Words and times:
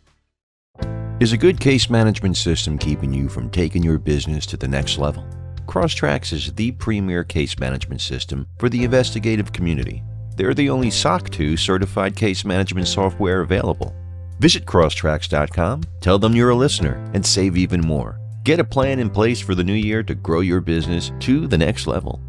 Is 1.21 1.33
a 1.33 1.37
good 1.37 1.59
case 1.59 1.91
management 1.91 2.37
system 2.37 2.79
keeping 2.79 3.13
you 3.13 3.29
from 3.29 3.51
taking 3.51 3.83
your 3.83 3.99
business 3.99 4.47
to 4.47 4.57
the 4.57 4.69
next 4.69 4.99
level? 4.99 5.27
Crosstracks 5.67 6.33
is 6.33 6.53
the 6.53 6.71
premier 6.73 7.25
case 7.25 7.59
management 7.59 8.01
system 8.01 8.47
for 8.59 8.69
the 8.69 8.85
investigative 8.85 9.53
community. 9.53 10.05
They're 10.37 10.55
the 10.55 10.71
only 10.71 10.91
SOC 10.91 11.29
2 11.31 11.57
certified 11.57 12.15
case 12.15 12.45
management 12.45 12.87
software 12.87 13.41
available. 13.41 13.93
Visit 14.39 14.67
crosstracks.com, 14.67 15.83
tell 16.01 16.19
them 16.19 16.35
you're 16.35 16.51
a 16.51 16.55
listener, 16.55 17.11
and 17.13 17.27
save 17.27 17.57
even 17.57 17.81
more. 17.81 18.21
Get 18.45 18.61
a 18.61 18.65
plan 18.65 18.99
in 19.01 19.11
place 19.11 19.41
for 19.41 19.55
the 19.55 19.65
new 19.65 19.75
year 19.75 20.03
to 20.05 20.15
grow 20.15 20.41
your 20.41 20.61
business 20.61 21.13
to 21.21 21.47
the 21.47 21.59
next 21.59 21.87
level. 21.87 22.21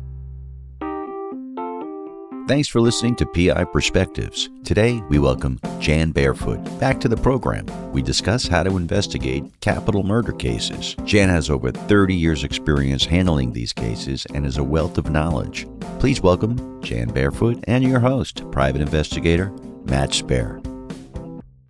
Thanks 2.48 2.67
for 2.67 2.81
listening 2.81 3.16
to 3.17 3.28
PI 3.28 3.64
Perspectives. 3.66 4.50
Today, 4.64 5.00
we 5.08 5.20
welcome 5.20 5.59
Jan 5.80 6.09
Barefoot 6.09 6.58
back 6.80 7.00
to 7.02 7.08
the 7.08 7.16
program. 7.16 7.67
We 7.92 8.02
discuss 8.02 8.48
how 8.48 8.64
to 8.64 8.76
investigate 8.76 9.44
capital 9.61 10.02
murder 10.02 10.31
cases. 10.31 10.95
Jan 11.05 11.30
has 11.30 11.52
over 11.52 11.72
30 11.72 12.16
years' 12.16 12.44
experience 12.44 13.05
handling 13.05 13.53
these 13.53 13.72
cases 13.72 14.26
and 14.33 14.48
is 14.48 14.58
a 14.58 14.64
wealth 14.64 14.98
of 14.98 15.11
knowledge. 15.11 15.67
Please 16.00 16.22
welcome 16.22 16.81
Jan 16.81 17.09
Barefoot 17.09 17.64
and 17.67 17.83
your 17.83 18.00
host, 18.00 18.50
private 18.52 18.81
investigator 18.81 19.52
Matt 19.86 20.16
Spare. 20.16 20.59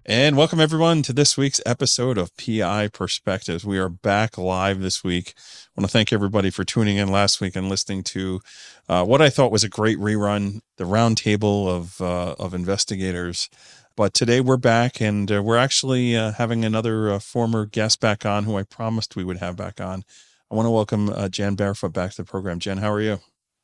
And 0.09 0.35
welcome 0.35 0.59
everyone 0.59 1.03
to 1.03 1.13
this 1.13 1.38
week's 1.38 1.61
episode 1.67 2.17
of 2.17 2.35
PI 2.35 2.88
Perspectives. 2.88 3.63
We 3.63 3.77
are 3.77 3.89
back 3.89 4.39
live 4.39 4.79
this 4.79 5.03
week. 5.03 5.35
I 5.38 5.79
want 5.79 5.88
to 5.88 5.93
thank 5.93 6.11
everybody 6.11 6.49
for 6.49 6.63
tuning 6.63 6.97
in 6.97 7.09
last 7.09 7.39
week 7.39 7.55
and 7.55 7.69
listening 7.69 8.01
to 8.05 8.41
uh, 8.89 9.05
what 9.05 9.21
I 9.21 9.29
thought 9.29 9.51
was 9.51 9.63
a 9.63 9.69
great 9.69 9.99
rerun, 9.99 10.61
the 10.77 10.85
roundtable 10.85 11.67
of 11.67 12.01
uh, 12.01 12.33
of 12.39 12.55
investigators. 12.55 13.51
But 13.95 14.16
today 14.16 14.41
we're 14.41 14.57
back, 14.57 14.99
and 14.99 15.31
uh, 15.31 15.43
we're 15.43 15.57
actually 15.57 16.17
uh, 16.17 16.31
having 16.31 16.66
another 16.66 17.11
uh, 17.11 17.19
former 17.19 17.67
guest 17.67 17.99
back 17.99 18.25
on, 18.25 18.45
who 18.45 18.57
I 18.57 18.63
promised 18.63 19.16
we 19.16 19.23
would 19.23 19.38
have 19.38 19.55
back 19.55 19.79
on. 19.79 20.03
I 20.49 20.55
want 20.55 20.66
to 20.66 20.71
welcome 20.71 21.09
uh, 21.09 21.29
Jan 21.29 21.53
Barefoot 21.53 21.94
back 21.94 22.09
to 22.13 22.17
the 22.17 22.23
program. 22.23 22.57
Jen, 22.57 22.79
how 22.79 22.91
are 22.91 23.01
you? 23.01 23.19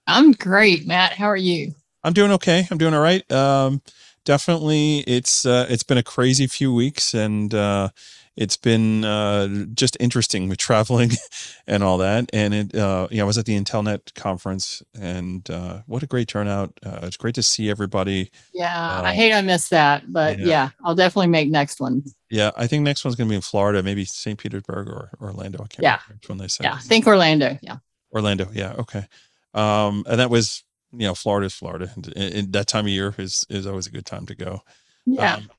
I'm 0.05 0.31
great, 0.31 0.85
Matt. 0.85 1.13
How 1.13 1.25
are 1.25 1.35
you? 1.35 1.73
I'm 2.03 2.13
doing 2.13 2.33
okay. 2.33 2.67
I'm 2.69 2.77
doing 2.77 2.93
all 2.93 3.01
right. 3.01 3.29
Um, 3.31 3.81
definitely 4.25 4.99
it's 5.01 5.45
uh, 5.45 5.65
it's 5.69 5.83
been 5.83 5.97
a 5.97 6.03
crazy 6.03 6.47
few 6.47 6.73
weeks 6.73 7.13
and 7.13 7.53
uh, 7.53 7.89
it's 8.35 8.57
been 8.57 9.05
uh, 9.05 9.65
just 9.73 9.95
interesting 9.99 10.49
with 10.49 10.57
traveling 10.57 11.11
and 11.67 11.83
all 11.83 11.99
that 11.99 12.29
and 12.33 12.53
it 12.53 12.75
uh, 12.75 13.07
you 13.09 13.17
know 13.17 13.23
I 13.23 13.27
was 13.27 13.37
at 13.37 13.45
the 13.45 13.57
Intellenet 13.57 14.13
conference 14.15 14.83
and 14.99 15.49
uh, 15.49 15.81
what 15.85 16.03
a 16.03 16.07
great 16.07 16.27
turnout 16.27 16.77
uh, 16.85 16.99
it's 17.03 17.17
great 17.17 17.35
to 17.35 17.43
see 17.43 17.69
everybody 17.69 18.31
yeah 18.53 19.01
I 19.01 19.13
hate 19.13 19.31
I 19.31 19.41
missed 19.41 19.69
that 19.69 20.11
but 20.11 20.39
yeah. 20.39 20.45
yeah. 20.45 20.69
I'll 20.83 20.95
definitely 20.95 21.27
make 21.27 21.49
next 21.49 21.79
one 21.79 22.03
yeah 22.29 22.51
I 22.57 22.67
think 22.67 22.83
next 22.83 23.05
one's 23.05 23.15
gonna 23.15 23.29
be 23.29 23.35
in 23.35 23.41
Florida 23.41 23.81
maybe 23.81 24.03
St. 24.03 24.37
Petersburg 24.37 24.89
or 24.89 25.11
Orlando 25.21 25.59
I 25.63 25.67
can't 25.67 25.83
yeah 25.83 25.99
remember 26.07 26.19
which 26.19 26.29
one 26.29 26.37
they 26.39 26.47
said 26.47 26.65
yeah 26.65 26.73
I 26.73 26.79
think 26.79 27.07
Orlando 27.07 27.57
yeah 27.61 27.77
Orlando 28.11 28.49
yeah 28.51 28.73
okay 28.79 29.05
um, 29.53 30.03
and 30.09 30.19
that 30.19 30.29
was 30.29 30.64
you 30.97 31.07
know, 31.07 31.15
Florida 31.15 31.47
is 31.47 31.53
Florida. 31.53 31.91
And, 31.95 32.17
and, 32.17 32.53
that 32.53 32.67
time 32.67 32.85
of 32.85 32.89
year 32.89 33.13
is 33.17 33.45
is 33.49 33.67
always 33.67 33.87
a 33.87 33.91
good 33.91 34.05
time 34.05 34.25
to 34.27 34.35
go. 34.35 34.61
Yeah. 35.05 35.35
Um, 35.35 35.49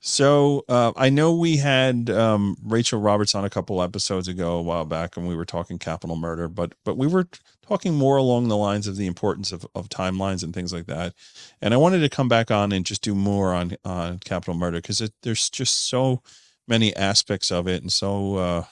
so 0.00 0.64
uh, 0.68 0.92
I 0.96 1.10
know 1.10 1.34
we 1.34 1.56
had 1.56 2.10
um, 2.10 2.56
Rachel 2.62 3.00
Roberts 3.00 3.34
on 3.34 3.44
a 3.44 3.50
couple 3.50 3.82
episodes 3.82 4.28
ago, 4.28 4.52
a 4.52 4.62
while 4.62 4.84
back, 4.84 5.16
and 5.16 5.26
we 5.26 5.34
were 5.34 5.44
talking 5.44 5.78
capital 5.78 6.16
murder, 6.16 6.48
but 6.48 6.74
but 6.84 6.96
we 6.96 7.06
were 7.06 7.26
talking 7.66 7.94
more 7.94 8.16
along 8.16 8.46
the 8.46 8.56
lines 8.56 8.86
of 8.86 8.96
the 8.96 9.06
importance 9.06 9.50
of, 9.50 9.66
of 9.74 9.88
timelines 9.88 10.44
and 10.44 10.54
things 10.54 10.72
like 10.72 10.86
that. 10.86 11.14
And 11.60 11.74
I 11.74 11.78
wanted 11.78 12.00
to 12.00 12.08
come 12.08 12.28
back 12.28 12.50
on 12.50 12.70
and 12.70 12.86
just 12.86 13.02
do 13.02 13.14
more 13.14 13.52
on 13.52 13.76
on 13.84 14.20
capital 14.20 14.54
murder 14.54 14.78
because 14.78 15.02
there's 15.22 15.50
just 15.50 15.88
so 15.88 16.22
many 16.68 16.94
aspects 16.94 17.50
of 17.50 17.66
it, 17.66 17.82
and 17.82 17.92
so 17.92 18.36
uh, 18.36 18.64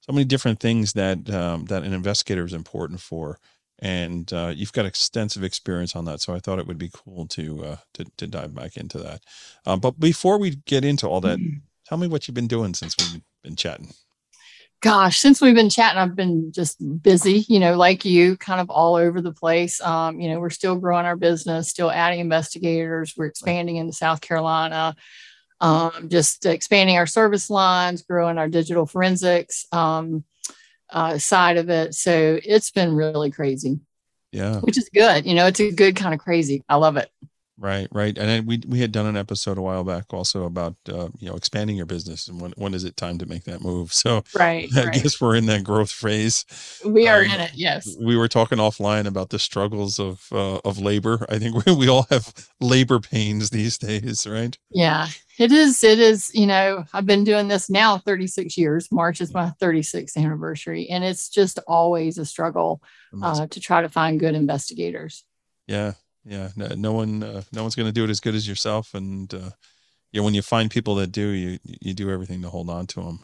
so 0.00 0.12
many 0.12 0.24
different 0.24 0.60
things 0.60 0.92
that 0.92 1.30
um, 1.30 1.64
that 1.66 1.82
an 1.82 1.94
investigator 1.94 2.44
is 2.44 2.52
important 2.52 3.00
for 3.00 3.38
and 3.80 4.32
uh, 4.32 4.52
you've 4.54 4.72
got 4.72 4.86
extensive 4.86 5.44
experience 5.44 5.94
on 5.94 6.04
that. 6.06 6.20
So 6.20 6.34
I 6.34 6.40
thought 6.40 6.58
it 6.58 6.66
would 6.66 6.78
be 6.78 6.90
cool 6.92 7.26
to 7.28 7.64
uh, 7.64 7.76
to, 7.94 8.04
to 8.16 8.26
dive 8.26 8.54
back 8.54 8.76
into 8.76 8.98
that. 8.98 9.22
Um, 9.66 9.80
but 9.80 9.98
before 10.00 10.38
we 10.38 10.56
get 10.66 10.84
into 10.84 11.06
all 11.06 11.20
that, 11.22 11.38
mm-hmm. 11.38 11.58
tell 11.86 11.98
me 11.98 12.08
what 12.08 12.26
you've 12.26 12.34
been 12.34 12.48
doing 12.48 12.74
since 12.74 12.96
we've 12.98 13.22
been 13.42 13.56
chatting. 13.56 13.92
Gosh, 14.80 15.18
since 15.18 15.40
we've 15.40 15.56
been 15.56 15.70
chatting, 15.70 15.98
I've 15.98 16.14
been 16.14 16.52
just 16.52 16.78
busy, 17.02 17.44
you 17.48 17.58
know, 17.58 17.76
like 17.76 18.04
you, 18.04 18.36
kind 18.36 18.60
of 18.60 18.70
all 18.70 18.94
over 18.94 19.20
the 19.20 19.32
place. 19.32 19.80
Um, 19.80 20.20
you 20.20 20.30
know, 20.30 20.38
we're 20.38 20.50
still 20.50 20.76
growing 20.76 21.04
our 21.04 21.16
business, 21.16 21.68
still 21.68 21.90
adding 21.90 22.20
investigators. 22.20 23.14
We're 23.16 23.26
expanding 23.26 23.74
into 23.74 23.92
South 23.92 24.20
Carolina, 24.20 24.94
um, 25.60 26.08
just 26.08 26.46
expanding 26.46 26.96
our 26.96 27.08
service 27.08 27.50
lines, 27.50 28.02
growing 28.02 28.38
our 28.38 28.48
digital 28.48 28.86
forensics. 28.86 29.66
Um, 29.72 30.22
uh, 30.90 31.18
side 31.18 31.56
of 31.56 31.70
it. 31.70 31.94
So 31.94 32.38
it's 32.42 32.70
been 32.70 32.94
really 32.94 33.30
crazy. 33.30 33.80
Yeah. 34.32 34.60
Which 34.60 34.78
is 34.78 34.90
good. 34.92 35.26
You 35.26 35.34
know, 35.34 35.46
it's 35.46 35.60
a 35.60 35.70
good 35.70 35.96
kind 35.96 36.14
of 36.14 36.20
crazy. 36.20 36.62
I 36.68 36.76
love 36.76 36.96
it. 36.96 37.10
Right, 37.60 37.88
right. 37.90 38.16
And 38.16 38.28
then 38.28 38.46
we 38.46 38.62
we 38.68 38.80
had 38.80 38.92
done 38.92 39.06
an 39.06 39.16
episode 39.16 39.58
a 39.58 39.62
while 39.62 39.82
back 39.82 40.14
also 40.14 40.44
about 40.44 40.76
uh, 40.88 41.08
you 41.18 41.28
know 41.28 41.34
expanding 41.34 41.76
your 41.76 41.86
business 41.86 42.28
and 42.28 42.40
when 42.40 42.52
when 42.52 42.72
is 42.72 42.84
it 42.84 42.96
time 42.96 43.18
to 43.18 43.26
make 43.26 43.44
that 43.44 43.62
move. 43.62 43.92
So 43.92 44.22
right, 44.38 44.68
I 44.76 44.84
right. 44.84 44.94
guess 44.94 45.20
we're 45.20 45.34
in 45.34 45.46
that 45.46 45.64
growth 45.64 45.90
phase. 45.90 46.44
We 46.84 47.08
are 47.08 47.24
um, 47.24 47.30
in 47.32 47.40
it. 47.40 47.50
Yes. 47.54 47.96
We 48.00 48.16
were 48.16 48.28
talking 48.28 48.58
offline 48.58 49.06
about 49.06 49.30
the 49.30 49.40
struggles 49.40 49.98
of 49.98 50.28
uh, 50.30 50.58
of 50.64 50.78
labor. 50.78 51.26
I 51.28 51.40
think 51.40 51.66
we, 51.66 51.74
we 51.74 51.88
all 51.88 52.06
have 52.10 52.32
labor 52.60 53.00
pains 53.00 53.50
these 53.50 53.76
days, 53.76 54.24
right? 54.24 54.56
Yeah, 54.70 55.08
it 55.36 55.50
is. 55.50 55.82
It 55.82 55.98
is. 55.98 56.32
You 56.32 56.46
know, 56.46 56.84
I've 56.92 57.06
been 57.06 57.24
doing 57.24 57.48
this 57.48 57.68
now 57.68 57.98
36 57.98 58.56
years. 58.56 58.92
March 58.92 59.20
is 59.20 59.34
my 59.34 59.50
36th 59.60 60.16
anniversary, 60.16 60.88
and 60.90 61.02
it's 61.02 61.28
just 61.28 61.58
always 61.66 62.18
a 62.18 62.24
struggle 62.24 62.80
uh, 63.20 63.48
to 63.48 63.58
try 63.58 63.82
to 63.82 63.88
find 63.88 64.20
good 64.20 64.36
investigators. 64.36 65.24
Yeah, 65.66 65.94
yeah 66.28 66.50
no, 66.56 66.68
no 66.76 66.92
one 66.92 67.22
uh, 67.22 67.42
no 67.52 67.62
one's 67.62 67.74
going 67.74 67.88
to 67.88 67.92
do 67.92 68.04
it 68.04 68.10
as 68.10 68.20
good 68.20 68.34
as 68.34 68.46
yourself 68.46 68.94
and 68.94 69.32
uh, 69.34 69.50
yeah 70.12 70.22
when 70.22 70.34
you 70.34 70.42
find 70.42 70.70
people 70.70 70.94
that 70.96 71.10
do 71.10 71.28
you 71.28 71.58
you 71.64 71.94
do 71.94 72.10
everything 72.10 72.42
to 72.42 72.48
hold 72.48 72.70
on 72.70 72.86
to 72.86 73.02
them 73.02 73.20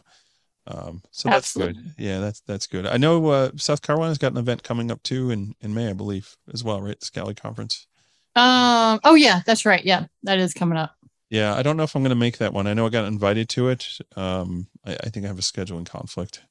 um, 0.67 1.03
so 1.11 1.29
Absolutely. 1.29 1.73
that's 1.73 1.85
good 1.85 2.03
yeah 2.03 2.19
that's 2.19 2.39
that's 2.41 2.67
good 2.67 2.85
i 2.87 2.97
know 2.97 3.27
uh, 3.27 3.51
south 3.55 3.81
carolina's 3.81 4.17
got 4.17 4.31
an 4.31 4.37
event 4.37 4.63
coming 4.63 4.91
up 4.91 5.01
too 5.03 5.29
in 5.29 5.53
in 5.61 5.73
may 5.73 5.89
i 5.89 5.93
believe 5.93 6.35
as 6.53 6.63
well 6.63 6.81
right 6.81 6.99
the 6.99 7.05
SCALI 7.05 7.39
conference 7.39 7.87
um 8.35 8.99
oh 9.03 9.15
yeah 9.15 9.41
that's 9.45 9.65
right 9.65 9.85
yeah 9.85 10.05
that 10.23 10.39
is 10.39 10.53
coming 10.53 10.77
up 10.77 10.95
yeah 11.29 11.55
i 11.55 11.61
don't 11.61 11.77
know 11.77 11.83
if 11.83 11.95
i'm 11.95 12.01
going 12.01 12.09
to 12.09 12.15
make 12.15 12.39
that 12.39 12.53
one 12.53 12.67
i 12.67 12.73
know 12.73 12.87
i 12.87 12.89
got 12.89 13.05
invited 13.05 13.47
to 13.49 13.69
it 13.69 13.87
um 14.15 14.67
i, 14.85 14.93
I 15.03 15.09
think 15.09 15.25
i 15.25 15.29
have 15.29 15.39
a 15.39 15.43
scheduling 15.43 15.85
conflict 15.85 16.41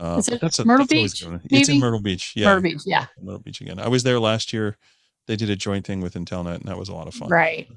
uh, 0.00 0.14
is 0.16 0.28
it 0.28 0.40
that's 0.40 0.60
a, 0.60 0.64
Myrtle 0.64 0.86
that's 0.86 1.20
Beach? 1.20 1.26
It's 1.50 1.68
in 1.68 1.80
Myrtle 1.80 2.00
Beach. 2.00 2.34
Yeah. 2.36 2.46
Myrtle 2.46 2.62
Beach. 2.62 2.82
Yeah. 2.86 3.06
Myrtle 3.20 3.40
Beach 3.40 3.60
again. 3.60 3.80
I 3.80 3.88
was 3.88 4.04
there 4.04 4.20
last 4.20 4.52
year 4.52 4.76
they 5.28 5.36
did 5.36 5.50
a 5.50 5.56
joint 5.56 5.86
thing 5.86 6.00
with 6.00 6.14
Intellenet, 6.14 6.56
and 6.56 6.68
that 6.68 6.78
was 6.78 6.88
a 6.88 6.94
lot 6.94 7.06
of 7.06 7.14
fun. 7.14 7.28
Right. 7.28 7.68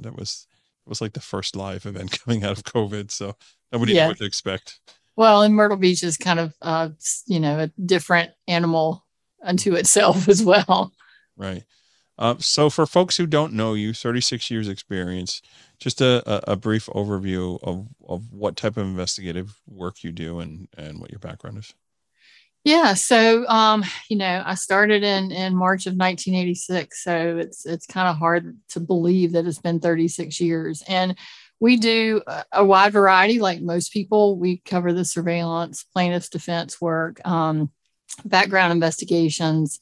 That 0.00 0.16
was 0.16 0.46
it 0.86 0.88
was 0.88 1.00
like 1.00 1.14
the 1.14 1.20
first 1.20 1.56
live 1.56 1.86
event 1.86 2.20
coming 2.24 2.44
out 2.44 2.56
of 2.56 2.64
COVID, 2.64 3.10
so 3.10 3.34
nobody 3.72 3.94
yeah. 3.94 4.04
knew 4.04 4.10
what 4.10 4.18
to 4.18 4.24
expect. 4.24 4.78
Well, 5.16 5.42
and 5.42 5.54
Myrtle 5.54 5.78
Beach 5.78 6.04
is 6.04 6.16
kind 6.16 6.38
of 6.38 6.54
uh, 6.62 6.90
you 7.26 7.40
know 7.40 7.58
a 7.58 7.72
different 7.84 8.30
animal 8.46 9.04
unto 9.42 9.74
itself 9.74 10.28
as 10.28 10.44
well. 10.44 10.92
Right. 11.36 11.64
Uh, 12.18 12.34
so 12.38 12.68
for 12.68 12.84
folks 12.84 13.16
who 13.16 13.26
don't 13.26 13.52
know 13.52 13.74
you, 13.74 13.92
36 13.94 14.50
years 14.50 14.68
experience, 14.68 15.40
just 15.78 16.00
a, 16.00 16.20
a, 16.26 16.52
a, 16.52 16.56
brief 16.56 16.86
overview 16.86 17.60
of, 17.62 17.86
of 18.08 18.32
what 18.32 18.56
type 18.56 18.76
of 18.76 18.84
investigative 18.84 19.60
work 19.68 20.02
you 20.02 20.10
do 20.10 20.40
and, 20.40 20.66
and 20.76 21.00
what 21.00 21.12
your 21.12 21.20
background 21.20 21.58
is. 21.58 21.72
Yeah, 22.64 22.94
so 22.94 23.46
um, 23.46 23.84
you 24.10 24.16
know, 24.16 24.42
I 24.44 24.54
started 24.54 25.02
in 25.02 25.30
in 25.30 25.54
March 25.56 25.86
of 25.86 25.94
1986, 25.94 27.02
so 27.02 27.38
it's 27.38 27.64
it's 27.64 27.86
kind 27.86 28.08
of 28.08 28.16
hard 28.16 28.58
to 28.70 28.80
believe 28.80 29.32
that 29.32 29.46
it's 29.46 29.60
been 29.60 29.80
36 29.80 30.40
years. 30.40 30.82
And 30.88 31.16
we 31.60 31.76
do 31.76 32.22
a 32.52 32.64
wide 32.64 32.92
variety, 32.92 33.40
like 33.40 33.60
most 33.60 33.92
people. 33.92 34.38
We 34.38 34.58
cover 34.58 34.92
the 34.92 35.04
surveillance, 35.04 35.84
plaintiff's 35.84 36.28
defense 36.28 36.80
work. 36.80 37.26
Um, 37.26 37.70
background 38.24 38.72
investigations. 38.72 39.80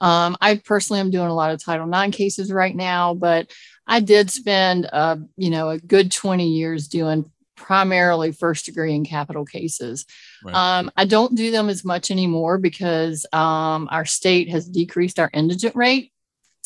Um, 0.00 0.36
I 0.40 0.56
personally 0.56 1.00
am 1.00 1.10
doing 1.10 1.28
a 1.28 1.34
lot 1.34 1.52
of 1.52 1.62
Title 1.62 1.90
IX 1.90 2.14
cases 2.14 2.52
right 2.52 2.74
now, 2.74 3.14
but 3.14 3.50
I 3.86 4.00
did 4.00 4.30
spend, 4.30 4.88
uh, 4.92 5.16
you 5.36 5.50
know, 5.50 5.70
a 5.70 5.78
good 5.78 6.12
20 6.12 6.48
years 6.48 6.88
doing 6.88 7.30
primarily 7.56 8.32
first 8.32 8.66
degree 8.66 8.94
and 8.94 9.08
capital 9.08 9.44
cases. 9.44 10.06
Right. 10.44 10.54
Um, 10.54 10.90
I 10.96 11.04
don't 11.04 11.34
do 11.34 11.50
them 11.50 11.68
as 11.68 11.84
much 11.84 12.10
anymore 12.10 12.58
because 12.58 13.26
um, 13.32 13.88
our 13.90 14.04
state 14.04 14.50
has 14.50 14.68
decreased 14.68 15.18
our 15.18 15.30
indigent 15.32 15.74
rate. 15.74 16.12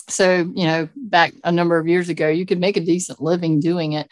So, 0.08 0.50
you 0.54 0.64
know, 0.64 0.88
back 0.96 1.32
a 1.44 1.52
number 1.52 1.78
of 1.78 1.87
years 1.87 2.08
ago, 2.08 2.28
you 2.28 2.44
could 2.44 2.58
make 2.58 2.76
a 2.76 2.84
decent 2.84 3.22
living 3.22 3.60
doing 3.60 3.92
it 3.92 4.10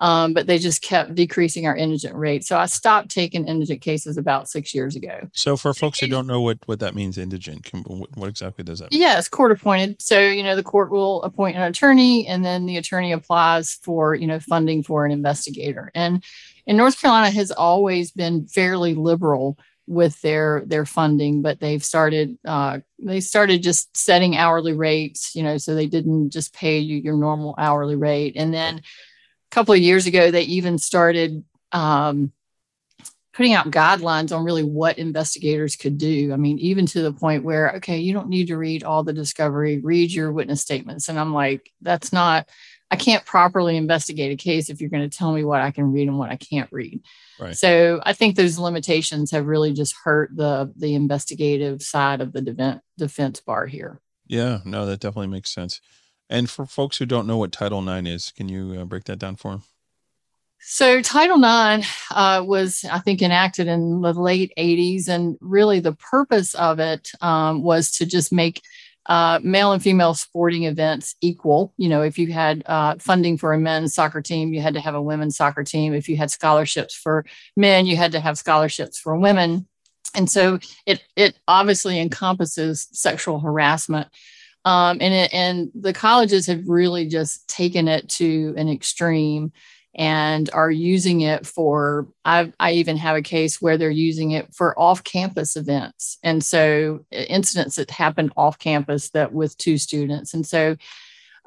um, 0.00 0.32
but 0.32 0.46
they 0.46 0.58
just 0.58 0.82
kept 0.82 1.14
decreasing 1.14 1.66
our 1.66 1.76
indigent 1.76 2.14
rate. 2.14 2.44
So 2.44 2.58
I 2.58 2.66
stopped 2.66 3.10
taking 3.10 3.46
indigent 3.46 3.82
cases 3.82 4.16
about 4.16 4.48
six 4.48 4.74
years 4.74 4.96
ago. 4.96 5.28
So 5.34 5.56
for 5.56 5.74
folks 5.74 6.00
who 6.00 6.06
don't 6.06 6.26
know 6.26 6.40
what, 6.40 6.58
what 6.66 6.80
that 6.80 6.94
means, 6.94 7.18
indigent, 7.18 7.64
can, 7.64 7.82
what, 7.82 8.16
what 8.16 8.28
exactly 8.28 8.64
does 8.64 8.78
that 8.78 8.90
mean? 8.90 9.00
Yes, 9.00 9.28
court 9.28 9.52
appointed. 9.52 10.00
So, 10.00 10.18
you 10.18 10.42
know, 10.42 10.56
the 10.56 10.62
court 10.62 10.90
will 10.90 11.22
appoint 11.22 11.56
an 11.56 11.62
attorney 11.62 12.26
and 12.26 12.42
then 12.42 12.64
the 12.64 12.78
attorney 12.78 13.12
applies 13.12 13.74
for, 13.74 14.14
you 14.14 14.26
know, 14.26 14.40
funding 14.40 14.82
for 14.82 15.04
an 15.04 15.12
investigator. 15.12 15.90
And 15.94 16.24
in 16.66 16.78
North 16.78 17.00
Carolina 17.00 17.30
has 17.30 17.50
always 17.50 18.10
been 18.10 18.46
fairly 18.46 18.94
liberal 18.94 19.58
with 19.86 20.20
their 20.20 20.62
their 20.66 20.86
funding 20.86 21.42
but 21.42 21.58
they've 21.58 21.84
started 21.84 22.38
uh, 22.46 22.78
they 23.00 23.18
started 23.18 23.60
just 23.60 23.94
setting 23.96 24.36
hourly 24.36 24.72
rates 24.72 25.34
you 25.34 25.42
know 25.42 25.58
so 25.58 25.74
they 25.74 25.86
didn't 25.86 26.30
just 26.30 26.54
pay 26.54 26.78
you 26.78 26.96
your 26.98 27.16
normal 27.16 27.56
hourly 27.58 27.96
rate 27.96 28.34
and 28.36 28.54
then 28.54 28.80
couple 29.50 29.74
of 29.74 29.80
years 29.80 30.06
ago, 30.06 30.30
they 30.30 30.42
even 30.42 30.78
started 30.78 31.44
um, 31.72 32.32
putting 33.32 33.54
out 33.54 33.70
guidelines 33.70 34.36
on 34.36 34.44
really 34.44 34.62
what 34.62 34.98
investigators 34.98 35.76
could 35.76 35.98
do. 35.98 36.32
I 36.32 36.36
mean, 36.36 36.58
even 36.58 36.86
to 36.86 37.02
the 37.02 37.12
point 37.12 37.44
where, 37.44 37.72
okay, 37.76 37.98
you 37.98 38.12
don't 38.12 38.28
need 38.28 38.48
to 38.48 38.56
read 38.56 38.84
all 38.84 39.02
the 39.02 39.12
discovery, 39.12 39.78
read 39.78 40.12
your 40.12 40.32
witness 40.32 40.60
statements. 40.60 41.08
And 41.08 41.18
I'm 41.18 41.32
like, 41.32 41.72
that's 41.80 42.12
not, 42.12 42.48
I 42.90 42.96
can't 42.96 43.24
properly 43.24 43.76
investigate 43.76 44.32
a 44.32 44.36
case 44.36 44.68
if 44.68 44.80
you're 44.80 44.90
going 44.90 45.08
to 45.08 45.16
tell 45.16 45.32
me 45.32 45.44
what 45.44 45.62
I 45.62 45.70
can 45.70 45.92
read 45.92 46.08
and 46.08 46.18
what 46.18 46.30
I 46.30 46.36
can't 46.36 46.70
read. 46.72 47.00
Right. 47.38 47.56
So 47.56 48.00
I 48.02 48.12
think 48.12 48.34
those 48.34 48.58
limitations 48.58 49.30
have 49.30 49.46
really 49.46 49.72
just 49.72 49.94
hurt 50.04 50.30
the 50.34 50.72
the 50.76 50.94
investigative 50.94 51.82
side 51.82 52.20
of 52.20 52.32
the 52.32 52.42
defense 52.42 52.82
defense 52.98 53.40
bar 53.40 53.66
here. 53.66 54.00
Yeah, 54.26 54.58
no, 54.64 54.86
that 54.86 55.00
definitely 55.00 55.28
makes 55.28 55.54
sense. 55.54 55.80
And 56.30 56.48
for 56.48 56.64
folks 56.64 56.96
who 56.96 57.06
don't 57.06 57.26
know 57.26 57.36
what 57.36 57.50
Title 57.50 57.86
IX 57.86 58.08
is, 58.08 58.32
can 58.34 58.48
you 58.48 58.78
uh, 58.80 58.84
break 58.84 59.04
that 59.04 59.18
down 59.18 59.36
for 59.36 59.50
them? 59.50 59.64
So, 60.62 61.02
Title 61.02 61.38
IX 61.38 61.86
uh, 62.10 62.44
was, 62.46 62.84
I 62.90 63.00
think, 63.00 63.20
enacted 63.20 63.66
in 63.66 64.00
the 64.02 64.12
late 64.12 64.52
80s. 64.56 65.08
And 65.08 65.36
really, 65.40 65.80
the 65.80 65.94
purpose 65.94 66.54
of 66.54 66.78
it 66.78 67.10
um, 67.20 67.62
was 67.62 67.90
to 67.92 68.06
just 68.06 68.30
make 68.30 68.62
uh, 69.06 69.40
male 69.42 69.72
and 69.72 69.82
female 69.82 70.14
sporting 70.14 70.64
events 70.64 71.16
equal. 71.20 71.72
You 71.78 71.88
know, 71.88 72.02
if 72.02 72.18
you 72.18 72.32
had 72.32 72.62
uh, 72.66 72.96
funding 72.98 73.38
for 73.38 73.52
a 73.52 73.58
men's 73.58 73.94
soccer 73.94 74.20
team, 74.20 74.52
you 74.52 74.60
had 74.60 74.74
to 74.74 74.80
have 74.80 74.94
a 74.94 75.02
women's 75.02 75.36
soccer 75.36 75.64
team. 75.64 75.94
If 75.94 76.08
you 76.08 76.16
had 76.16 76.30
scholarships 76.30 76.94
for 76.94 77.24
men, 77.56 77.86
you 77.86 77.96
had 77.96 78.12
to 78.12 78.20
have 78.20 78.38
scholarships 78.38 78.98
for 78.98 79.16
women. 79.16 79.66
And 80.14 80.30
so 80.30 80.58
it, 80.86 81.02
it 81.16 81.38
obviously 81.48 81.98
encompasses 81.98 82.86
sexual 82.92 83.40
harassment. 83.40 84.08
Um, 84.64 84.98
and 85.00 85.14
it, 85.14 85.34
and 85.34 85.70
the 85.74 85.92
colleges 85.92 86.46
have 86.46 86.68
really 86.68 87.06
just 87.06 87.48
taken 87.48 87.88
it 87.88 88.08
to 88.10 88.54
an 88.56 88.68
extreme 88.68 89.52
and 89.94 90.48
are 90.52 90.70
using 90.70 91.22
it 91.22 91.46
for 91.46 92.06
I, 92.24 92.52
I 92.60 92.72
even 92.72 92.96
have 92.98 93.16
a 93.16 93.22
case 93.22 93.60
where 93.60 93.76
they're 93.76 93.90
using 93.90 94.32
it 94.32 94.54
for 94.54 94.78
off-campus 94.78 95.56
events. 95.56 96.18
And 96.22 96.44
so 96.44 97.04
incidents 97.10 97.76
that 97.76 97.90
happen 97.90 98.30
off 98.36 98.58
campus 98.58 99.10
that 99.10 99.32
with 99.32 99.56
two 99.58 99.78
students. 99.78 100.34
And 100.34 100.46
so 100.46 100.76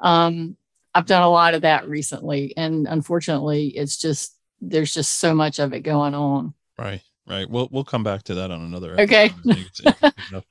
um, 0.00 0.56
i've 0.94 1.06
done 1.06 1.22
a 1.22 1.30
lot 1.30 1.54
of 1.54 1.62
that 1.62 1.88
recently. 1.88 2.54
And 2.56 2.86
unfortunately 2.88 3.68
it's 3.68 3.96
just 3.96 4.36
there's 4.60 4.92
just 4.92 5.14
so 5.14 5.34
much 5.34 5.58
of 5.58 5.72
it 5.72 5.80
going 5.80 6.14
on. 6.14 6.52
Right 6.78 7.02
right. 7.26 7.48
We'll 7.48 7.68
we'll 7.70 7.84
come 7.84 8.04
back 8.04 8.22
to 8.24 8.34
that 8.34 8.50
on 8.50 8.60
another 8.60 9.00
okay 9.00 9.30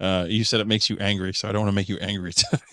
uh, 0.00 0.26
you 0.28 0.44
said 0.44 0.60
it 0.60 0.66
makes 0.66 0.88
you 0.88 0.96
angry, 0.98 1.34
so 1.34 1.48
I 1.48 1.52
don't 1.52 1.62
want 1.62 1.72
to 1.72 1.76
make 1.76 1.88
you 1.88 1.98
angry. 1.98 2.32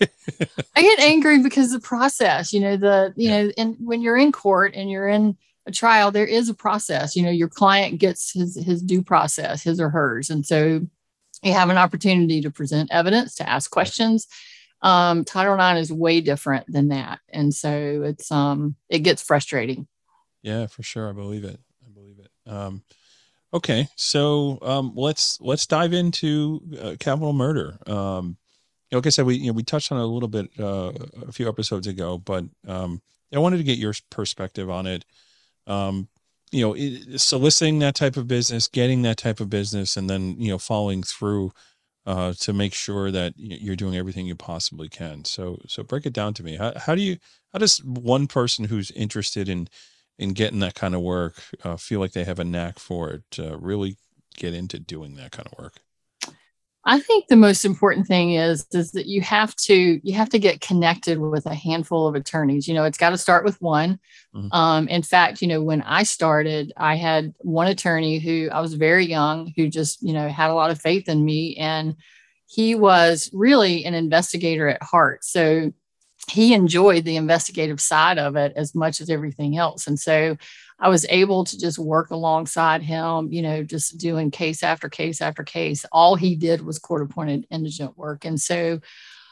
I 0.74 0.82
get 0.82 0.98
angry 1.00 1.42
because 1.42 1.72
the 1.72 1.80
process, 1.80 2.52
you 2.54 2.60
know, 2.60 2.76
the 2.76 3.12
you 3.16 3.28
yeah. 3.28 3.42
know, 3.42 3.52
and 3.58 3.76
when 3.78 4.00
you're 4.00 4.16
in 4.16 4.32
court 4.32 4.74
and 4.74 4.90
you're 4.90 5.08
in 5.08 5.36
a 5.66 5.70
trial, 5.70 6.10
there 6.10 6.26
is 6.26 6.48
a 6.48 6.54
process. 6.54 7.14
You 7.14 7.22
know, 7.22 7.30
your 7.30 7.48
client 7.48 8.00
gets 8.00 8.32
his 8.32 8.56
his 8.56 8.82
due 8.82 9.02
process, 9.02 9.62
his 9.62 9.78
or 9.78 9.90
hers, 9.90 10.30
and 10.30 10.46
so 10.46 10.86
you 11.42 11.52
have 11.52 11.68
an 11.68 11.78
opportunity 11.78 12.40
to 12.40 12.50
present 12.50 12.90
evidence, 12.90 13.34
to 13.36 13.48
ask 13.48 13.70
questions. 13.70 14.26
Um, 14.80 15.24
Title 15.24 15.54
IX 15.54 15.80
is 15.80 15.92
way 15.92 16.20
different 16.22 16.64
than 16.72 16.88
that, 16.88 17.20
and 17.28 17.54
so 17.54 18.02
it's 18.04 18.32
um 18.32 18.74
it 18.88 19.00
gets 19.00 19.22
frustrating. 19.22 19.86
Yeah, 20.42 20.66
for 20.66 20.82
sure. 20.82 21.10
I 21.10 21.12
believe 21.12 21.44
it. 21.44 21.60
I 21.84 21.90
believe 21.92 22.20
it. 22.20 22.50
Um, 22.50 22.82
Okay, 23.52 23.88
so 23.96 24.58
um, 24.60 24.92
let's 24.94 25.40
let's 25.40 25.66
dive 25.66 25.94
into 25.94 26.60
uh, 26.80 26.96
capital 27.00 27.32
murder. 27.32 27.78
Um, 27.86 28.36
like 28.92 29.06
I 29.06 29.10
said, 29.10 29.24
we 29.26 29.36
you 29.36 29.46
know 29.46 29.54
we 29.54 29.62
touched 29.62 29.90
on 29.90 29.98
it 29.98 30.02
a 30.02 30.06
little 30.06 30.28
bit 30.28 30.50
uh, 30.58 30.92
a 31.26 31.32
few 31.32 31.48
episodes 31.48 31.86
ago, 31.86 32.18
but 32.18 32.44
um, 32.66 33.00
I 33.34 33.38
wanted 33.38 33.58
to 33.58 33.64
get 33.64 33.78
your 33.78 33.94
perspective 34.10 34.68
on 34.68 34.86
it. 34.86 35.04
Um, 35.66 36.08
you 36.50 36.62
know, 36.62 36.74
it, 36.76 37.20
soliciting 37.20 37.78
that 37.78 37.94
type 37.94 38.16
of 38.16 38.28
business, 38.28 38.68
getting 38.68 39.02
that 39.02 39.16
type 39.16 39.40
of 39.40 39.48
business, 39.48 39.96
and 39.96 40.10
then 40.10 40.36
you 40.38 40.50
know 40.50 40.58
following 40.58 41.02
through 41.02 41.52
uh, 42.06 42.34
to 42.40 42.52
make 42.52 42.74
sure 42.74 43.10
that 43.10 43.34
you're 43.36 43.76
doing 43.76 43.96
everything 43.96 44.26
you 44.26 44.34
possibly 44.34 44.88
can. 44.90 45.24
So 45.24 45.60
so 45.66 45.82
break 45.82 46.04
it 46.04 46.12
down 46.12 46.34
to 46.34 46.42
me. 46.42 46.56
How, 46.56 46.72
how 46.76 46.94
do 46.94 47.00
you 47.00 47.16
how 47.52 47.58
does 47.58 47.82
one 47.82 48.26
person 48.26 48.66
who's 48.66 48.90
interested 48.90 49.48
in 49.48 49.68
in 50.18 50.32
getting 50.32 50.60
that 50.60 50.74
kind 50.74 50.94
of 50.94 51.00
work 51.00 51.42
uh, 51.64 51.76
feel 51.76 52.00
like 52.00 52.12
they 52.12 52.24
have 52.24 52.38
a 52.38 52.44
knack 52.44 52.78
for 52.78 53.10
it 53.10 53.22
to 53.32 53.56
really 53.60 53.96
get 54.36 54.54
into 54.54 54.78
doing 54.78 55.14
that 55.16 55.32
kind 55.32 55.48
of 55.50 55.58
work. 55.58 55.74
I 56.84 57.00
think 57.00 57.26
the 57.26 57.36
most 57.36 57.64
important 57.64 58.06
thing 58.06 58.32
is 58.32 58.66
is 58.72 58.92
that 58.92 59.06
you 59.06 59.20
have 59.20 59.54
to 59.56 60.00
you 60.02 60.14
have 60.14 60.30
to 60.30 60.38
get 60.38 60.60
connected 60.60 61.18
with 61.18 61.44
a 61.44 61.54
handful 61.54 62.06
of 62.06 62.14
attorneys. 62.14 62.66
You 62.66 62.74
know 62.74 62.84
it's 62.84 62.98
got 62.98 63.10
to 63.10 63.18
start 63.18 63.44
with 63.44 63.60
one. 63.60 63.98
Mm-hmm. 64.34 64.48
um, 64.52 64.88
in 64.88 65.02
fact 65.02 65.40
you 65.40 65.48
know 65.48 65.62
when 65.62 65.80
i 65.82 66.02
started 66.02 66.70
i 66.76 66.96
had 66.96 67.32
one 67.38 67.66
attorney 67.66 68.18
who 68.18 68.50
i 68.52 68.60
was 68.60 68.74
very 68.74 69.06
young 69.06 69.54
who 69.56 69.68
just 69.68 70.02
you 70.02 70.12
know 70.12 70.28
had 70.28 70.50
a 70.50 70.54
lot 70.54 70.70
of 70.70 70.78
faith 70.78 71.08
in 71.08 71.24
me 71.24 71.56
and 71.56 71.96
he 72.48 72.74
was 72.74 73.30
really 73.32 73.84
an 73.84 73.94
investigator 73.94 74.68
at 74.68 74.82
heart. 74.82 75.22
So 75.22 75.72
he 76.30 76.54
enjoyed 76.54 77.04
the 77.04 77.16
investigative 77.16 77.80
side 77.80 78.18
of 78.18 78.36
it 78.36 78.52
as 78.56 78.74
much 78.74 79.00
as 79.00 79.10
everything 79.10 79.56
else. 79.56 79.86
And 79.86 79.98
so 79.98 80.36
I 80.78 80.88
was 80.88 81.06
able 81.08 81.44
to 81.44 81.58
just 81.58 81.78
work 81.78 82.10
alongside 82.10 82.82
him, 82.82 83.32
you 83.32 83.42
know, 83.42 83.62
just 83.64 83.98
doing 83.98 84.30
case 84.30 84.62
after 84.62 84.88
case 84.88 85.20
after 85.20 85.42
case. 85.42 85.84
All 85.90 86.14
he 86.14 86.36
did 86.36 86.60
was 86.60 86.78
court 86.78 87.02
appointed 87.02 87.46
indigent 87.50 87.96
work. 87.98 88.24
And 88.24 88.40
so 88.40 88.80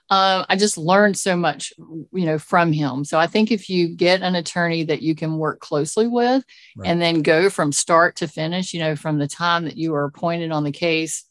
uh, 0.08 0.44
I 0.48 0.56
just 0.56 0.78
learned 0.78 1.16
so 1.16 1.36
much, 1.36 1.72
you 1.78 2.26
know, 2.26 2.38
from 2.38 2.72
him. 2.72 3.04
So 3.04 3.18
I 3.18 3.26
think 3.26 3.50
if 3.50 3.68
you 3.68 3.88
get 3.88 4.22
an 4.22 4.34
attorney 4.34 4.84
that 4.84 5.02
you 5.02 5.14
can 5.14 5.36
work 5.36 5.60
closely 5.60 6.06
with 6.06 6.44
right. 6.76 6.88
and 6.88 7.00
then 7.00 7.22
go 7.22 7.50
from 7.50 7.72
start 7.72 8.16
to 8.16 8.28
finish, 8.28 8.72
you 8.72 8.80
know, 8.80 8.96
from 8.96 9.18
the 9.18 9.28
time 9.28 9.64
that 9.64 9.76
you 9.76 9.94
are 9.94 10.04
appointed 10.04 10.52
on 10.52 10.64
the 10.64 10.72
case 10.72 11.24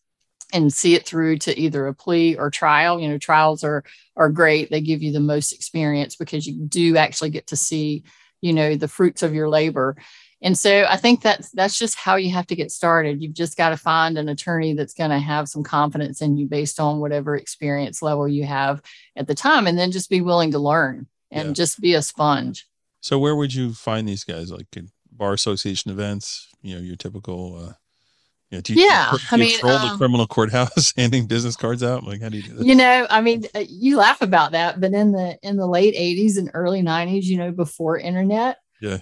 and 0.54 0.74
see 0.74 0.96
it 0.96 1.06
through 1.06 1.38
to 1.40 1.58
either 1.60 1.88
a 1.88 1.94
plea 1.94 2.36
or 2.36 2.50
trial. 2.50 3.00
You 3.00 3.10
know, 3.10 3.18
trials 3.18 3.64
are 3.64 3.84
are 4.16 4.30
great. 4.30 4.70
They 4.70 4.82
give 4.82 5.02
you 5.02 5.12
the 5.12 5.20
most 5.20 5.52
experience 5.52 6.16
because 6.16 6.48
you 6.48 6.54
do 6.54 6.98
actually 6.98 7.32
get 7.32 7.48
to 7.48 7.56
see, 7.56 8.04
you 8.42 8.54
know, 8.54 8.75
the 8.75 8.88
fruits 8.88 9.24
of 9.24 9.34
your 9.34 9.50
labor. 9.50 9.98
And 10.42 10.58
so 10.58 10.86
I 10.88 10.98
think 10.98 11.22
that's 11.22 11.50
that's 11.52 11.78
just 11.78 11.98
how 11.98 12.18
you 12.18 12.32
have 12.32 12.48
to 12.48 12.56
get 12.56 12.72
started. 12.72 13.22
You've 13.22 13.34
just 13.34 13.58
got 13.58 13.70
to 13.70 13.78
find 13.78 14.18
an 14.18 14.30
attorney 14.30 14.74
that's 14.74 14.94
going 14.94 15.10
to 15.10 15.20
have 15.20 15.48
some 15.48 15.64
confidence 15.64 16.22
in 16.22 16.38
you 16.38 16.46
based 16.46 16.80
on 16.80 17.00
whatever 17.00 17.36
experience 17.36 18.02
level 18.02 18.28
you 18.28 18.46
have 18.46 18.82
at 19.16 19.28
the 19.28 19.36
time 19.36 19.66
and 19.66 19.78
then 19.78 19.92
just 19.92 20.10
be 20.10 20.22
willing 20.22 20.52
to 20.52 20.60
learn 20.60 21.08
and 21.32 21.50
yeah. 21.50 21.54
just 21.54 21.80
be 21.82 21.94
a 21.96 22.02
sponge. 22.02 22.68
So 23.02 23.18
where 23.18 23.36
would 23.36 23.54
you 23.54 23.74
find 23.74 24.08
these 24.08 24.24
guys 24.24 24.52
like 24.52 24.68
bar 25.12 25.34
association 25.34 25.92
events, 25.92 26.48
you 26.62 26.75
know, 26.75 26.82
your 26.82 26.96
typical 26.96 27.56
uh 27.56 27.74
yeah, 28.52 28.62
do 28.62 28.74
you, 28.74 28.86
yeah, 28.86 29.12
do 29.12 29.18
you 29.18 29.28
I 29.32 29.38
mean, 29.38 29.60
troll 29.60 29.74
um, 29.74 29.90
the 29.90 29.98
criminal 29.98 30.28
courthouse 30.28 30.94
handing 30.98 31.25
business 31.25 31.56
cards 31.56 31.82
out. 31.82 32.04
Like, 32.04 32.22
how 32.22 32.30
do 32.30 32.38
you 32.38 32.44
do 32.44 32.54
that? 32.56 32.66
You 32.66 32.75
know, 32.75 33.08
I 33.10 33.22
mean, 33.22 33.46
uh, 33.56 33.64
you 33.68 33.98
laugh 33.98 34.22
about 34.22 34.52
that, 34.52 34.80
but 34.80 34.94
in 34.94 35.12
the 35.12 35.38
in 35.42 35.58
the 35.58 35.68
late 35.68 35.96
'80s 35.96 36.38
and 36.38 36.52
early 36.54 36.82
'90s, 36.82 37.24
you 37.24 37.38
know, 37.38 37.52
before 37.52 37.98
internet, 37.98 38.58
yeah, 38.80 39.00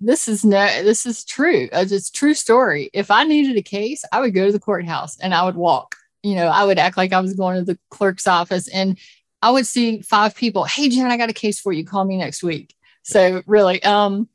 this 0.00 0.28
is 0.28 0.44
no, 0.44 0.66
this 0.82 1.04
is 1.04 1.24
true. 1.24 1.68
Uh, 1.72 1.84
it's 1.88 2.10
true 2.10 2.34
story. 2.34 2.90
If 2.94 3.10
I 3.10 3.24
needed 3.24 3.56
a 3.56 3.62
case, 3.62 4.02
I 4.12 4.20
would 4.20 4.34
go 4.34 4.46
to 4.46 4.52
the 4.52 4.60
courthouse 4.60 5.18
and 5.18 5.34
I 5.34 5.44
would 5.44 5.56
walk. 5.56 5.96
You 6.22 6.34
know, 6.34 6.46
I 6.46 6.64
would 6.64 6.78
act 6.78 6.96
like 6.96 7.12
I 7.12 7.20
was 7.20 7.34
going 7.34 7.56
to 7.56 7.64
the 7.64 7.78
clerk's 7.90 8.26
office, 8.26 8.66
and 8.68 8.98
I 9.42 9.50
would 9.50 9.66
see 9.66 10.00
five 10.00 10.34
people. 10.34 10.64
Hey, 10.64 10.88
Jen, 10.88 11.10
I 11.10 11.16
got 11.16 11.30
a 11.30 11.34
case 11.34 11.60
for 11.60 11.72
you. 11.72 11.84
Call 11.84 12.04
me 12.04 12.16
next 12.16 12.42
week. 12.42 12.74
So 13.02 13.42
really, 13.46 13.82
um, 13.84 14.28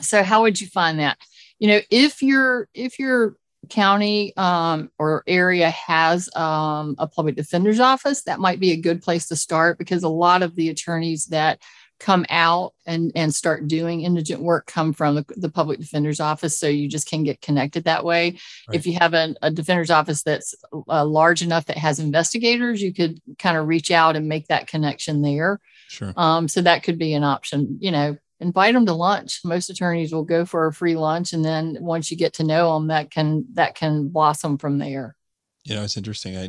so 0.00 0.22
how 0.22 0.42
would 0.42 0.60
you 0.60 0.68
find 0.68 1.00
that? 1.00 1.18
You 1.58 1.68
know, 1.68 1.80
if 1.90 2.22
you're 2.22 2.68
if 2.72 2.98
you're 2.98 3.36
county 3.68 4.36
um, 4.36 4.90
or 4.98 5.22
area 5.26 5.70
has 5.70 6.28
um, 6.34 6.94
a 6.98 7.06
public 7.06 7.36
defender's 7.36 7.80
office, 7.80 8.22
that 8.24 8.40
might 8.40 8.60
be 8.60 8.72
a 8.72 8.76
good 8.76 9.02
place 9.02 9.28
to 9.28 9.36
start 9.36 9.78
because 9.78 10.02
a 10.02 10.08
lot 10.08 10.42
of 10.42 10.54
the 10.54 10.68
attorneys 10.68 11.26
that 11.26 11.60
come 11.98 12.26
out 12.28 12.74
and, 12.84 13.10
and 13.14 13.34
start 13.34 13.68
doing 13.68 14.02
indigent 14.02 14.42
work 14.42 14.66
come 14.66 14.92
from 14.92 15.14
the, 15.14 15.24
the 15.36 15.48
public 15.48 15.78
defender's 15.78 16.20
office. 16.20 16.58
So 16.58 16.68
you 16.68 16.88
just 16.88 17.08
can 17.08 17.22
get 17.22 17.40
connected 17.40 17.84
that 17.84 18.04
way. 18.04 18.38
Right. 18.68 18.76
If 18.76 18.86
you 18.86 18.98
have 18.98 19.14
a, 19.14 19.34
a 19.40 19.50
defender's 19.50 19.90
office 19.90 20.22
that's 20.22 20.54
uh, 20.88 21.04
large 21.04 21.42
enough 21.42 21.66
that 21.66 21.78
has 21.78 21.98
investigators, 21.98 22.82
you 22.82 22.92
could 22.92 23.20
kind 23.38 23.56
of 23.56 23.66
reach 23.66 23.90
out 23.90 24.14
and 24.14 24.28
make 24.28 24.48
that 24.48 24.66
connection 24.66 25.22
there. 25.22 25.58
Sure. 25.88 26.12
Um, 26.16 26.48
so 26.48 26.60
that 26.62 26.82
could 26.82 26.98
be 26.98 27.14
an 27.14 27.24
option. 27.24 27.78
You 27.80 27.92
know, 27.92 28.16
invite 28.40 28.74
them 28.74 28.86
to 28.86 28.92
lunch. 28.92 29.40
Most 29.44 29.70
attorneys 29.70 30.12
will 30.12 30.24
go 30.24 30.44
for 30.44 30.66
a 30.66 30.72
free 30.72 30.96
lunch, 30.96 31.32
and 31.32 31.44
then 31.44 31.78
once 31.80 32.10
you 32.10 32.16
get 32.16 32.34
to 32.34 32.44
know 32.44 32.74
them, 32.74 32.88
that 32.88 33.10
can 33.10 33.46
that 33.54 33.74
can 33.74 34.08
blossom 34.08 34.58
from 34.58 34.78
there. 34.78 35.16
You 35.64 35.74
know, 35.74 35.82
it's 35.82 35.96
interesting. 35.96 36.36
I 36.36 36.44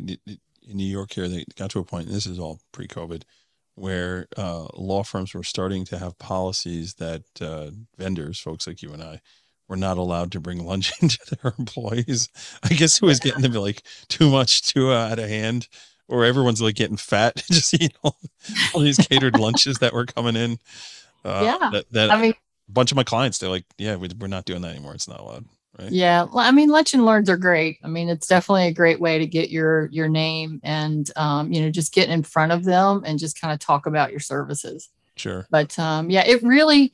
in 0.67 0.77
New 0.77 0.85
York 0.85 1.13
here, 1.13 1.27
they 1.27 1.45
got 1.55 1.69
to 1.71 1.79
a 1.79 1.83
point. 1.83 2.09
This 2.09 2.25
is 2.25 2.39
all 2.39 2.59
pre-COVID, 2.71 3.23
where 3.75 4.27
uh, 4.35 4.67
law 4.75 5.03
firms 5.03 5.33
were 5.33 5.43
starting 5.43 5.85
to 5.85 5.97
have 5.97 6.19
policies 6.19 6.95
that 6.95 7.23
uh, 7.39 7.71
vendors, 7.97 8.39
folks 8.39 8.67
like 8.67 8.81
you 8.81 8.91
and 8.91 9.01
I, 9.01 9.21
were 9.67 9.77
not 9.77 9.97
allowed 9.97 10.31
to 10.33 10.39
bring 10.39 10.65
lunch 10.65 10.91
into 11.01 11.19
their 11.41 11.53
employees. 11.57 12.29
I 12.63 12.69
guess 12.69 12.97
it 12.97 13.05
was 13.05 13.19
getting 13.19 13.43
to 13.43 13.49
be 13.49 13.57
like 13.57 13.83
too 14.09 14.29
much, 14.29 14.61
too 14.61 14.91
uh, 14.91 15.09
out 15.11 15.19
of 15.19 15.29
hand, 15.29 15.67
or 16.07 16.25
everyone's 16.25 16.61
like 16.61 16.75
getting 16.75 16.97
fat 16.97 17.35
just 17.51 17.73
eating 17.73 17.91
all, 18.03 18.17
all 18.73 18.81
these 18.81 18.97
catered 18.97 19.39
lunches 19.39 19.79
that 19.79 19.93
were 19.93 20.05
coming 20.05 20.35
in. 20.35 20.59
Uh, 21.27 21.41
Yeah. 21.43 21.69
that, 21.71 21.85
that 21.91 22.11
I 22.11 22.21
mean, 22.21 22.31
a 22.31 22.71
bunch 22.71 22.91
of 22.91 22.95
my 22.95 23.03
clients, 23.03 23.37
they're 23.37 23.49
like, 23.49 23.65
"Yeah, 23.77 23.95
we, 23.95 24.09
we're 24.19 24.27
not 24.27 24.45
doing 24.45 24.61
that 24.61 24.71
anymore. 24.71 24.93
It's 24.93 25.07
not 25.07 25.19
allowed." 25.19 25.45
Right? 25.79 25.91
yeah. 25.91 26.23
Well, 26.23 26.39
I 26.39 26.51
mean, 26.51 26.69
lunch 26.69 26.93
and 26.95 27.05
learns 27.05 27.29
are 27.29 27.37
great. 27.37 27.77
I 27.83 27.87
mean, 27.87 28.09
it's 28.09 28.25
definitely 28.27 28.67
a 28.67 28.73
great 28.73 28.99
way 28.99 29.19
to 29.19 29.27
get 29.27 29.49
your 29.51 29.87
your 29.91 30.09
name 30.09 30.59
and 30.63 31.09
um, 31.15 31.51
you 31.51 31.61
know 31.61 31.69
just 31.69 31.93
get 31.93 32.09
in 32.09 32.23
front 32.23 32.51
of 32.51 32.63
them 32.63 33.03
and 33.05 33.19
just 33.19 33.39
kind 33.39 33.53
of 33.53 33.59
talk 33.59 33.85
about 33.85 34.11
your 34.11 34.19
services. 34.19 34.89
Sure. 35.15 35.47
but 35.49 35.77
um, 35.79 36.09
yeah, 36.11 36.23
it 36.27 36.43
really, 36.43 36.93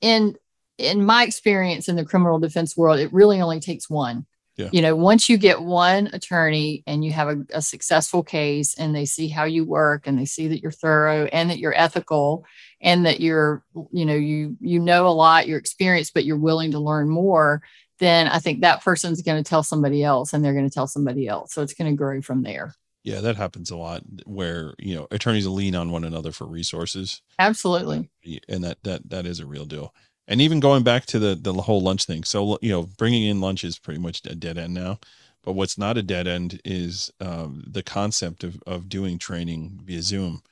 in 0.00 0.36
in 0.78 1.04
my 1.04 1.22
experience 1.24 1.88
in 1.88 1.96
the 1.96 2.04
criminal 2.04 2.38
defense 2.38 2.76
world, 2.76 2.98
it 2.98 3.12
really 3.12 3.40
only 3.40 3.60
takes 3.60 3.88
one. 3.90 4.26
Yeah. 4.56 4.68
You 4.72 4.82
know, 4.82 4.94
once 4.96 5.28
you 5.30 5.38
get 5.38 5.62
one 5.62 6.08
attorney 6.12 6.82
and 6.86 7.02
you 7.04 7.12
have 7.12 7.28
a, 7.28 7.36
a 7.54 7.62
successful 7.62 8.22
case, 8.22 8.74
and 8.74 8.94
they 8.94 9.06
see 9.06 9.28
how 9.28 9.44
you 9.44 9.64
work, 9.64 10.06
and 10.06 10.18
they 10.18 10.26
see 10.26 10.48
that 10.48 10.60
you're 10.60 10.70
thorough 10.70 11.24
and 11.26 11.48
that 11.50 11.58
you're 11.58 11.74
ethical, 11.74 12.44
and 12.82 13.06
that 13.06 13.20
you're, 13.20 13.62
you 13.92 14.04
know, 14.04 14.14
you 14.14 14.56
you 14.60 14.80
know 14.80 15.06
a 15.06 15.10
lot, 15.10 15.46
you're 15.46 15.58
experienced, 15.58 16.14
but 16.14 16.24
you're 16.24 16.36
willing 16.36 16.72
to 16.72 16.80
learn 16.80 17.08
more. 17.08 17.62
Then 17.98 18.26
I 18.26 18.40
think 18.40 18.60
that 18.60 18.82
person's 18.82 19.22
going 19.22 19.42
to 19.42 19.48
tell 19.48 19.62
somebody 19.62 20.02
else, 20.02 20.32
and 20.32 20.44
they're 20.44 20.52
going 20.52 20.68
to 20.68 20.74
tell 20.74 20.88
somebody 20.88 21.28
else. 21.28 21.54
So 21.54 21.62
it's 21.62 21.74
going 21.74 21.90
to 21.90 21.96
grow 21.96 22.20
from 22.20 22.42
there. 22.42 22.74
Yeah, 23.04 23.20
that 23.20 23.36
happens 23.36 23.70
a 23.70 23.76
lot 23.76 24.02
where, 24.26 24.74
you 24.78 24.94
know, 24.94 25.08
attorneys 25.10 25.46
lean 25.46 25.74
on 25.74 25.90
one 25.90 26.04
another 26.04 26.30
for 26.30 26.46
resources. 26.46 27.20
Absolutely. 27.38 28.10
and 28.48 28.64
that 28.64 28.78
that 28.82 29.08
that 29.10 29.26
is 29.26 29.40
a 29.40 29.46
real 29.46 29.64
deal. 29.64 29.94
And 30.28 30.40
even 30.40 30.60
going 30.60 30.82
back 30.82 31.06
to 31.06 31.18
the 31.18 31.34
the 31.34 31.52
whole 31.52 31.80
lunch 31.80 32.04
thing, 32.04 32.24
so 32.24 32.58
you 32.60 32.70
know, 32.70 32.88
bringing 32.98 33.22
in 33.24 33.40
lunch 33.40 33.64
is 33.64 33.78
pretty 33.78 34.00
much 34.00 34.22
a 34.26 34.34
dead 34.34 34.58
end 34.58 34.74
now. 34.74 34.98
But 35.44 35.52
what's 35.54 35.76
not 35.76 35.98
a 35.98 36.02
dead 36.04 36.28
end 36.28 36.60
is 36.64 37.10
um, 37.20 37.64
the 37.66 37.82
concept 37.82 38.44
of 38.44 38.60
of 38.66 38.88
doing 38.88 39.18
training 39.18 39.80
via 39.84 40.02
Zoom 40.02 40.42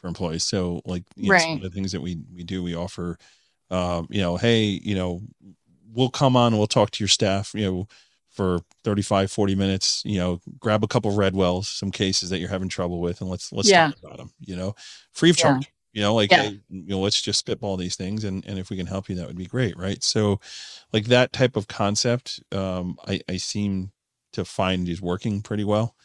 for 0.00 0.08
employees. 0.08 0.44
So 0.44 0.80
like 0.84 1.04
you 1.16 1.32
know, 1.32 1.36
some 1.36 1.56
of 1.56 1.62
the 1.62 1.70
things 1.70 1.92
that 1.92 2.00
we 2.00 2.18
we 2.34 2.42
do, 2.44 2.62
we 2.62 2.74
offer, 2.74 3.18
um, 3.70 4.06
you 4.10 4.20
know, 4.20 4.36
hey, 4.36 4.64
you 4.64 4.94
know, 4.94 5.22
we'll 5.92 6.10
come 6.10 6.36
on, 6.36 6.56
we'll 6.56 6.66
talk 6.66 6.90
to 6.92 7.02
your 7.04 7.08
staff, 7.08 7.52
you 7.54 7.64
know, 7.70 7.86
for 8.30 8.60
35, 8.84 9.30
40 9.30 9.54
minutes, 9.54 10.02
you 10.04 10.18
know, 10.18 10.40
grab 10.58 10.84
a 10.84 10.88
couple 10.88 11.10
Redwelds, 11.12 11.66
some 11.66 11.90
cases 11.90 12.30
that 12.30 12.38
you're 12.38 12.48
having 12.48 12.68
trouble 12.68 13.00
with, 13.00 13.20
and 13.20 13.30
let's 13.30 13.52
let's 13.52 13.68
Yeah. 13.68 13.88
talk 13.88 13.98
about 14.02 14.18
them, 14.18 14.30
you 14.40 14.56
know, 14.56 14.74
free 15.12 15.30
of 15.30 15.36
Yeah. 15.36 15.42
charge 15.54 15.72
you 15.92 16.00
know 16.00 16.14
like 16.14 16.30
Yeah. 16.30 16.42
hey, 16.42 16.60
you 16.68 16.84
know 16.86 17.00
let's 17.00 17.20
just 17.20 17.40
spitball 17.40 17.76
these 17.76 17.96
things 17.96 18.22
and 18.22 18.46
and 18.46 18.60
if 18.60 18.70
we 18.70 18.76
can 18.76 18.86
help 18.86 19.08
you 19.08 19.16
that 19.16 19.26
would 19.26 19.36
be 19.36 19.44
great 19.46 19.76
right 19.76 20.04
so 20.04 20.38
like 20.92 21.06
that 21.06 21.32
type 21.32 21.56
of 21.56 21.66
concept 21.66 22.40
um 22.52 22.96
i 23.08 23.20
i 23.28 23.36
seem 23.36 23.90
to 24.32 24.44
find 24.44 24.88
is 24.88 25.02
working 25.02 25.42
pretty 25.42 25.64
well 25.64 25.96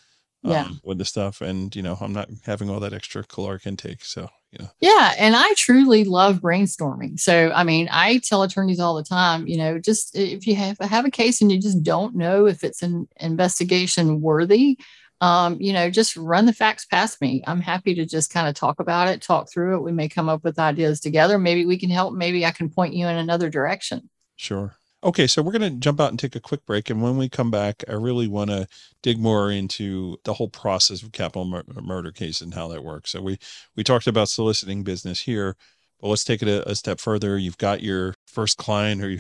Yeah. 0.46 0.66
um, 0.66 0.80
with 0.84 0.98
the 0.98 1.06
stuff 1.06 1.42
and 1.42 1.76
you 1.76 1.82
know 1.82 1.98
i'm 2.02 2.14
not 2.14 2.30
having 2.46 2.70
all 2.70 2.80
that 2.80 2.94
extra 2.94 3.24
caloric 3.24 3.66
intake 3.66 4.04
so 4.06 4.30
you 4.52 4.60
know 4.60 4.70
Yeah, 4.80 5.14
and 5.18 5.36
I 5.36 5.54
truly 5.58 6.04
love 6.06 6.40
brainstorming. 6.40 7.20
So, 7.20 7.52
I 7.54 7.64
mean, 7.66 7.90
I 7.92 8.20
tell 8.20 8.44
attorneys 8.44 8.80
all 8.80 8.96
the 8.96 9.04
time, 9.04 9.48
you 9.48 9.58
know, 9.58 9.80
just 9.80 10.16
if 10.16 10.48
you 10.48 10.56
have 10.56 10.78
have 10.80 11.06
a 11.06 11.12
case 11.12 11.42
and 11.42 11.52
you 11.52 11.60
just 11.60 11.84
don't 11.84 12.16
know 12.16 12.46
if 12.48 12.64
it's 12.64 12.82
an 12.82 13.08
investigation 13.18 14.22
worthy, 14.22 14.78
um, 15.22 15.58
you 15.60 15.74
know, 15.74 15.90
just 15.90 16.16
run 16.16 16.46
the 16.46 16.54
facts 16.54 16.86
past 16.86 17.20
me. 17.22 17.44
I'm 17.48 17.60
happy 17.62 17.96
to 17.96 18.06
just 18.06 18.32
kind 18.32 18.48
of 18.48 18.56
talk 18.56 18.80
about 18.80 19.08
it, 19.10 19.22
talk 19.22 19.52
through 19.52 19.76
it. 19.78 19.84
We 19.84 19.92
may 19.92 20.08
come 20.08 20.30
up 20.30 20.44
with 20.44 20.60
ideas 20.60 21.00
together. 21.02 21.38
Maybe 21.38 21.66
we 21.66 21.78
can 21.78 21.90
help. 21.90 22.14
Maybe 22.14 22.46
I 22.46 22.52
can 22.52 22.70
point 22.70 22.94
you 22.94 23.08
in 23.08 23.18
another 23.18 23.50
direction. 23.50 24.10
Sure. 24.38 24.76
Okay, 25.06 25.28
so 25.28 25.44
we're 25.44 25.52
going 25.54 25.72
to 25.74 25.80
jump 25.80 26.02
out 26.02 26.10
and 26.10 26.20
take 26.20 26.36
a 26.36 26.42
quick 26.42 26.66
break. 26.66 26.90
And 26.90 27.02
when 27.02 27.18
we 27.18 27.30
come 27.30 27.52
back, 27.52 27.84
I 27.90 27.94
really 27.94 28.28
want 28.28 28.50
to 28.50 28.68
dig 29.04 29.20
more 29.20 29.52
into 29.52 30.18
the 30.26 30.34
whole 30.34 30.50
process 30.50 31.04
of 31.04 31.12
capital 31.14 31.46
mur- 31.46 31.64
murder 31.82 32.12
case 32.12 32.42
and 32.42 32.56
how 32.56 32.68
that 32.70 32.84
works. 32.84 33.12
So 33.12 33.22
we 33.22 33.38
we 33.78 33.84
talked 33.84 34.08
about 34.08 34.30
soliciting 34.30 34.84
business 34.84 35.22
here, 35.22 35.58
but 36.02 36.08
let's 36.10 36.26
take 36.26 36.42
it 36.42 36.50
a, 36.50 36.70
a 36.72 36.76
step 36.76 37.00
further. 37.00 37.38
You've 37.38 37.60
got 37.60 37.84
your 37.84 38.16
first 38.28 38.58
client 38.58 39.04
or 39.04 39.10
you, 39.12 39.20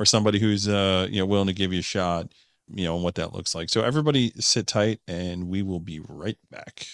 or 0.00 0.06
somebody 0.06 0.40
who's 0.40 0.66
uh 0.68 1.08
you 1.10 1.18
know 1.20 1.26
willing 1.26 1.48
to 1.48 1.52
give 1.54 1.74
you 1.74 1.80
a 1.80 1.82
shot, 1.82 2.32
you 2.74 2.84
know, 2.86 2.96
and 2.96 3.04
what 3.04 3.16
that 3.16 3.34
looks 3.34 3.54
like. 3.54 3.68
So 3.70 3.82
everybody 3.82 4.32
sit 4.40 4.66
tight, 4.66 5.00
and 5.08 5.48
we 5.48 5.62
will 5.62 5.80
be 5.80 6.00
right 6.08 6.38
back. 6.50 6.86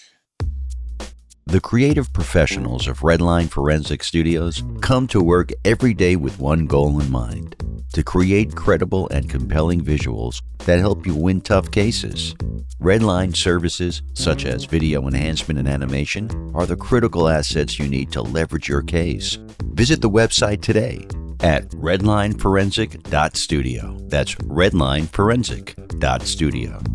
The 1.46 1.60
creative 1.60 2.10
professionals 2.12 2.88
of 2.88 3.00
Redline 3.00 3.50
Forensic 3.50 4.02
Studios 4.02 4.62
come 4.80 5.06
to 5.08 5.22
work 5.22 5.52
every 5.64 5.92
day 5.94 6.16
with 6.16 6.40
one 6.40 6.66
goal 6.66 7.00
in 7.00 7.10
mind 7.10 7.54
to 7.92 8.02
create 8.02 8.56
credible 8.56 9.08
and 9.10 9.30
compelling 9.30 9.84
visuals 9.84 10.42
that 10.60 10.78
help 10.80 11.06
you 11.06 11.14
win 11.14 11.42
tough 11.42 11.70
cases. 11.70 12.34
Redline 12.80 13.36
services, 13.36 14.00
such 14.14 14.46
as 14.46 14.64
video 14.64 15.06
enhancement 15.06 15.58
and 15.58 15.68
animation, 15.68 16.30
are 16.54 16.64
the 16.66 16.76
critical 16.76 17.28
assets 17.28 17.78
you 17.78 17.88
need 17.88 18.10
to 18.12 18.22
leverage 18.22 18.68
your 18.68 18.82
case. 18.82 19.38
Visit 19.74 20.00
the 20.00 20.10
website 20.10 20.62
today 20.62 21.06
at 21.40 21.68
redlineforensic.studio. 21.70 23.98
That's 24.08 24.34
redlineforensic.studio. 24.34 26.93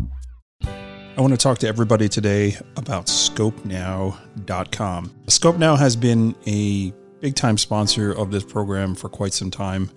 I 1.20 1.22
want 1.22 1.34
to 1.34 1.38
talk 1.38 1.58
to 1.58 1.68
everybody 1.68 2.08
today 2.08 2.56
about 2.76 3.04
ScopeNow.com. 3.04 5.10
ScopeNow 5.26 5.78
has 5.78 5.94
been 5.94 6.34
a 6.46 6.94
big 7.20 7.34
time 7.34 7.58
sponsor 7.58 8.12
of 8.12 8.30
this 8.30 8.42
program 8.42 8.94
for 8.94 9.10
quite 9.10 9.34
some 9.34 9.50
time, 9.50 9.90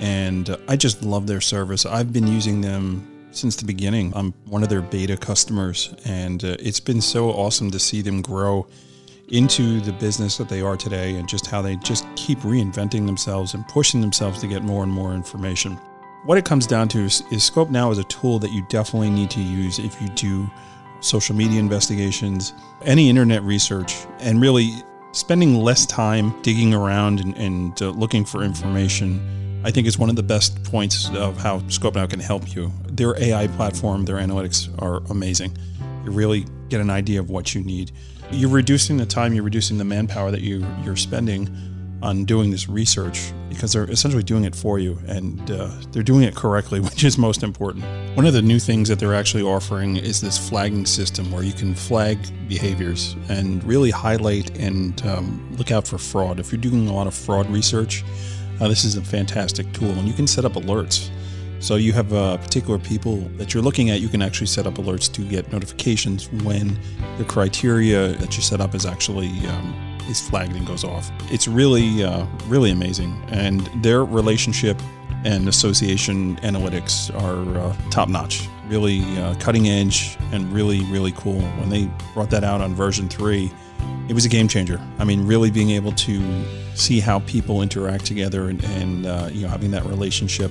and 0.00 0.54
I 0.68 0.76
just 0.76 1.02
love 1.02 1.26
their 1.26 1.40
service. 1.40 1.86
I've 1.86 2.12
been 2.12 2.26
using 2.26 2.60
them 2.60 3.30
since 3.30 3.56
the 3.56 3.64
beginning. 3.64 4.12
I'm 4.14 4.34
one 4.48 4.62
of 4.62 4.68
their 4.68 4.82
beta 4.82 5.16
customers, 5.16 5.94
and 6.04 6.44
uh, 6.44 6.58
it's 6.60 6.80
been 6.80 7.00
so 7.00 7.30
awesome 7.30 7.70
to 7.70 7.78
see 7.78 8.02
them 8.02 8.20
grow 8.20 8.66
into 9.28 9.80
the 9.80 9.94
business 9.94 10.36
that 10.36 10.50
they 10.50 10.60
are 10.60 10.76
today 10.76 11.14
and 11.14 11.26
just 11.26 11.46
how 11.46 11.62
they 11.62 11.76
just 11.76 12.04
keep 12.16 12.40
reinventing 12.40 13.06
themselves 13.06 13.54
and 13.54 13.66
pushing 13.68 14.02
themselves 14.02 14.42
to 14.42 14.46
get 14.46 14.62
more 14.62 14.82
and 14.82 14.92
more 14.92 15.14
information. 15.14 15.78
What 16.26 16.38
it 16.38 16.44
comes 16.44 16.66
down 16.66 16.88
to 16.88 17.04
is, 17.04 17.22
is 17.30 17.44
Scope 17.44 17.70
Now 17.70 17.92
is 17.92 17.98
a 17.98 18.04
tool 18.04 18.40
that 18.40 18.50
you 18.50 18.66
definitely 18.68 19.10
need 19.10 19.30
to 19.30 19.40
use 19.40 19.78
if 19.78 20.02
you 20.02 20.08
do 20.08 20.50
social 20.98 21.36
media 21.36 21.60
investigations, 21.60 22.52
any 22.82 23.08
internet 23.08 23.44
research, 23.44 23.94
and 24.18 24.40
really 24.40 24.72
spending 25.12 25.54
less 25.54 25.86
time 25.86 26.34
digging 26.42 26.74
around 26.74 27.20
and, 27.20 27.36
and 27.36 27.80
uh, 27.80 27.90
looking 27.90 28.24
for 28.24 28.42
information. 28.42 29.62
I 29.64 29.70
think 29.70 29.86
is 29.86 30.00
one 30.00 30.10
of 30.10 30.16
the 30.16 30.22
best 30.24 30.64
points 30.64 31.08
of 31.10 31.36
how 31.36 31.60
Scope 31.68 31.94
Now 31.94 32.08
can 32.08 32.18
help 32.18 32.56
you. 32.56 32.72
Their 32.88 33.16
AI 33.22 33.46
platform, 33.46 34.04
their 34.04 34.16
analytics 34.16 34.68
are 34.82 35.04
amazing. 35.12 35.56
You 36.04 36.10
really 36.10 36.44
get 36.68 36.80
an 36.80 36.90
idea 36.90 37.20
of 37.20 37.30
what 37.30 37.54
you 37.54 37.62
need. 37.62 37.92
You're 38.32 38.50
reducing 38.50 38.96
the 38.96 39.06
time, 39.06 39.32
you're 39.32 39.44
reducing 39.44 39.78
the 39.78 39.84
manpower 39.84 40.32
that 40.32 40.40
you 40.40 40.66
you're 40.82 40.96
spending 40.96 41.75
on 42.06 42.24
doing 42.24 42.52
this 42.52 42.68
research 42.68 43.32
because 43.48 43.72
they're 43.72 43.90
essentially 43.90 44.22
doing 44.22 44.44
it 44.44 44.54
for 44.54 44.78
you 44.78 44.96
and 45.08 45.50
uh, 45.50 45.68
they're 45.90 46.04
doing 46.04 46.22
it 46.22 46.36
correctly, 46.36 46.78
which 46.88 47.02
is 47.02 47.18
most 47.18 47.42
important. 47.42 47.84
One 48.16 48.26
of 48.26 48.32
the 48.32 48.42
new 48.42 48.60
things 48.60 48.88
that 48.88 48.98
they're 48.98 49.14
actually 49.14 49.42
offering 49.42 49.96
is 49.96 50.20
this 50.20 50.38
flagging 50.48 50.86
system 50.86 51.30
where 51.32 51.42
you 51.42 51.52
can 51.52 51.74
flag 51.74 52.18
behaviors 52.48 53.16
and 53.28 53.62
really 53.64 53.90
highlight 53.90 54.56
and 54.56 55.04
um, 55.06 55.54
look 55.58 55.72
out 55.72 55.86
for 55.86 55.98
fraud. 55.98 56.38
If 56.38 56.52
you're 56.52 56.60
doing 56.60 56.88
a 56.88 56.92
lot 56.92 57.08
of 57.08 57.14
fraud 57.14 57.50
research, 57.50 58.04
uh, 58.60 58.68
this 58.68 58.84
is 58.84 58.96
a 58.96 59.02
fantastic 59.02 59.70
tool 59.72 59.90
and 59.90 60.06
you 60.06 60.14
can 60.14 60.28
set 60.28 60.44
up 60.44 60.52
alerts. 60.52 61.10
So 61.58 61.76
you 61.76 61.92
have 61.94 62.12
uh, 62.12 62.36
particular 62.36 62.78
people 62.78 63.16
that 63.38 63.52
you're 63.52 63.62
looking 63.62 63.90
at, 63.90 64.00
you 64.00 64.08
can 64.08 64.22
actually 64.22 64.46
set 64.46 64.66
up 64.66 64.74
alerts 64.74 65.12
to 65.14 65.22
get 65.22 65.50
notifications 65.50 66.30
when 66.44 66.78
the 67.18 67.24
criteria 67.24 68.08
that 68.08 68.36
you 68.36 68.42
set 68.42 68.60
up 68.60 68.74
is 68.74 68.84
actually 68.86 69.30
um, 69.48 69.95
is 70.08 70.26
flagged 70.26 70.56
and 70.56 70.66
goes 70.66 70.84
off. 70.84 71.10
It's 71.30 71.48
really, 71.48 72.02
uh, 72.04 72.26
really 72.46 72.70
amazing. 72.70 73.20
And 73.28 73.60
their 73.82 74.04
relationship 74.04 74.80
and 75.24 75.48
association 75.48 76.36
analytics 76.36 77.14
are 77.22 77.58
uh, 77.58 77.76
top 77.90 78.08
notch, 78.08 78.48
really 78.68 79.00
uh, 79.18 79.34
cutting 79.36 79.68
edge, 79.68 80.16
and 80.32 80.50
really, 80.52 80.80
really 80.84 81.12
cool. 81.12 81.40
When 81.40 81.68
they 81.68 81.90
brought 82.14 82.30
that 82.30 82.44
out 82.44 82.60
on 82.60 82.74
version 82.74 83.08
three, 83.08 83.50
it 84.08 84.12
was 84.14 84.24
a 84.24 84.28
game 84.28 84.48
changer. 84.48 84.80
I 84.98 85.04
mean, 85.04 85.26
really 85.26 85.50
being 85.50 85.70
able 85.70 85.92
to 85.92 86.44
see 86.74 87.00
how 87.00 87.20
people 87.20 87.62
interact 87.62 88.06
together 88.06 88.48
and, 88.48 88.62
and 88.64 89.06
uh, 89.06 89.28
you 89.32 89.42
know 89.42 89.48
having 89.48 89.70
that 89.72 89.84
relationship, 89.86 90.50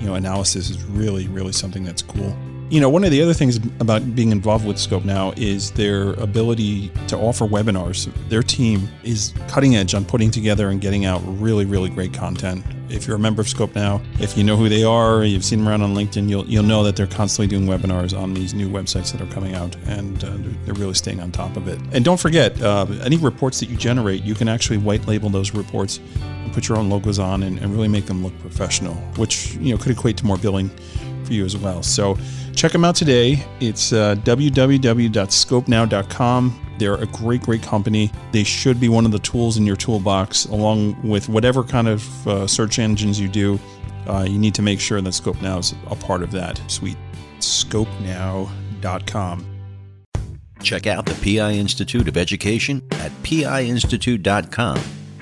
you 0.00 0.06
know, 0.06 0.14
analysis 0.14 0.70
is 0.70 0.82
really, 0.84 1.28
really 1.28 1.52
something 1.52 1.84
that's 1.84 2.02
cool 2.02 2.36
you 2.72 2.80
know, 2.80 2.88
one 2.88 3.04
of 3.04 3.10
the 3.10 3.20
other 3.20 3.34
things 3.34 3.58
about 3.80 4.16
being 4.16 4.32
involved 4.32 4.66
with 4.66 4.78
Scope 4.78 5.04
now 5.04 5.34
is 5.36 5.72
their 5.72 6.14
ability 6.14 6.88
to 7.08 7.18
offer 7.18 7.44
webinars. 7.44 8.10
Their 8.30 8.42
team 8.42 8.88
is 9.04 9.34
cutting 9.46 9.76
edge 9.76 9.92
on 9.92 10.06
putting 10.06 10.30
together 10.30 10.70
and 10.70 10.80
getting 10.80 11.04
out 11.04 11.20
really, 11.26 11.66
really 11.66 11.90
great 11.90 12.14
content. 12.14 12.64
If 12.88 13.06
you're 13.06 13.16
a 13.16 13.18
member 13.18 13.42
of 13.42 13.48
Scope 13.48 13.74
now, 13.74 14.00
if 14.20 14.38
you 14.38 14.44
know 14.44 14.56
who 14.56 14.70
they 14.70 14.84
are, 14.84 15.22
you've 15.22 15.44
seen 15.44 15.58
them 15.58 15.68
around 15.68 15.82
on 15.82 15.94
LinkedIn, 15.94 16.30
you'll 16.30 16.46
you'll 16.46 16.62
know 16.62 16.82
that 16.82 16.96
they're 16.96 17.06
constantly 17.06 17.46
doing 17.46 17.68
webinars 17.68 18.18
on 18.18 18.32
these 18.32 18.54
new 18.54 18.70
websites 18.70 19.12
that 19.12 19.20
are 19.20 19.30
coming 19.34 19.54
out, 19.54 19.76
and 19.84 20.24
uh, 20.24 20.32
they're 20.64 20.74
really 20.74 20.94
staying 20.94 21.20
on 21.20 21.30
top 21.30 21.58
of 21.58 21.68
it. 21.68 21.78
And 21.92 22.02
don't 22.02 22.18
forget, 22.20 22.58
uh, 22.62 22.86
any 23.02 23.18
reports 23.18 23.60
that 23.60 23.68
you 23.68 23.76
generate, 23.76 24.22
you 24.22 24.34
can 24.34 24.48
actually 24.48 24.78
white 24.78 25.06
label 25.06 25.28
those 25.28 25.52
reports 25.52 26.00
and 26.22 26.50
put 26.54 26.70
your 26.70 26.78
own 26.78 26.88
logos 26.88 27.18
on 27.18 27.42
and, 27.42 27.58
and 27.58 27.70
really 27.70 27.88
make 27.88 28.06
them 28.06 28.24
look 28.24 28.38
professional, 28.40 28.94
which 29.18 29.56
you 29.56 29.74
know 29.74 29.78
could 29.78 29.92
equate 29.92 30.16
to 30.16 30.24
more 30.24 30.38
billing 30.38 30.70
for 31.32 31.36
you 31.36 31.44
as 31.44 31.56
well. 31.56 31.82
So 31.82 32.16
check 32.54 32.70
them 32.72 32.84
out 32.84 32.94
today. 32.94 33.44
It's 33.60 33.92
uh, 33.92 34.14
www.scopenow.com. 34.16 36.58
They're 36.78 36.96
a 36.96 37.06
great, 37.06 37.42
great 37.42 37.62
company. 37.62 38.10
They 38.32 38.44
should 38.44 38.80
be 38.80 38.88
one 38.88 39.04
of 39.06 39.12
the 39.12 39.20
tools 39.20 39.56
in 39.56 39.64
your 39.66 39.76
toolbox, 39.76 40.46
along 40.46 41.08
with 41.08 41.28
whatever 41.28 41.62
kind 41.62 41.86
of 41.88 42.28
uh, 42.28 42.46
search 42.46 42.78
engines 42.78 43.20
you 43.20 43.28
do. 43.28 43.60
Uh, 44.06 44.26
you 44.28 44.38
need 44.38 44.54
to 44.54 44.62
make 44.62 44.80
sure 44.80 45.00
that 45.00 45.12
Scope 45.12 45.40
Now 45.40 45.58
is 45.58 45.74
a 45.86 45.94
part 45.94 46.22
of 46.22 46.32
that 46.32 46.60
suite. 46.70 46.98
ScopeNow.com. 47.38 49.46
Check 50.60 50.86
out 50.86 51.06
the 51.06 51.36
PI 51.36 51.52
Institute 51.52 52.08
of 52.08 52.16
Education 52.16 52.82
at 52.92 53.12
piinstitute.com. 53.22 55.01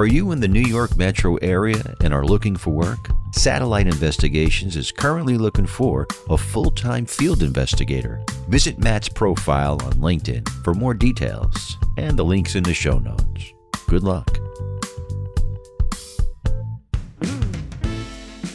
Are 0.00 0.06
you 0.06 0.32
in 0.32 0.40
the 0.40 0.48
New 0.48 0.62
York 0.62 0.96
metro 0.96 1.36
area 1.42 1.94
and 2.00 2.14
are 2.14 2.24
looking 2.24 2.56
for 2.56 2.70
work? 2.70 3.10
Satellite 3.32 3.86
Investigations 3.86 4.74
is 4.74 4.90
currently 4.90 5.36
looking 5.36 5.66
for 5.66 6.06
a 6.30 6.38
full 6.38 6.70
time 6.70 7.04
field 7.04 7.42
investigator. 7.42 8.24
Visit 8.48 8.78
Matt's 8.78 9.10
profile 9.10 9.72
on 9.84 9.92
LinkedIn 9.96 10.48
for 10.64 10.72
more 10.72 10.94
details 10.94 11.76
and 11.98 12.18
the 12.18 12.24
links 12.24 12.54
in 12.54 12.62
the 12.62 12.72
show 12.72 12.98
notes. 12.98 13.52
Good 13.88 14.02
luck. 14.02 14.38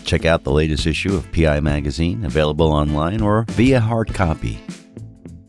Check 0.04 0.26
out 0.26 0.46
the 0.46 0.52
latest 0.52 0.88
issue 0.88 1.14
of 1.14 1.32
PI 1.32 1.60
Magazine, 1.60 2.26
available 2.26 2.72
online 2.72 3.22
or 3.22 3.46
via 3.50 3.80
hard 3.80 4.12
copy 4.16 4.66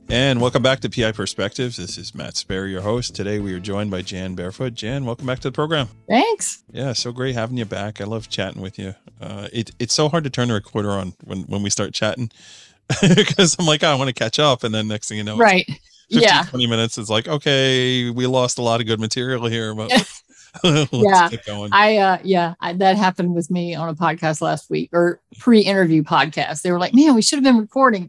and 0.08 0.40
welcome 0.40 0.62
back 0.62 0.80
to 0.80 0.90
PI 0.90 1.12
Perspectives. 1.12 1.76
This 1.76 1.98
is 1.98 2.14
Matt 2.14 2.36
Spare, 2.36 2.66
your 2.66 2.80
host. 2.80 3.14
Today 3.14 3.38
we 3.40 3.52
are 3.54 3.60
joined 3.60 3.90
by 3.90 4.02
Jan 4.02 4.34
Barefoot. 4.34 4.74
Jan, 4.74 5.04
welcome 5.04 5.26
back 5.26 5.40
to 5.40 5.48
the 5.48 5.52
program. 5.52 5.88
Thanks. 6.08 6.62
Yeah, 6.70 6.92
so 6.92 7.12
great 7.12 7.34
having 7.34 7.56
you 7.56 7.64
back. 7.64 8.00
I 8.00 8.04
love 8.04 8.28
chatting 8.28 8.62
with 8.62 8.78
you. 8.78 8.94
Uh, 9.20 9.48
it, 9.52 9.72
it's 9.78 9.94
so 9.94 10.08
hard 10.08 10.24
to 10.24 10.30
turn 10.30 10.48
the 10.48 10.54
recorder 10.54 10.90
on 10.90 11.14
when, 11.24 11.40
when 11.42 11.62
we 11.62 11.70
start 11.70 11.92
chatting 11.92 12.30
because 13.00 13.56
I'm 13.58 13.66
like, 13.66 13.82
oh, 13.82 13.88
I 13.88 13.94
want 13.94 14.08
to 14.08 14.14
catch 14.14 14.38
up. 14.38 14.62
And 14.62 14.74
then 14.74 14.86
next 14.86 15.08
thing 15.08 15.18
you 15.18 15.24
know, 15.24 15.36
right. 15.36 15.66
15, 16.10 16.22
yeah. 16.22 16.42
20 16.44 16.66
minutes. 16.68 16.98
It's 16.98 17.10
like, 17.10 17.26
okay, 17.26 18.10
we 18.10 18.26
lost 18.26 18.58
a 18.58 18.62
lot 18.62 18.80
of 18.80 18.86
good 18.86 19.00
material 19.00 19.46
here, 19.46 19.74
but 19.74 19.90
yeah. 20.92 21.28
I, 21.72 21.96
uh, 21.98 22.18
yeah, 22.22 22.54
I, 22.60 22.72
that 22.74 22.96
happened 22.96 23.34
with 23.34 23.50
me 23.50 23.74
on 23.74 23.88
a 23.88 23.94
podcast 23.94 24.40
last 24.40 24.70
week 24.70 24.90
or 24.92 25.20
pre 25.38 25.60
interview 25.60 26.02
podcast. 26.02 26.62
They 26.62 26.70
were 26.70 26.78
like, 26.78 26.94
man, 26.94 27.14
we 27.14 27.22
should 27.22 27.38
have 27.38 27.44
been 27.44 27.58
recording. 27.58 28.08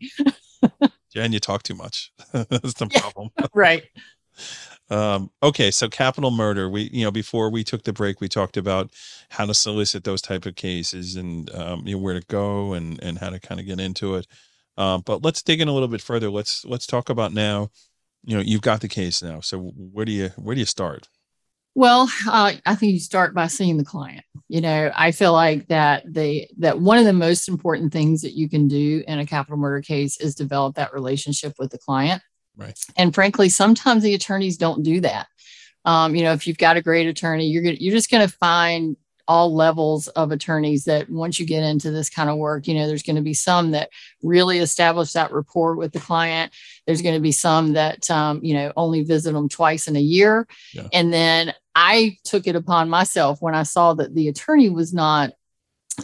Jan, 1.17 1.33
you 1.33 1.39
talk 1.39 1.63
too 1.63 1.73
much. 1.73 2.11
That's 2.31 2.75
the 2.75 2.87
problem. 2.87 3.31
right. 3.53 3.83
Um, 4.89 5.31
okay, 5.43 5.69
so 5.69 5.89
capital 5.89 6.31
murder. 6.31 6.69
We, 6.69 6.83
you 6.93 7.03
know, 7.03 7.11
before 7.11 7.49
we 7.49 7.65
took 7.65 7.83
the 7.83 7.91
break, 7.91 8.21
we 8.21 8.29
talked 8.29 8.55
about 8.55 8.89
how 9.31 9.45
to 9.45 9.53
solicit 9.53 10.05
those 10.05 10.21
type 10.21 10.45
of 10.45 10.55
cases 10.55 11.17
and 11.17 11.53
um, 11.53 11.85
you 11.85 11.95
know 11.95 12.01
where 12.01 12.13
to 12.17 12.25
go 12.27 12.71
and 12.71 12.97
and 13.03 13.17
how 13.17 13.29
to 13.31 13.37
kind 13.37 13.59
of 13.59 13.65
get 13.65 13.81
into 13.81 14.15
it. 14.15 14.27
Um, 14.77 15.01
but 15.05 15.25
let's 15.25 15.43
dig 15.43 15.59
in 15.59 15.67
a 15.67 15.73
little 15.73 15.89
bit 15.89 15.99
further. 15.99 16.29
Let's 16.29 16.63
let's 16.63 16.87
talk 16.87 17.09
about 17.09 17.33
now. 17.33 17.69
You 18.23 18.37
know, 18.37 18.41
you've 18.41 18.61
got 18.61 18.79
the 18.79 18.87
case 18.87 19.21
now. 19.21 19.41
So 19.41 19.59
where 19.59 20.05
do 20.05 20.13
you 20.13 20.29
where 20.37 20.55
do 20.55 20.61
you 20.61 20.65
start? 20.65 21.09
Well, 21.77 22.09
uh, 22.27 22.53
I 22.65 22.73
think 22.73 22.93
you 22.93 22.99
start 22.99 23.35
by 23.35 23.45
seeing 23.45 23.77
the 23.77 23.85
client. 23.85 24.25
You 24.49 24.61
know, 24.61 24.91
I 24.95 25.11
feel 25.11 25.31
like 25.31 25.67
that 25.67 26.11
the 26.11 26.47
that 26.57 26.79
one 26.79 26.97
of 26.97 27.05
the 27.05 27.13
most 27.13 27.47
important 27.47 27.93
things 27.93 28.23
that 28.23 28.33
you 28.33 28.49
can 28.49 28.67
do 28.67 29.03
in 29.07 29.19
a 29.19 29.27
capital 29.27 29.59
murder 29.59 29.83
case 29.83 30.19
is 30.19 30.33
develop 30.33 30.73
that 30.77 30.91
relationship 30.91 31.53
with 31.59 31.69
the 31.69 31.77
client. 31.77 32.23
Right. 32.55 32.75
And 32.97 33.13
frankly, 33.13 33.49
sometimes 33.49 34.01
the 34.01 34.15
attorneys 34.15 34.57
don't 34.57 34.81
do 34.81 35.01
that. 35.01 35.27
Um, 35.85 36.15
you 36.15 36.23
know, 36.23 36.33
if 36.33 36.47
you've 36.47 36.57
got 36.57 36.77
a 36.77 36.81
great 36.81 37.05
attorney, 37.05 37.45
you're 37.45 37.61
gonna, 37.61 37.77
you're 37.79 37.93
just 37.93 38.09
going 38.09 38.27
to 38.27 38.33
find 38.37 38.97
all 39.27 39.53
levels 39.53 40.07
of 40.09 40.31
attorneys 40.31 40.85
that 40.85 41.09
once 41.09 41.39
you 41.39 41.45
get 41.45 41.63
into 41.63 41.91
this 41.91 42.09
kind 42.09 42.29
of 42.29 42.37
work, 42.37 42.67
you 42.67 42.73
know, 42.73 42.87
there's 42.87 43.03
going 43.03 43.15
to 43.15 43.21
be 43.21 43.33
some 43.33 43.71
that 43.71 43.89
really 44.23 44.59
establish 44.59 45.13
that 45.13 45.31
rapport 45.31 45.75
with 45.75 45.91
the 45.91 45.99
client. 45.99 46.53
There's 46.85 47.01
going 47.01 47.15
to 47.15 47.21
be 47.21 47.31
some 47.31 47.73
that, 47.73 48.09
um, 48.09 48.39
you 48.43 48.53
know, 48.53 48.71
only 48.75 49.03
visit 49.03 49.33
them 49.33 49.49
twice 49.49 49.87
in 49.87 49.95
a 49.95 50.01
year. 50.01 50.47
Yeah. 50.73 50.87
And 50.93 51.11
then 51.11 51.53
I 51.75 52.17
took 52.23 52.47
it 52.47 52.55
upon 52.55 52.89
myself 52.89 53.41
when 53.41 53.55
I 53.55 53.63
saw 53.63 53.93
that 53.95 54.15
the 54.15 54.29
attorney 54.29 54.69
was 54.69 54.93
not 54.93 55.31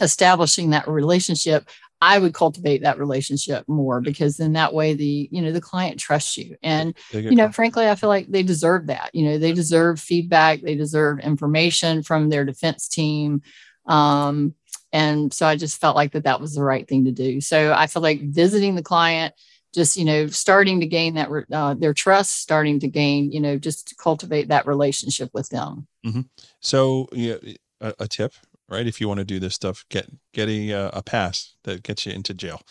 establishing 0.00 0.70
that 0.70 0.88
relationship. 0.88 1.68
I 2.04 2.18
would 2.18 2.34
cultivate 2.34 2.82
that 2.82 2.98
relationship 2.98 3.66
more 3.66 4.02
because 4.02 4.36
then 4.36 4.52
that 4.52 4.74
way 4.74 4.92
the 4.92 5.26
you 5.32 5.40
know 5.40 5.52
the 5.52 5.60
client 5.60 5.98
trusts 5.98 6.36
you. 6.36 6.56
And 6.62 6.94
you 7.30 7.34
know 7.34 7.50
frankly 7.50 7.88
I 7.88 7.94
feel 7.94 8.10
like 8.10 8.26
they 8.28 8.42
deserve 8.42 8.88
that. 8.88 9.10
You 9.14 9.24
know 9.24 9.38
they 9.38 9.52
deserve 9.52 9.98
feedback. 9.98 10.60
They 10.60 10.74
deserve 10.74 11.20
information 11.20 12.02
from 12.02 12.28
their 12.28 12.44
defense 12.44 12.88
team. 12.88 13.40
Um, 13.86 14.54
and 14.92 15.32
so 15.32 15.46
I 15.46 15.56
just 15.56 15.80
felt 15.80 15.96
like 15.96 16.12
that 16.12 16.24
that 16.24 16.42
was 16.42 16.54
the 16.54 16.62
right 16.62 16.86
thing 16.86 17.06
to 17.06 17.10
do. 17.10 17.40
So 17.40 17.72
I 17.72 17.86
feel 17.86 18.02
like 18.02 18.20
visiting 18.20 18.74
the 18.74 18.82
client 18.82 19.34
just 19.72 19.96
you 19.96 20.04
know 20.04 20.26
starting 20.26 20.80
to 20.80 20.86
gain 20.86 21.14
that 21.14 21.30
uh, 21.52 21.72
their 21.72 21.94
trust 21.94 22.38
starting 22.38 22.80
to 22.80 22.86
gain 22.88 23.32
you 23.32 23.40
know 23.40 23.56
just 23.56 23.88
to 23.88 23.94
cultivate 23.96 24.48
that 24.48 24.66
relationship 24.66 25.30
with 25.32 25.48
them. 25.48 25.86
Mm-hmm. 26.04 26.20
so 26.60 27.08
yeah 27.12 27.36
a, 27.80 27.94
a 27.98 28.06
tip 28.06 28.34
right? 28.68 28.86
If 28.86 29.00
you 29.00 29.08
want 29.08 29.18
to 29.18 29.24
do 29.24 29.38
this 29.38 29.54
stuff, 29.54 29.84
get 29.90 30.08
get 30.32 30.48
a 30.48 30.72
uh, 30.72 30.90
a 30.94 31.02
pass 31.02 31.54
that 31.64 31.82
gets 31.82 32.06
you 32.06 32.12
into 32.12 32.34
jail. 32.34 32.62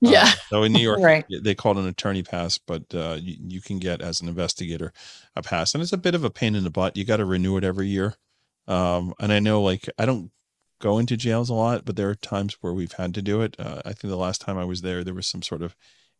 Yeah. 0.00 0.24
Uh, 0.24 0.32
so 0.48 0.62
in 0.62 0.72
New 0.72 0.80
York, 0.82 1.00
right. 1.00 1.24
they 1.42 1.54
call 1.54 1.72
it 1.72 1.80
an 1.80 1.88
attorney 1.88 2.22
pass, 2.22 2.58
but 2.58 2.82
uh, 2.94 3.16
you, 3.18 3.36
you 3.40 3.60
can 3.60 3.78
get 3.78 4.02
as 4.02 4.20
an 4.20 4.28
investigator 4.28 4.92
a 5.34 5.42
pass, 5.42 5.74
and 5.74 5.82
it's 5.82 5.92
a 5.92 5.98
bit 5.98 6.14
of 6.14 6.24
a 6.24 6.30
pain 6.30 6.54
in 6.54 6.64
the 6.64 6.70
butt. 6.70 6.96
You 6.96 7.04
got 7.04 7.16
to 7.16 7.24
renew 7.24 7.56
it 7.56 7.64
every 7.64 7.88
year. 7.88 8.14
Um, 8.68 9.14
and 9.20 9.32
I 9.32 9.38
know, 9.38 9.62
like, 9.62 9.88
I 9.98 10.06
don't 10.06 10.30
go 10.80 10.98
into 10.98 11.16
jails 11.16 11.48
a 11.48 11.54
lot, 11.54 11.84
but 11.84 11.96
there 11.96 12.10
are 12.10 12.14
times 12.14 12.58
where 12.60 12.72
we've 12.72 12.92
had 12.92 13.14
to 13.14 13.22
do 13.22 13.40
it. 13.40 13.56
Uh, 13.58 13.80
I 13.84 13.92
think 13.92 14.10
the 14.10 14.16
last 14.16 14.40
time 14.40 14.58
I 14.58 14.64
was 14.64 14.82
there, 14.82 15.04
there 15.04 15.14
was 15.14 15.26
some 15.26 15.42
sort 15.42 15.62
of 15.62 15.74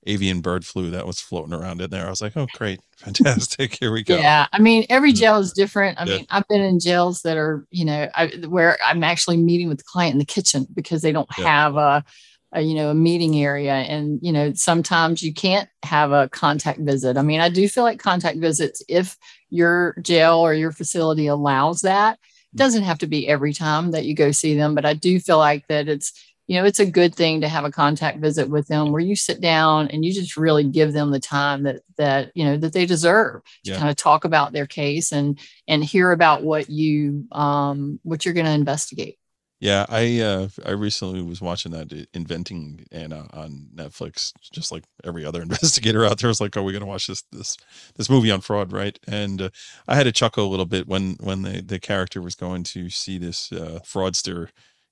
avian 0.06 0.40
bird 0.40 0.64
flu 0.64 0.90
that 0.90 1.06
was 1.06 1.20
floating 1.20 1.52
around 1.52 1.80
in 1.80 1.90
there. 1.90 2.06
I 2.06 2.10
was 2.10 2.22
like, 2.22 2.36
oh, 2.36 2.46
great, 2.54 2.80
fantastic. 2.96 3.76
Here 3.78 3.92
we 3.92 4.02
go. 4.02 4.16
Yeah. 4.16 4.46
I 4.52 4.58
mean, 4.58 4.86
every 4.88 5.10
mm-hmm. 5.10 5.18
jail 5.18 5.38
is 5.38 5.52
different. 5.52 6.00
I 6.00 6.04
yeah. 6.04 6.16
mean, 6.16 6.26
I've 6.30 6.46
been 6.48 6.60
in 6.60 6.80
jails 6.80 7.22
that 7.22 7.36
are, 7.36 7.66
you 7.70 7.84
know, 7.84 8.08
I, 8.14 8.28
where 8.48 8.78
I'm 8.84 9.02
actually 9.02 9.36
meeting 9.36 9.68
with 9.68 9.78
the 9.78 9.84
client 9.84 10.12
in 10.12 10.18
the 10.18 10.24
kitchen 10.24 10.66
because 10.74 11.02
they 11.02 11.12
don't 11.12 11.28
yeah. 11.38 11.44
have 11.44 11.76
a, 11.76 12.04
a, 12.52 12.60
you 12.60 12.74
know, 12.74 12.90
a 12.90 12.94
meeting 12.94 13.36
area. 13.36 13.74
And, 13.74 14.20
you 14.22 14.32
know, 14.32 14.52
sometimes 14.54 15.22
you 15.22 15.34
can't 15.34 15.68
have 15.82 16.12
a 16.12 16.28
contact 16.28 16.78
visit. 16.80 17.16
I 17.16 17.22
mean, 17.22 17.40
I 17.40 17.48
do 17.48 17.68
feel 17.68 17.84
like 17.84 17.98
contact 17.98 18.38
visits, 18.38 18.82
if 18.88 19.16
your 19.50 19.96
jail 20.02 20.36
or 20.36 20.54
your 20.54 20.72
facility 20.72 21.26
allows 21.26 21.80
that, 21.80 22.18
mm. 22.18 22.58
doesn't 22.58 22.84
have 22.84 22.98
to 22.98 23.06
be 23.06 23.26
every 23.26 23.52
time 23.52 23.90
that 23.90 24.04
you 24.04 24.14
go 24.14 24.30
see 24.30 24.54
them, 24.54 24.74
but 24.74 24.84
I 24.84 24.94
do 24.94 25.18
feel 25.18 25.38
like 25.38 25.66
that 25.66 25.88
it's, 25.88 26.12
you 26.46 26.56
know, 26.58 26.64
it's 26.64 26.78
a 26.80 26.86
good 26.90 27.14
thing 27.14 27.40
to 27.40 27.48
have 27.48 27.64
a 27.64 27.70
contact 27.70 28.18
visit 28.18 28.48
with 28.48 28.68
them 28.68 28.92
where 28.92 29.00
you 29.00 29.16
sit 29.16 29.40
down 29.40 29.88
and 29.88 30.04
you 30.04 30.12
just 30.12 30.36
really 30.36 30.64
give 30.64 30.92
them 30.92 31.10
the 31.10 31.20
time 31.20 31.64
that 31.64 31.82
that 31.96 32.30
you 32.34 32.44
know 32.44 32.56
that 32.56 32.72
they 32.72 32.86
deserve 32.86 33.42
to 33.64 33.72
Yeah. 33.72 33.78
kind 33.78 33.90
of 33.90 33.96
talk 33.96 34.24
about 34.24 34.52
their 34.52 34.66
case 34.66 35.12
and 35.12 35.38
and 35.68 35.84
hear 35.84 36.12
about 36.12 36.42
what 36.42 36.70
you 36.70 37.26
um 37.32 37.98
what 38.02 38.24
you're 38.24 38.34
going 38.34 38.46
to 38.46 38.52
investigate. 38.52 39.18
Yeah, 39.58 39.86
I 39.88 40.20
uh 40.20 40.48
I 40.66 40.72
recently 40.72 41.22
was 41.22 41.40
watching 41.40 41.72
that 41.72 41.90
uh, 41.90 42.04
Inventing 42.12 42.84
Anna 42.92 43.26
on 43.32 43.68
Netflix, 43.74 44.32
just 44.52 44.70
like 44.70 44.84
every 45.02 45.24
other 45.24 45.40
investigator 45.42 46.04
out 46.04 46.18
there 46.18 46.28
was 46.28 46.42
like, 46.42 46.54
"Oh, 46.56 46.62
we're 46.62 46.72
gonna 46.72 46.84
watch 46.84 47.06
this 47.06 47.22
this 47.32 47.56
this 47.96 48.10
movie 48.10 48.30
on 48.30 48.42
fraud, 48.42 48.70
right?" 48.70 48.98
And 49.08 49.40
uh, 49.42 49.50
I 49.88 49.96
had 49.96 50.04
to 50.04 50.12
chuckle 50.12 50.46
a 50.46 50.50
little 50.50 50.66
bit 50.66 50.86
when 50.86 51.16
when 51.20 51.40
the 51.42 51.62
the 51.62 51.80
character 51.80 52.20
was 52.20 52.34
going 52.34 52.64
to 52.64 52.90
see 52.90 53.16
this 53.16 53.50
uh, 53.50 53.80
fraudster 53.82 54.48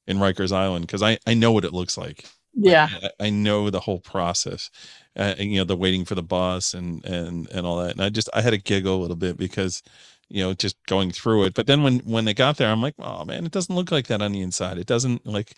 in 0.06 0.18
Rikers 0.18 0.52
Island 0.52 0.86
because 0.86 1.02
I 1.02 1.18
I 1.26 1.34
know 1.34 1.52
what 1.52 1.64
it 1.64 1.72
looks 1.72 1.96
like. 1.96 2.26
Yeah. 2.54 2.88
I, 3.20 3.26
I 3.26 3.30
know 3.30 3.68
the 3.70 3.80
whole 3.80 4.00
process, 4.00 4.70
uh, 5.16 5.34
and, 5.38 5.50
you 5.50 5.58
know 5.58 5.64
the 5.64 5.76
waiting 5.76 6.04
for 6.04 6.14
the 6.14 6.22
bus 6.22 6.74
and 6.74 7.04
and 7.04 7.48
and 7.50 7.66
all 7.66 7.78
that. 7.78 7.92
And 7.92 8.00
I 8.00 8.08
just 8.10 8.28
I 8.34 8.42
had 8.42 8.50
to 8.50 8.58
giggle 8.58 8.96
a 8.96 9.00
little 9.00 9.16
bit 9.16 9.36
because 9.36 9.82
you 10.28 10.42
know 10.42 10.54
just 10.54 10.76
going 10.86 11.10
through 11.10 11.44
it. 11.44 11.54
But 11.54 11.66
then 11.66 11.82
when 11.82 12.00
when 12.00 12.24
they 12.24 12.34
got 12.34 12.56
there, 12.56 12.70
I'm 12.70 12.82
like, 12.82 12.94
oh 12.98 13.24
man, 13.24 13.44
it 13.46 13.52
doesn't 13.52 13.74
look 13.74 13.90
like 13.92 14.06
that 14.08 14.22
on 14.22 14.32
the 14.32 14.40
inside. 14.40 14.78
It 14.78 14.86
doesn't 14.86 15.26
like 15.26 15.54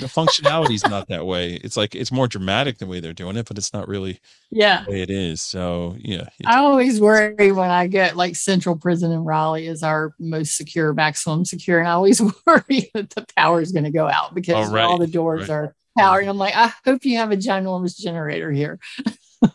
the 0.00 0.08
functionality's 0.08 0.84
not 0.86 1.08
that 1.08 1.26
way. 1.26 1.54
It's 1.54 1.76
like 1.76 1.94
it's 1.94 2.12
more 2.12 2.28
dramatic 2.28 2.78
the 2.78 2.86
way 2.86 3.00
they're 3.00 3.12
doing 3.12 3.36
it, 3.36 3.46
but 3.48 3.58
it's 3.58 3.72
not 3.72 3.88
really 3.88 4.20
Yeah. 4.50 4.84
the 4.84 4.90
way 4.90 5.02
it 5.02 5.10
is. 5.10 5.42
So 5.42 5.96
yeah, 5.98 6.28
I 6.46 6.58
always 6.58 7.00
worry 7.00 7.52
when 7.52 7.70
I 7.70 7.86
get 7.86 8.16
like 8.16 8.36
Central 8.36 8.76
Prison 8.76 9.12
in 9.12 9.24
Raleigh 9.24 9.66
is 9.66 9.82
our 9.82 10.14
most 10.18 10.56
secure, 10.56 10.92
maximum 10.94 11.44
secure, 11.44 11.78
and 11.80 11.88
I 11.88 11.92
always 11.92 12.20
worry 12.46 12.90
that 12.94 13.10
the 13.10 13.26
power 13.36 13.60
is 13.60 13.72
going 13.72 13.84
to 13.84 13.90
go 13.90 14.08
out 14.08 14.34
because 14.34 14.68
Oh, 14.68 14.72
right, 14.74 14.84
all 14.84 14.98
the 14.98 15.06
doors 15.06 15.48
right. 15.48 15.50
are 15.50 15.74
powered. 15.98 16.26
I'm 16.26 16.38
like, 16.38 16.54
I 16.56 16.72
hope 16.84 17.04
you 17.04 17.16
have 17.18 17.32
a 17.32 17.36
ginormous 17.36 17.98
generator 17.98 18.50
here. 18.52 18.78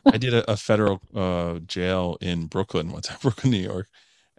I 0.05 0.17
did 0.17 0.33
a, 0.33 0.51
a 0.51 0.57
federal 0.57 1.01
uh, 1.13 1.59
jail 1.59 2.17
in 2.21 2.47
Brooklyn, 2.47 2.91
one 2.91 3.01
time, 3.03 3.17
Brooklyn, 3.21 3.51
New 3.51 3.59
York, 3.59 3.87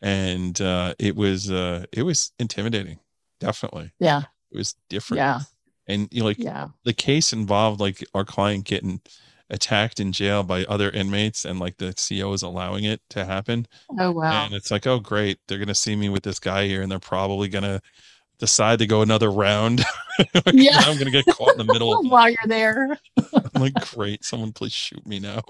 and 0.03 0.61
uh, 0.61 0.95
it 0.99 1.17
was 1.17 1.51
uh, 1.51 1.85
it 1.93 2.03
was 2.03 2.33
intimidating. 2.39 2.99
Definitely, 3.41 3.93
Yeah, 3.99 4.23
it 4.51 4.57
was 4.57 4.75
different. 4.89 5.19
yeah, 5.19 5.41
and 5.87 6.09
you 6.11 6.21
know, 6.21 6.27
like 6.27 6.39
yeah, 6.39 6.69
the 6.85 6.93
case 6.93 7.33
involved 7.33 7.81
like 7.81 8.05
our 8.15 8.25
client 8.25 8.65
getting 8.65 9.01
attacked 9.51 10.01
in 10.01 10.11
jail 10.13 10.43
by 10.43 10.65
other 10.65 10.91
inmates 10.91 11.45
and 11.45 11.61
like 11.61 11.77
the 11.77 11.95
CO 11.95 12.33
is 12.33 12.43
allowing 12.43 12.83
it 12.85 13.01
to 13.11 13.25
happen. 13.25 13.67
oh 13.99 14.11
wow, 14.11 14.45
And 14.45 14.55
it's 14.55 14.71
like, 14.73 14.87
oh 14.89 14.99
great, 14.99 15.39
they're 15.47 15.59
gonna 15.59 15.75
see 15.75 15.95
me 15.95 16.09
with 16.09 16.25
this 16.25 16.41
guy 16.41 16.67
here 16.67 16.83
and 16.83 16.91
they're 16.91 16.99
probably 16.99 17.49
gonna 17.49 17.81
decide 18.39 18.79
to 18.81 18.87
go 18.87 19.03
another 19.03 19.31
round. 19.31 19.85
Like, 20.35 20.55
Yeah. 20.55 20.79
I'm 20.79 20.97
gonna 20.97 21.11
get 21.11 21.27
caught 21.27 21.53
in 21.53 21.67
the 21.67 21.71
middle. 21.71 21.93
of 22.01 22.07
while 22.11 22.31
you're 22.31 22.39
there. 22.47 22.99
I'm 23.35 23.61
like, 23.61 23.75
great, 23.95 24.25
someone 24.25 24.51
please 24.51 24.73
shoot 24.73 25.07
me 25.07 25.19
now. 25.21 25.43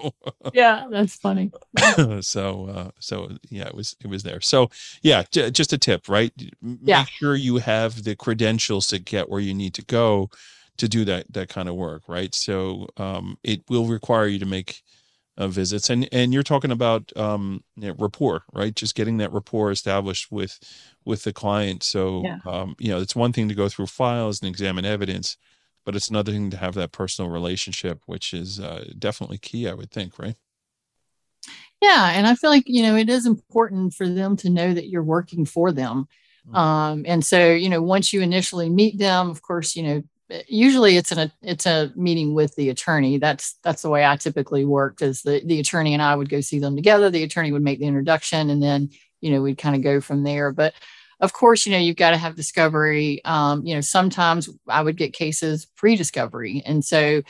Yeah, 0.53 0.87
that's 0.91 1.15
funny. 1.15 1.51
so 2.19 2.67
uh 2.67 2.89
so 2.99 3.31
yeah, 3.49 3.67
it 3.67 3.73
was 3.75 3.95
it 4.03 4.07
was 4.07 4.23
there. 4.23 4.41
So 4.41 4.69
yeah, 5.03 5.23
j- 5.31 5.51
just 5.51 5.71
a 5.71 5.77
tip, 5.77 6.09
right? 6.09 6.33
M- 6.61 6.79
Yeah. 6.83 6.99
Make 6.99 7.07
sure 7.07 7.35
you 7.35 7.57
have 7.59 8.03
the 8.03 8.17
credentials 8.17 8.87
to 8.87 8.99
get 8.99 9.29
where 9.29 9.39
you 9.39 9.53
need 9.53 9.73
to 9.75 9.85
go 9.85 10.29
to 10.75 10.89
do 10.89 11.05
that 11.05 11.31
that 11.31 11.47
kind 11.47 11.69
of 11.69 11.75
work, 11.75 12.03
right? 12.09 12.35
So 12.35 12.87
um 12.97 13.37
it 13.45 13.61
will 13.69 13.85
require 13.85 14.27
you 14.27 14.39
to 14.39 14.45
make 14.45 14.83
uh, 15.37 15.47
visits 15.47 15.89
and 15.89 16.07
and 16.11 16.33
you're 16.33 16.43
talking 16.43 16.71
about 16.71 17.11
um 17.17 17.63
you 17.75 17.87
know, 17.89 17.95
rapport, 17.99 18.43
right? 18.53 18.75
Just 18.75 18.95
getting 18.95 19.17
that 19.17 19.33
rapport 19.33 19.71
established 19.71 20.31
with 20.31 20.59
with 21.05 21.23
the 21.23 21.33
client. 21.33 21.83
So 21.83 22.23
Yeah. 22.23 22.39
um 22.45 22.75
you 22.79 22.89
know, 22.89 22.99
it's 22.99 23.15
one 23.15 23.33
thing 23.33 23.47
to 23.49 23.55
go 23.55 23.69
through 23.69 23.87
files 23.87 24.41
and 24.41 24.49
examine 24.49 24.85
evidence, 24.85 25.37
but 25.85 25.95
it's 25.95 26.09
another 26.09 26.31
thing 26.31 26.49
to 26.51 26.57
have 26.57 26.73
that 26.75 26.91
personal 26.91 27.31
relationship, 27.31 28.01
which 28.05 28.33
is 28.33 28.59
uh, 28.59 28.85
definitely 28.99 29.37
key, 29.37 29.67
I 29.67 29.73
would 29.73 29.91
think, 29.91 30.19
right? 30.19 30.35
Yeah, 31.81 32.11
and 32.11 32.25
I 32.27 32.35
feel 32.35 32.49
like 32.49 32.63
you 32.67 32.81
know 32.83 32.95
it 32.95 33.09
is 33.09 33.25
important 33.25 33.93
for 33.93 34.07
them 34.07 34.35
to 34.37 34.49
know 34.49 34.73
that 34.73 34.89
you're 34.89 35.03
working 35.03 35.45
for 35.45 35.71
them. 35.71 36.07
Mm. 36.47 36.55
Um, 36.57 37.05
and 37.07 37.25
so 37.25 37.51
you 37.51 37.69
know 37.69 37.81
once 37.81 38.13
you 38.13 38.21
initially 38.21 38.69
meet 38.69 38.97
them, 38.97 39.29
of 39.29 39.41
course, 39.41 39.75
you 39.75 39.83
know 39.83 40.03
usually 40.47 40.97
it's 40.97 41.11
an 41.11 41.31
it's 41.41 41.65
a 41.65 41.91
meeting 41.95 42.33
with 42.33 42.55
the 42.55 42.69
attorney. 42.69 43.17
That's 43.17 43.57
that's 43.63 43.81
the 43.81 43.89
way 43.89 44.05
I 44.05 44.15
typically 44.17 44.65
worked. 44.65 45.01
Is 45.01 45.21
the 45.21 45.41
the 45.45 45.59
attorney 45.59 45.93
and 45.93 46.01
I 46.01 46.15
would 46.15 46.29
go 46.29 46.41
see 46.41 46.59
them 46.59 46.75
together. 46.75 47.09
The 47.09 47.23
attorney 47.23 47.51
would 47.51 47.61
make 47.61 47.79
the 47.79 47.85
introduction, 47.85 48.49
and 48.49 48.61
then 48.61 48.89
you 49.21 49.31
know 49.31 49.41
we'd 49.41 49.57
kind 49.57 49.75
of 49.75 49.83
go 49.83 50.01
from 50.01 50.23
there. 50.23 50.51
But 50.51 50.73
of 51.19 51.33
course, 51.33 51.65
you 51.65 51.71
know 51.71 51.79
you've 51.79 51.95
got 51.95 52.11
to 52.11 52.17
have 52.17 52.35
discovery. 52.35 53.21
Um, 53.25 53.65
you 53.65 53.73
know 53.73 53.81
sometimes 53.81 54.49
I 54.67 54.81
would 54.81 54.97
get 54.97 55.13
cases 55.13 55.65
pre-discovery, 55.77 56.61
and 56.65 56.83
so 56.83 57.21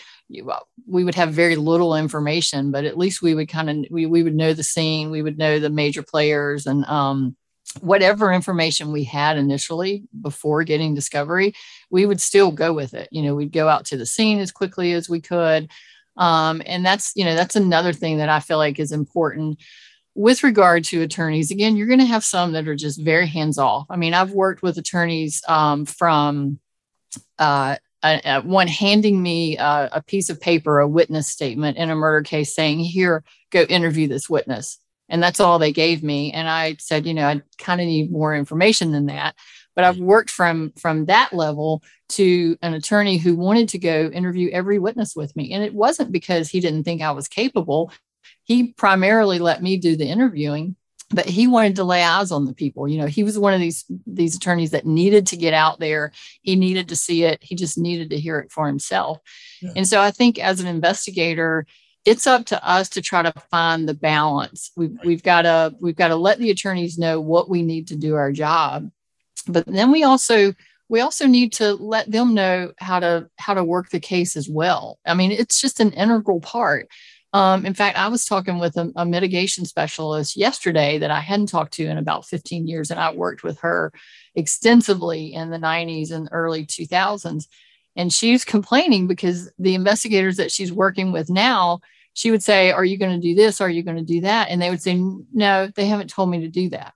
uh, 0.50 0.60
we 0.88 1.04
would 1.04 1.16
have 1.16 1.32
very 1.34 1.56
little 1.56 1.96
information, 1.96 2.72
but 2.72 2.86
at 2.86 2.98
least 2.98 3.22
we 3.22 3.36
would 3.36 3.50
kind 3.50 3.70
of 3.70 3.86
we, 3.92 4.06
we 4.06 4.24
would 4.24 4.36
know 4.36 4.54
the 4.54 4.64
scene, 4.64 5.12
we 5.12 5.22
would 5.22 5.38
know 5.38 5.60
the 5.60 5.70
major 5.70 6.04
players, 6.04 6.66
and 6.66 6.84
um, 6.86 7.36
whatever 7.82 8.32
information 8.32 8.92
we 8.92 9.04
had 9.04 9.38
initially 9.38 10.04
before 10.22 10.64
getting 10.64 10.96
discovery, 10.96 11.54
we 11.90 12.06
would 12.06 12.22
still 12.22 12.52
go 12.52 12.74
with 12.74 12.94
it. 12.94 13.10
You 13.12 13.24
know, 13.24 13.36
we'd 13.36 13.52
go 13.52 13.68
out 13.68 13.86
to 13.86 13.98
the 13.98 14.06
scene 14.06 14.40
as 14.40 14.52
quickly 14.52 14.94
as 14.94 15.10
we 15.10 15.22
could, 15.22 15.70
um, 16.18 16.62
and 16.66 16.86
that's 16.86 17.14
you 17.16 17.26
know 17.26 17.36
that's 17.36 17.56
another 17.56 17.94
thing 17.94 18.18
that 18.18 18.30
I 18.30 18.40
feel 18.40 18.58
like 18.58 18.80
is 18.80 18.92
important 18.92 19.60
with 20.16 20.44
regard 20.44 20.84
to 20.86 21.04
attorneys. 21.04 21.52
Again, 21.52 21.76
you're 21.76 21.88
going 21.88 22.00
to 22.00 22.06
have 22.06 22.26
some 22.26 22.54
that 22.54 22.68
are 22.68 22.76
just 22.76 23.00
very 23.00 23.28
hands 23.28 23.60
off. 23.60 23.86
I 23.90 23.98
mean, 23.98 24.16
I've 24.16 24.32
worked 24.32 24.64
with 24.64 24.78
attorneys 24.78 25.44
um, 25.48 25.86
from 25.86 26.60
uh, 27.38 27.76
one 28.44 28.68
handing 28.68 29.22
me 29.22 29.58
uh, 29.58 29.90
a 29.92 30.02
piece 30.02 30.30
of 30.30 30.42
paper, 30.42 30.80
a 30.80 30.88
witness 30.88 31.28
statement 31.28 31.78
in 31.78 31.90
a 31.90 31.96
murder 31.96 32.24
case 32.24 32.54
saying, 32.54 32.80
Here, 32.80 33.24
go 33.52 33.62
interview 33.64 34.08
this 34.08 34.30
witness. 34.30 34.80
And 35.10 35.22
that's 35.24 35.40
all 35.40 35.60
they 35.60 35.72
gave 35.72 36.04
me. 36.04 36.32
And 36.32 36.50
I 36.50 36.76
said, 36.80 37.06
You 37.06 37.14
know, 37.14 37.28
I 37.28 37.42
kind 37.58 37.82
of 37.82 37.88
need 37.88 38.12
more 38.12 38.36
information 38.36 38.92
than 38.92 39.08
that. 39.08 39.36
But 39.76 39.86
I've 39.86 40.00
worked 40.00 40.30
from 40.32 40.74
from 40.80 41.06
that 41.06 41.34
level 41.34 41.84
to 42.10 42.58
an 42.62 42.74
attorney 42.74 43.18
who 43.18 43.36
wanted 43.36 43.70
to 43.70 43.78
go 43.80 44.10
interview 44.10 44.50
every 44.52 44.80
witness 44.80 45.16
with 45.16 45.36
me. 45.36 45.54
And 45.54 45.64
it 45.64 45.74
wasn't 45.74 46.12
because 46.12 46.50
he 46.50 46.60
didn't 46.60 46.84
think 46.84 47.02
I 47.02 47.12
was 47.12 47.28
capable. 47.28 47.92
He 48.44 48.74
primarily 48.74 49.40
let 49.40 49.62
me 49.62 49.78
do 49.78 49.96
the 49.96 50.08
interviewing 50.08 50.76
but 51.10 51.26
he 51.26 51.48
wanted 51.48 51.78
to 51.78 51.86
lay 51.86 52.04
eyes 52.04 52.32
on 52.32 52.46
the 52.46 52.54
people 52.54 52.88
you 52.88 52.98
know 53.00 53.06
he 53.06 53.24
was 53.24 53.40
one 53.40 53.54
of 53.54 53.60
these 53.60 53.86
these 54.06 54.36
attorneys 54.36 54.72
that 54.72 54.86
needed 54.86 55.26
to 55.28 55.38
get 55.38 55.54
out 55.54 55.80
there 55.80 56.12
he 56.42 56.56
needed 56.56 56.90
to 56.90 56.96
see 56.96 57.24
it 57.24 57.40
he 57.42 57.56
just 57.56 57.78
needed 57.78 58.10
to 58.10 58.20
hear 58.20 58.40
it 58.40 58.52
for 58.52 58.68
himself 58.68 59.20
Yeah. 59.62 59.72
and 59.78 59.88
so 59.88 60.02
i 60.02 60.12
think 60.12 60.38
as 60.38 60.60
an 60.60 60.68
investigator 60.68 61.66
it's 62.08 62.26
up 62.26 62.46
to 62.46 62.66
us 62.66 62.88
to 62.88 63.02
try 63.02 63.22
to 63.22 63.34
find 63.52 63.88
the 63.88 63.94
balance. 63.94 64.72
We've, 64.78 64.98
we've 65.04 65.24
got 65.24 65.42
to 65.42 65.76
we've 65.82 65.98
got 65.98 66.08
to 66.08 66.16
let 66.16 66.40
the 66.40 66.52
attorneys 66.52 66.98
know 66.98 67.20
what 67.20 67.50
we 67.50 67.64
need 67.64 67.90
to 67.90 67.98
do 67.98 68.16
our 68.16 68.32
job. 68.32 68.90
But 69.46 69.66
then 69.66 69.92
we 69.92 70.04
also 70.04 70.54
we 70.88 71.02
also 71.02 71.28
need 71.28 71.52
to 71.54 71.74
let 71.74 72.10
them 72.10 72.34
know 72.34 72.72
how 72.78 73.02
to 73.02 73.30
how 73.38 73.56
to 73.56 73.64
work 73.64 73.90
the 73.90 74.00
case 74.00 74.38
as 74.38 74.48
well. 74.48 75.00
I 75.06 75.16
mean 75.16 75.34
it's 75.34 75.60
just 75.60 75.82
an 75.82 75.92
integral 75.92 76.40
part. 76.40 76.88
Um, 77.34 77.66
in 77.66 77.74
fact, 77.74 77.98
I 77.98 78.08
was 78.08 78.24
talking 78.24 78.58
with 78.58 78.78
a, 78.78 78.90
a 78.96 79.06
mitigation 79.06 79.66
specialist 79.66 80.38
yesterday 80.38 80.98
that 81.00 81.12
I 81.12 81.20
hadn't 81.20 81.48
talked 81.48 81.74
to 81.74 81.86
in 81.86 81.98
about 81.98 82.26
15 82.26 82.68
years, 82.68 82.90
and 82.90 83.02
I 83.02 83.14
worked 83.14 83.44
with 83.44 83.60
her 83.60 83.92
extensively 84.34 85.34
in 85.34 85.50
the 85.50 85.60
90s 85.60 86.12
and 86.12 86.30
early 86.32 86.66
2000s. 86.66 87.48
And 87.98 88.14
she's 88.14 88.46
complaining 88.46 89.08
because 89.08 89.52
the 89.60 89.76
investigators 89.76 90.38
that 90.38 90.54
she's 90.54 90.72
working 90.72 91.12
with 91.12 91.30
now, 91.30 91.82
she 92.18 92.32
would 92.32 92.42
say, 92.42 92.72
Are 92.72 92.84
you 92.84 92.98
going 92.98 93.20
to 93.20 93.22
do 93.22 93.36
this? 93.36 93.62
Are 93.62 93.70
you 93.70 93.84
going 93.84 93.98
to 93.98 94.04
do 94.04 94.22
that? 94.22 94.50
And 94.50 94.60
they 94.60 94.72
would 94.72 94.82
say, 94.82 95.00
No, 95.32 95.70
they 95.76 95.86
haven't 95.86 96.10
told 96.10 96.32
me 96.32 96.42
to 96.42 96.48
do 96.48 96.70
that. 96.70 96.94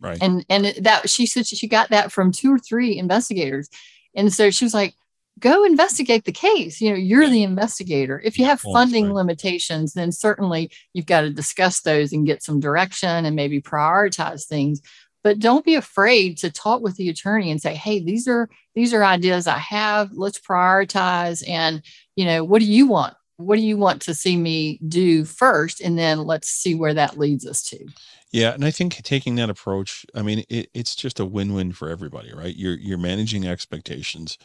Right. 0.00 0.18
And 0.20 0.44
and 0.48 0.66
that 0.80 1.08
she 1.08 1.26
said 1.26 1.46
she 1.46 1.68
got 1.68 1.90
that 1.90 2.10
from 2.10 2.32
two 2.32 2.52
or 2.52 2.58
three 2.58 2.98
investigators. 2.98 3.68
And 4.16 4.32
so 4.32 4.50
she 4.50 4.64
was 4.64 4.74
like, 4.74 4.94
go 5.38 5.64
investigate 5.64 6.24
the 6.24 6.32
case. 6.32 6.80
You 6.80 6.90
know, 6.90 6.96
you're 6.96 7.28
the 7.28 7.44
investigator. 7.44 8.20
If 8.24 8.36
you 8.36 8.46
have 8.46 8.60
funding 8.60 9.06
right. 9.06 9.14
limitations, 9.14 9.92
then 9.92 10.10
certainly 10.10 10.72
you've 10.92 11.06
got 11.06 11.20
to 11.20 11.30
discuss 11.30 11.80
those 11.82 12.12
and 12.12 12.26
get 12.26 12.42
some 12.42 12.58
direction 12.58 13.24
and 13.24 13.36
maybe 13.36 13.62
prioritize 13.62 14.46
things. 14.46 14.80
But 15.22 15.38
don't 15.38 15.64
be 15.64 15.76
afraid 15.76 16.38
to 16.38 16.50
talk 16.50 16.82
with 16.82 16.96
the 16.96 17.10
attorney 17.10 17.52
and 17.52 17.62
say, 17.62 17.76
hey, 17.76 18.02
these 18.02 18.26
are 18.26 18.48
these 18.74 18.92
are 18.92 19.04
ideas 19.04 19.46
I 19.46 19.58
have. 19.58 20.10
Let's 20.12 20.40
prioritize. 20.40 21.48
And, 21.48 21.82
you 22.16 22.24
know, 22.24 22.42
what 22.42 22.58
do 22.58 22.66
you 22.66 22.88
want? 22.88 23.14
What 23.38 23.56
do 23.56 23.62
you 23.62 23.78
want 23.78 24.02
to 24.02 24.14
see 24.14 24.36
me 24.36 24.80
do 24.88 25.24
first? 25.24 25.80
And 25.80 25.98
then 25.98 26.20
let's 26.24 26.50
see 26.50 26.74
where 26.76 26.94
that 26.94 27.18
leads 27.18 27.46
us 27.46 27.62
to. 27.70 27.88
Yeah, 28.32 28.52
and 28.52 28.64
I 28.64 28.70
think 28.70 28.94
taking 29.02 29.36
that 29.36 29.48
approach, 29.50 30.04
I 30.14 30.22
mean, 30.22 30.44
it, 30.48 30.68
it's 30.74 30.94
just 30.94 31.18
a 31.20 31.24
win-win 31.24 31.72
for 31.72 31.88
everybody, 31.88 32.32
right? 32.34 32.54
You're 32.54 32.74
you're 32.76 32.98
managing 32.98 33.46
expectations. 33.46 34.36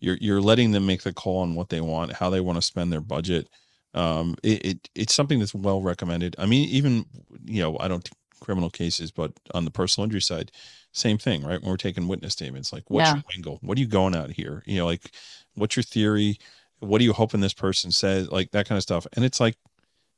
You're 0.00 0.18
you're 0.20 0.40
letting 0.42 0.72
them 0.72 0.86
make 0.86 1.02
the 1.02 1.12
call 1.12 1.40
on 1.42 1.54
what 1.54 1.70
they 1.70 1.80
want, 1.80 2.14
how 2.14 2.30
they 2.30 2.40
want 2.40 2.56
to 2.58 2.62
spend 2.62 2.92
their 2.92 3.00
budget. 3.00 3.48
Um, 3.94 4.36
it, 4.42 4.66
it 4.66 4.90
it's 4.94 5.14
something 5.14 5.38
that's 5.40 5.54
well 5.54 5.82
recommended. 5.82 6.36
I 6.38 6.46
mean, 6.46 6.68
even 6.68 7.06
you 7.44 7.62
know, 7.62 7.78
I 7.80 7.88
don't 7.88 8.08
criminal 8.40 8.70
cases, 8.70 9.10
but 9.10 9.32
on 9.54 9.64
the 9.64 9.70
personal 9.70 10.04
injury 10.04 10.20
side, 10.22 10.52
same 10.92 11.18
thing, 11.18 11.42
right? 11.44 11.60
When 11.60 11.70
we're 11.70 11.76
taking 11.78 12.08
witness 12.08 12.34
statements, 12.34 12.72
like 12.72 12.84
what's 12.90 13.10
Yeah. 13.10 13.14
your 13.14 13.24
angle? 13.36 13.58
What 13.62 13.78
are 13.78 13.80
you 13.80 13.88
going 13.88 14.14
out 14.16 14.30
here? 14.30 14.62
You 14.66 14.78
know, 14.78 14.86
like 14.86 15.12
what's 15.54 15.76
your 15.76 15.82
theory? 15.84 16.38
What 16.86 17.00
are 17.00 17.04
you 17.04 17.12
hoping 17.12 17.40
this 17.40 17.54
person 17.54 17.90
says? 17.90 18.30
Like 18.30 18.50
that 18.52 18.66
kind 18.68 18.76
of 18.76 18.82
stuff. 18.82 19.06
And 19.14 19.24
it's 19.24 19.40
like 19.40 19.56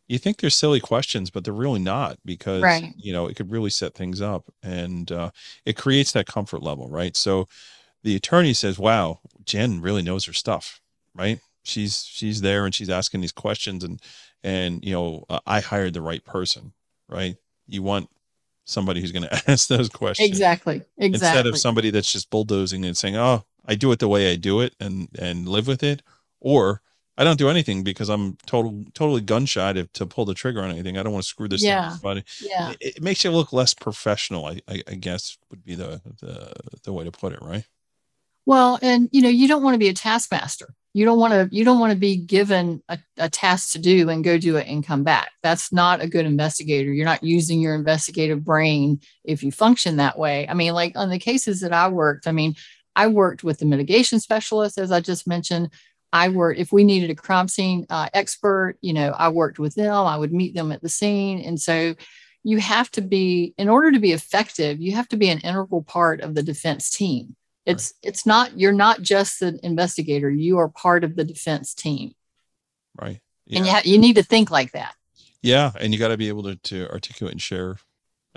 you 0.08 0.18
think 0.18 0.38
they're 0.38 0.50
silly 0.50 0.78
questions, 0.80 1.30
but 1.30 1.44
they're 1.44 1.52
really 1.52 1.80
not 1.80 2.18
because 2.24 2.62
Right. 2.62 2.92
you 2.96 3.12
know 3.12 3.26
it 3.26 3.36
could 3.36 3.50
really 3.50 3.70
set 3.70 3.94
things 3.94 4.20
up, 4.20 4.44
and 4.62 5.10
uh, 5.10 5.30
it 5.64 5.76
creates 5.76 6.12
that 6.12 6.26
comfort 6.26 6.62
level, 6.62 6.88
right? 6.88 7.16
So 7.16 7.48
the 8.04 8.14
attorney 8.14 8.52
says, 8.54 8.78
"Wow, 8.78 9.18
Jen 9.44 9.80
really 9.80 10.02
knows 10.02 10.24
her 10.26 10.32
stuff, 10.32 10.80
right? 11.14 11.40
She's 11.64 12.04
she's 12.04 12.40
there 12.40 12.64
and 12.64 12.74
she's 12.74 12.88
asking 12.90 13.20
these 13.22 13.32
questions, 13.32 13.82
and 13.82 14.00
and 14.44 14.84
you 14.84 14.92
know 14.92 15.24
uh, 15.28 15.40
I 15.46 15.60
hired 15.60 15.94
the 15.94 16.02
right 16.02 16.24
person, 16.24 16.72
right? 17.08 17.36
You 17.66 17.82
want 17.82 18.08
somebody 18.64 19.00
who's 19.00 19.10
going 19.12 19.22
to 19.28 19.50
ask 19.50 19.66
those 19.68 19.88
questions 19.88 20.28
Exactly. 20.28 20.82
Exactly. 20.98 21.06
instead 21.06 21.46
of 21.46 21.58
somebody 21.58 21.90
that's 21.90 22.12
just 22.12 22.30
bulldozing 22.30 22.84
and 22.84 22.96
saying, 22.96 23.16
"Oh, 23.16 23.44
I 23.64 23.74
do 23.74 23.90
it 23.90 23.98
the 23.98 24.06
way 24.08 24.30
I 24.30 24.36
do 24.36 24.60
it 24.60 24.74
and 24.78 25.08
and 25.18 25.48
live 25.48 25.66
with 25.66 25.82
it," 25.82 26.02
or 26.40 26.80
I 27.18 27.24
don't 27.24 27.38
do 27.38 27.48
anything 27.48 27.82
because 27.82 28.10
I'm 28.10 28.36
total 28.46 28.84
totally 28.92 29.22
gun 29.22 29.46
shy 29.46 29.72
to, 29.72 29.84
to 29.94 30.04
pull 30.06 30.26
the 30.26 30.34
trigger 30.34 30.60
on 30.62 30.70
anything. 30.70 30.98
I 30.98 31.02
don't 31.02 31.12
want 31.14 31.22
to 31.24 31.28
screw 31.28 31.48
this 31.48 31.62
Yeah. 31.62 31.92
up, 31.92 32.02
buddy. 32.02 32.24
yeah. 32.42 32.72
It, 32.72 32.96
it 32.96 33.02
makes 33.02 33.24
you 33.24 33.30
look 33.30 33.52
less 33.54 33.72
professional. 33.72 34.44
I, 34.44 34.60
I 34.68 34.82
I 34.88 34.94
guess 34.96 35.38
would 35.50 35.64
be 35.64 35.74
the 35.74 36.00
the 36.20 36.52
the 36.84 36.92
way 36.92 37.04
to 37.04 37.10
put 37.10 37.32
it, 37.32 37.40
right? 37.42 37.64
Well, 38.44 38.78
and 38.82 39.08
you 39.12 39.22
know, 39.22 39.28
you 39.28 39.48
don't 39.48 39.62
want 39.62 39.74
to 39.74 39.78
be 39.78 39.88
a 39.88 39.94
taskmaster. 39.94 40.74
You 40.92 41.04
don't 41.04 41.18
want 41.18 41.32
to 41.32 41.48
you 41.54 41.64
don't 41.64 41.80
want 41.80 41.92
to 41.92 41.98
be 41.98 42.16
given 42.16 42.82
a, 42.88 42.98
a 43.18 43.28
task 43.28 43.72
to 43.72 43.78
do 43.78 44.08
and 44.08 44.22
go 44.24 44.38
do 44.38 44.56
it 44.56 44.66
and 44.68 44.86
come 44.86 45.02
back. 45.02 45.30
That's 45.42 45.72
not 45.72 46.00
a 46.00 46.06
good 46.08 46.26
investigator. 46.26 46.92
You're 46.92 47.04
not 47.06 47.22
using 47.24 47.60
your 47.60 47.74
investigative 47.74 48.44
brain 48.44 49.00
if 49.24 49.42
you 49.42 49.50
function 49.52 49.96
that 49.96 50.18
way. 50.18 50.46
I 50.48 50.54
mean, 50.54 50.74
like 50.74 50.92
on 50.96 51.10
the 51.10 51.18
cases 51.18 51.60
that 51.60 51.72
I 51.72 51.88
worked, 51.88 52.26
I 52.26 52.32
mean, 52.32 52.54
I 52.94 53.08
worked 53.08 53.42
with 53.42 53.58
the 53.58 53.66
mitigation 53.66 54.20
specialist, 54.20 54.78
as 54.78 54.92
I 54.92 55.00
just 55.00 55.26
mentioned. 55.26 55.70
I 56.12 56.28
worked 56.28 56.60
if 56.60 56.72
we 56.72 56.84
needed 56.84 57.10
a 57.10 57.14
crime 57.14 57.48
scene 57.48 57.86
uh, 57.90 58.08
expert, 58.14 58.76
you 58.80 58.92
know, 58.92 59.10
I 59.10 59.28
worked 59.28 59.58
with 59.58 59.74
them. 59.74 59.94
I 59.94 60.16
would 60.16 60.32
meet 60.32 60.54
them 60.54 60.72
at 60.72 60.82
the 60.82 60.88
scene, 60.88 61.40
and 61.40 61.60
so 61.60 61.94
you 62.42 62.58
have 62.58 62.90
to 62.92 63.00
be 63.00 63.54
in 63.58 63.68
order 63.68 63.90
to 63.92 63.98
be 63.98 64.12
effective. 64.12 64.80
You 64.80 64.92
have 64.92 65.08
to 65.08 65.16
be 65.16 65.28
an 65.28 65.40
integral 65.40 65.82
part 65.82 66.20
of 66.20 66.34
the 66.34 66.42
defense 66.42 66.90
team 66.90 67.36
it's 67.66 67.94
it's 68.02 68.24
not 68.24 68.58
you're 68.58 68.72
not 68.72 69.02
just 69.02 69.40
the 69.40 69.58
investigator 69.62 70.30
you 70.30 70.58
are 70.58 70.68
part 70.68 71.04
of 71.04 71.16
the 71.16 71.24
defense 71.24 71.74
team 71.74 72.12
Right. 72.98 73.20
and 73.52 73.66
you, 73.66 73.72
ha- 73.72 73.82
you 73.84 73.98
need 73.98 74.14
to 74.14 74.22
think 74.22 74.50
like 74.50 74.72
that 74.72 74.94
Yeah, 75.42 75.72
and 75.78 75.92
you 75.92 75.98
got 75.98 76.08
to 76.08 76.16
be 76.16 76.28
able 76.28 76.44
to, 76.44 76.56
to 76.56 76.88
articulate 76.90 77.32
and 77.32 77.42
share 77.42 77.76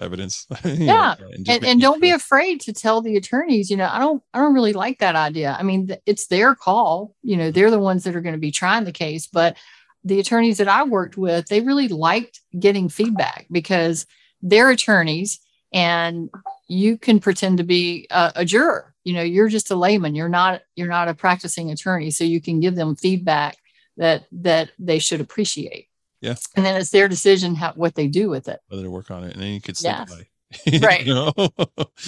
evidence. 0.02 0.48
you 0.64 0.72
know, 0.72 0.86
Yeah, 0.86 1.12
uh, 1.12 1.16
and, 1.48 1.66
and 1.66 1.82
don't 1.82 2.02
be 2.02 2.12
afraid 2.12 2.62
to 2.62 2.74
tell 2.74 3.02
the 3.02 3.16
attorneys 3.16 3.70
you 3.70 3.78
know 3.78 3.90
i 3.92 4.00
don't 4.00 4.24
i 4.34 4.40
don't 4.40 4.54
really 4.54 4.74
like 4.74 5.00
that 5.00 5.16
idea. 5.16 5.56
I 5.60 5.64
mean 5.64 5.96
it's 6.06 6.28
their 6.28 6.56
call 6.56 7.16
you 7.22 7.38
know 7.38 7.52
they're 7.52 7.72
the 7.72 7.80
ones 7.80 8.04
that 8.04 8.16
are 8.16 8.22
going 8.22 8.36
to 8.36 8.40
be 8.40 8.52
trying 8.52 8.84
the 8.84 8.92
case 8.92 9.28
but 9.28 9.58
the 10.04 10.20
attorneys 10.20 10.58
that 10.58 10.68
i 10.68 10.84
worked 10.84 11.18
with 11.18 11.48
they 11.48 11.62
really 11.62 11.88
liked 11.88 12.40
getting 12.58 12.90
feedback 12.90 13.48
because 13.52 14.06
they're 14.42 14.70
attorneys 14.70 15.40
and 15.74 16.30
you 16.68 16.98
can 16.98 17.20
pretend 17.20 17.58
to 17.58 17.64
be 17.64 18.08
a, 18.10 18.32
a 18.38 18.46
juror. 18.46 18.94
You 19.04 19.14
know 19.14 19.22
you're 19.22 19.50
just 19.50 19.72
a 19.72 19.76
layman. 19.76 20.16
You're 20.16 20.30
not 20.30 20.62
you're 20.76 20.88
not 20.88 21.08
a 21.08 21.14
practicing 21.14 21.72
attorney 21.72 22.12
so 22.12 22.24
you 22.24 22.42
can 22.42 22.60
give 22.60 22.76
them 22.76 22.96
feedback 22.96 23.58
that 23.98 24.26
that 24.32 24.72
they 24.78 25.00
should 25.00 25.22
appreciate 25.22 25.89
Yeah. 26.22 26.36
and 26.56 26.66
then 26.66 26.76
it's 26.76 26.90
their 26.90 27.08
decision 27.08 27.56
how 27.56 27.74
what 27.74 27.96
they 27.96 28.08
do 28.08 28.30
with 28.30 28.48
it 28.48 28.60
whether 28.68 28.84
to 28.84 28.92
work 28.92 29.10
on 29.12 29.24
it, 29.24 29.34
and 29.34 29.42
then 29.42 29.54
you 29.54 29.62
could 29.62 29.82
Yeah. 29.82 30.06
slip 30.06 30.28
Right. 30.82 31.06
know? 31.06 31.32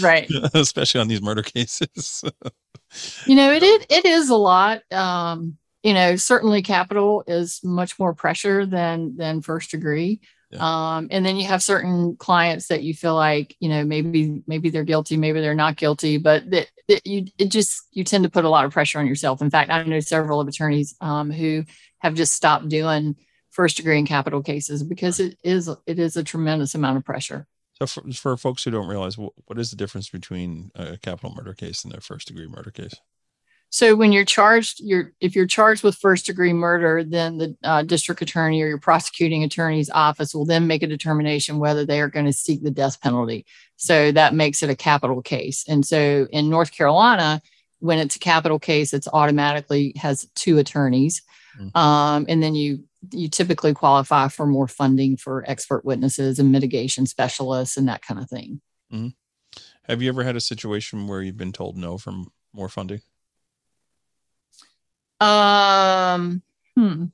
right 0.01 0.29
especially 0.53 0.99
on 1.01 1.07
these 1.07 1.21
murder 1.21 1.43
cases. 1.43 2.23
you 3.27 3.35
know 3.35 3.51
it, 3.51 3.63
it 3.63 3.85
it 3.89 4.05
is 4.05 4.29
a 4.29 4.35
lot 4.35 4.81
um 4.91 5.57
you 5.83 5.93
know 5.93 6.15
certainly 6.15 6.61
capital 6.61 7.23
is 7.27 7.61
much 7.63 7.97
more 7.99 8.13
pressure 8.13 8.65
than 8.65 9.15
than 9.15 9.41
first 9.41 9.71
degree 9.71 10.19
um 10.59 11.07
and 11.11 11.25
then 11.25 11.37
you 11.37 11.47
have 11.47 11.63
certain 11.63 12.17
clients 12.17 12.67
that 12.67 12.83
you 12.83 12.93
feel 12.93 13.15
like 13.15 13.55
you 13.61 13.69
know 13.69 13.85
maybe 13.85 14.43
maybe 14.47 14.69
they're 14.69 14.83
guilty 14.83 15.15
maybe 15.15 15.39
they're 15.39 15.55
not 15.55 15.77
guilty 15.77 16.17
but 16.17 16.49
that, 16.51 16.67
that 16.89 17.07
you 17.07 17.25
it 17.37 17.45
just 17.49 17.87
you 17.93 18.03
tend 18.03 18.25
to 18.25 18.29
put 18.29 18.43
a 18.43 18.49
lot 18.49 18.65
of 18.65 18.73
pressure 18.73 18.99
on 18.99 19.07
yourself 19.07 19.41
in 19.41 19.49
fact 19.49 19.69
i 19.71 19.81
know 19.83 20.01
several 20.01 20.41
of 20.41 20.47
attorneys 20.49 20.93
um 20.99 21.31
who 21.31 21.63
have 21.99 22.13
just 22.15 22.33
stopped 22.33 22.67
doing 22.67 23.15
first 23.51 23.77
degree 23.77 23.97
and 23.97 24.07
capital 24.07 24.41
cases 24.41 24.83
because 24.83 25.19
it 25.19 25.37
is 25.43 25.69
it 25.85 25.99
is 25.99 26.17
a 26.17 26.23
tremendous 26.23 26.73
amount 26.75 26.97
of 26.97 27.05
pressure 27.05 27.47
so 27.81 28.01
for, 28.01 28.11
for 28.11 28.37
folks 28.37 28.63
who 28.63 28.69
don't 28.69 28.87
realize, 28.87 29.17
what, 29.17 29.33
what 29.47 29.57
is 29.57 29.71
the 29.71 29.75
difference 29.75 30.07
between 30.07 30.69
a 30.75 30.97
capital 30.97 31.33
murder 31.35 31.53
case 31.53 31.83
and 31.83 31.91
a 31.93 31.99
first 32.01 32.27
degree 32.27 32.47
murder 32.47 32.69
case? 32.69 32.93
So 33.71 33.95
when 33.95 34.11
you're 34.11 34.25
charged, 34.25 34.81
you're 34.81 35.13
if 35.19 35.35
you're 35.35 35.47
charged 35.47 35.81
with 35.81 35.95
first 35.95 36.25
degree 36.25 36.53
murder, 36.53 37.03
then 37.03 37.37
the 37.37 37.57
uh, 37.63 37.81
district 37.81 38.21
attorney 38.21 38.61
or 38.61 38.67
your 38.67 38.77
prosecuting 38.77 39.43
attorney's 39.43 39.89
office 39.89 40.35
will 40.35 40.45
then 40.45 40.67
make 40.67 40.83
a 40.83 40.87
determination 40.87 41.57
whether 41.57 41.85
they 41.85 42.01
are 42.01 42.09
going 42.09 42.25
to 42.25 42.33
seek 42.33 42.61
the 42.61 42.69
death 42.69 43.01
penalty. 43.01 43.45
So 43.77 44.11
that 44.11 44.35
makes 44.35 44.61
it 44.61 44.69
a 44.69 44.75
capital 44.75 45.21
case. 45.21 45.65
And 45.67 45.83
so 45.83 46.27
in 46.31 46.49
North 46.51 46.71
Carolina, 46.71 47.41
when 47.79 47.97
it's 47.97 48.17
a 48.17 48.19
capital 48.19 48.59
case, 48.59 48.93
it's 48.93 49.07
automatically 49.11 49.93
has 49.95 50.27
two 50.35 50.59
attorneys, 50.59 51.23
Mm. 51.59 51.75
um, 51.75 52.25
and 52.29 52.41
then 52.41 52.55
you 52.55 52.85
you 53.11 53.29
typically 53.29 53.73
qualify 53.73 54.27
for 54.27 54.45
more 54.45 54.67
funding 54.67 55.17
for 55.17 55.43
expert 55.47 55.83
witnesses 55.83 56.39
and 56.39 56.51
mitigation 56.51 57.05
specialists 57.05 57.77
and 57.77 57.87
that 57.87 58.01
kind 58.01 58.19
of 58.19 58.29
thing. 58.29 58.61
Have 59.83 60.01
you 60.01 60.09
ever 60.09 60.23
had 60.23 60.35
a 60.35 60.41
situation 60.41 61.07
where 61.07 61.21
you've 61.21 61.37
been 61.37 61.51
told 61.51 61.77
no 61.77 61.97
from 61.97 62.31
more 62.53 62.69
funding? 62.69 63.01
Um, 65.19 66.41
hmm. 66.75 67.05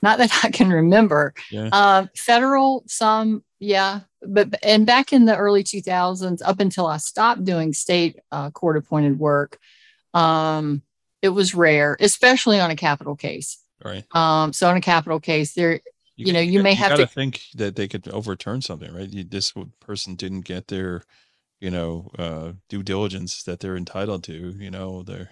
Not 0.00 0.18
that 0.18 0.44
I 0.44 0.50
can 0.50 0.70
remember. 0.70 1.34
Yeah. 1.50 1.68
Um, 1.72 2.10
federal, 2.14 2.84
some, 2.86 3.42
yeah, 3.58 4.00
but 4.22 4.54
and 4.62 4.86
back 4.86 5.12
in 5.12 5.24
the 5.24 5.36
early 5.36 5.64
2000s, 5.64 6.40
up 6.44 6.60
until 6.60 6.86
I 6.86 6.98
stopped 6.98 7.44
doing 7.44 7.72
state 7.72 8.18
uh, 8.30 8.50
court 8.50 8.76
appointed 8.76 9.18
work, 9.18 9.58
um, 10.14 10.82
it 11.22 11.30
was 11.30 11.54
rare, 11.54 11.96
especially 12.00 12.60
on 12.60 12.70
a 12.70 12.76
capital 12.76 13.16
case. 13.16 13.58
Right. 13.84 14.04
Um, 14.14 14.52
so 14.52 14.68
on 14.68 14.76
a 14.76 14.80
capital 14.80 15.20
case, 15.20 15.54
there, 15.54 15.80
You 16.16 16.32
know, 16.32 16.40
you 16.40 16.62
may 16.62 16.74
have 16.74 16.90
gotta 16.90 17.06
think 17.06 17.42
that 17.54 17.76
they 17.76 17.88
could 17.88 18.08
overturn 18.08 18.60
something, 18.62 18.92
right? 18.92 19.08
You, 19.08 19.24
this 19.24 19.52
person 19.80 20.16
didn't 20.16 20.42
get 20.42 20.68
their, 20.68 21.02
you 21.60 21.70
know, 21.70 22.10
uh, 22.18 22.52
due 22.68 22.82
diligence 22.82 23.42
that 23.44 23.60
they're 23.60 23.76
entitled 23.76 24.24
to. 24.24 24.54
You 24.58 24.70
know, 24.70 25.02
they're 25.02 25.30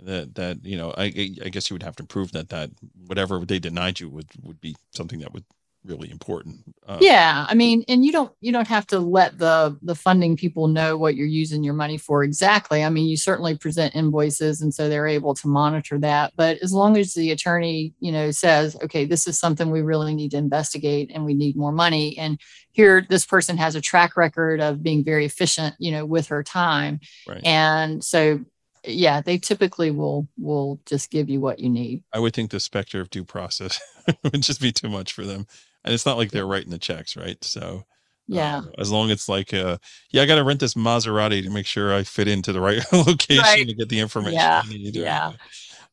that 0.00 0.34
that 0.36 0.64
you 0.64 0.76
know, 0.76 0.92
I 0.96 1.04
I 1.04 1.30
I 1.46 1.48
guess 1.50 1.70
you 1.70 1.74
would 1.74 1.82
have 1.82 1.96
to 1.96 2.04
prove 2.04 2.32
that 2.32 2.48
that 2.50 2.70
whatever 3.06 3.44
they 3.44 3.58
denied 3.58 4.00
you 4.00 4.08
would 4.08 4.28
would 4.42 4.60
be 4.60 4.76
something 4.92 5.20
that 5.20 5.32
would 5.32 5.44
really 5.84 6.10
important. 6.10 6.58
Uh, 6.86 6.98
yeah 7.02 7.44
i 7.48 7.54
mean 7.54 7.84
and 7.86 8.02
you 8.02 8.10
don't 8.10 8.32
you 8.40 8.50
don't 8.50 8.66
have 8.66 8.86
to 8.86 8.98
let 8.98 9.36
the 9.38 9.76
the 9.82 9.94
funding 9.94 10.36
people 10.36 10.68
know 10.68 10.96
what 10.96 11.14
you're 11.14 11.26
using 11.26 11.62
your 11.62 11.74
money 11.74 11.98
for 11.98 12.24
exactly 12.24 12.82
i 12.82 12.88
mean 12.88 13.06
you 13.06 13.16
certainly 13.16 13.54
present 13.54 13.94
invoices 13.94 14.62
and 14.62 14.72
so 14.72 14.88
they're 14.88 15.06
able 15.06 15.34
to 15.34 15.48
monitor 15.48 15.98
that 15.98 16.32
but 16.34 16.56
as 16.62 16.72
long 16.72 16.96
as 16.96 17.12
the 17.12 17.30
attorney 17.30 17.92
you 18.00 18.10
know 18.10 18.30
says 18.30 18.74
okay 18.82 19.04
this 19.04 19.26
is 19.26 19.38
something 19.38 19.70
we 19.70 19.82
really 19.82 20.14
need 20.14 20.30
to 20.30 20.38
investigate 20.38 21.10
and 21.12 21.26
we 21.26 21.34
need 21.34 21.56
more 21.56 21.72
money 21.72 22.16
and 22.16 22.40
here 22.72 23.04
this 23.10 23.26
person 23.26 23.58
has 23.58 23.74
a 23.74 23.80
track 23.82 24.16
record 24.16 24.60
of 24.60 24.82
being 24.82 25.04
very 25.04 25.26
efficient 25.26 25.74
you 25.78 25.90
know 25.90 26.06
with 26.06 26.28
her 26.28 26.42
time 26.42 27.00
Right. 27.26 27.44
and 27.44 28.02
so 28.02 28.40
yeah 28.86 29.20
they 29.20 29.36
typically 29.36 29.90
will 29.90 30.26
will 30.38 30.80
just 30.86 31.10
give 31.10 31.28
you 31.28 31.38
what 31.40 31.58
you 31.58 31.68
need 31.68 32.02
I 32.14 32.18
would 32.18 32.32
think 32.32 32.50
the 32.50 32.60
specter 32.60 33.02
of 33.02 33.10
due 33.10 33.24
process 33.24 33.78
would 34.24 34.42
just 34.42 34.62
be 34.62 34.72
too 34.72 34.88
much 34.88 35.12
for 35.12 35.26
them. 35.26 35.46
And 35.88 35.94
it's 35.94 36.06
not 36.06 36.16
like 36.18 36.30
they're 36.30 36.46
writing 36.46 36.70
the 36.70 36.78
checks, 36.78 37.16
right? 37.16 37.42
So 37.42 37.84
yeah 38.30 38.58
uh, 38.58 38.62
as 38.80 38.90
long 38.92 39.06
as 39.10 39.12
it's 39.16 39.28
like, 39.28 39.54
uh, 39.54 39.78
yeah, 40.10 40.20
I 40.22 40.26
got 40.26 40.34
to 40.36 40.44
rent 40.44 40.60
this 40.60 40.74
Maserati 40.74 41.42
to 41.42 41.50
make 41.50 41.64
sure 41.66 41.94
I 41.94 42.02
fit 42.02 42.28
into 42.28 42.52
the 42.52 42.60
right 42.60 42.80
location 42.92 43.42
Right. 43.42 43.66
to 43.66 43.74
get 43.74 43.88
the 43.88 44.00
information 44.00 44.34
Yeah, 44.34 44.62
I 44.64 44.68
need. 44.68 44.96
yeah. 44.96 45.32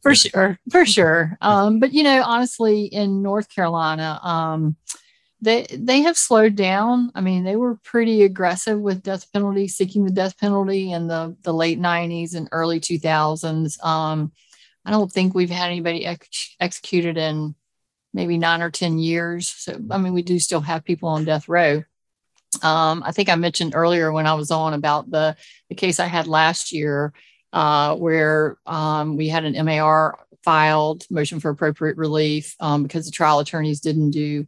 for 0.04 0.14
sure 0.14 0.60
for 0.70 0.86
sure 0.86 1.36
um 1.42 1.80
but 1.80 1.92
you 1.94 2.04
know 2.04 2.22
honestly 2.24 2.84
in 2.86 3.24
north 3.24 3.50
carolina 3.50 4.20
um 4.22 4.76
they 5.42 5.66
they 5.72 6.02
have 6.02 6.16
slowed 6.18 6.56
down 6.56 7.12
i 7.16 7.22
mean 7.22 7.44
they 7.44 7.56
were 7.56 7.80
pretty 7.84 8.22
aggressive 8.24 8.80
with 8.80 9.02
death 9.02 9.32
penalty 9.34 9.68
seeking 9.68 10.06
the 10.06 10.12
death 10.12 10.38
penalty 10.38 10.92
in 10.92 11.08
the 11.08 11.36
the 11.44 11.54
late 11.54 11.80
90s 11.80 12.36
and 12.36 12.48
early 12.52 12.80
2000s 12.80 13.84
um 13.84 14.32
i 14.86 14.92
don't 14.92 15.12
think 15.12 15.34
we've 15.34 15.50
had 15.50 15.72
anybody 15.72 16.06
ex- 16.06 16.56
executed 16.60 17.18
in 17.18 17.56
maybe 18.16 18.38
nine 18.38 18.62
or 18.62 18.72
ten 18.72 18.98
years 18.98 19.48
so 19.48 19.80
i 19.92 19.98
mean 19.98 20.14
we 20.14 20.24
do 20.24 20.40
still 20.40 20.62
have 20.62 20.84
people 20.84 21.10
on 21.10 21.26
death 21.26 21.48
row 21.48 21.84
um, 22.64 23.04
I 23.06 23.12
think 23.12 23.28
I 23.28 23.36
mentioned 23.36 23.76
earlier 23.76 24.14
when 24.14 24.28
I 24.28 24.34
was 24.34 24.50
on 24.50 24.74
about 24.74 25.12
the, 25.12 25.36
the 25.68 25.76
case 25.76 26.00
I 26.00 26.06
had 26.06 26.26
last 26.26 26.72
year 26.72 27.12
uh, 27.52 27.98
where 27.98 28.56
um, 28.66 29.18
we 29.18 29.28
had 29.28 29.44
an 29.44 29.66
MAR 29.66 30.18
filed, 30.42 31.06
motion 31.10 31.42
for 31.42 31.50
appropriate 31.50 31.98
relief, 31.98 32.56
um, 32.62 32.84
because 32.84 33.06
the 33.06 33.12
trial 33.12 33.40
attorneys 33.40 33.82
didn't 33.82 34.12
do 34.12 34.46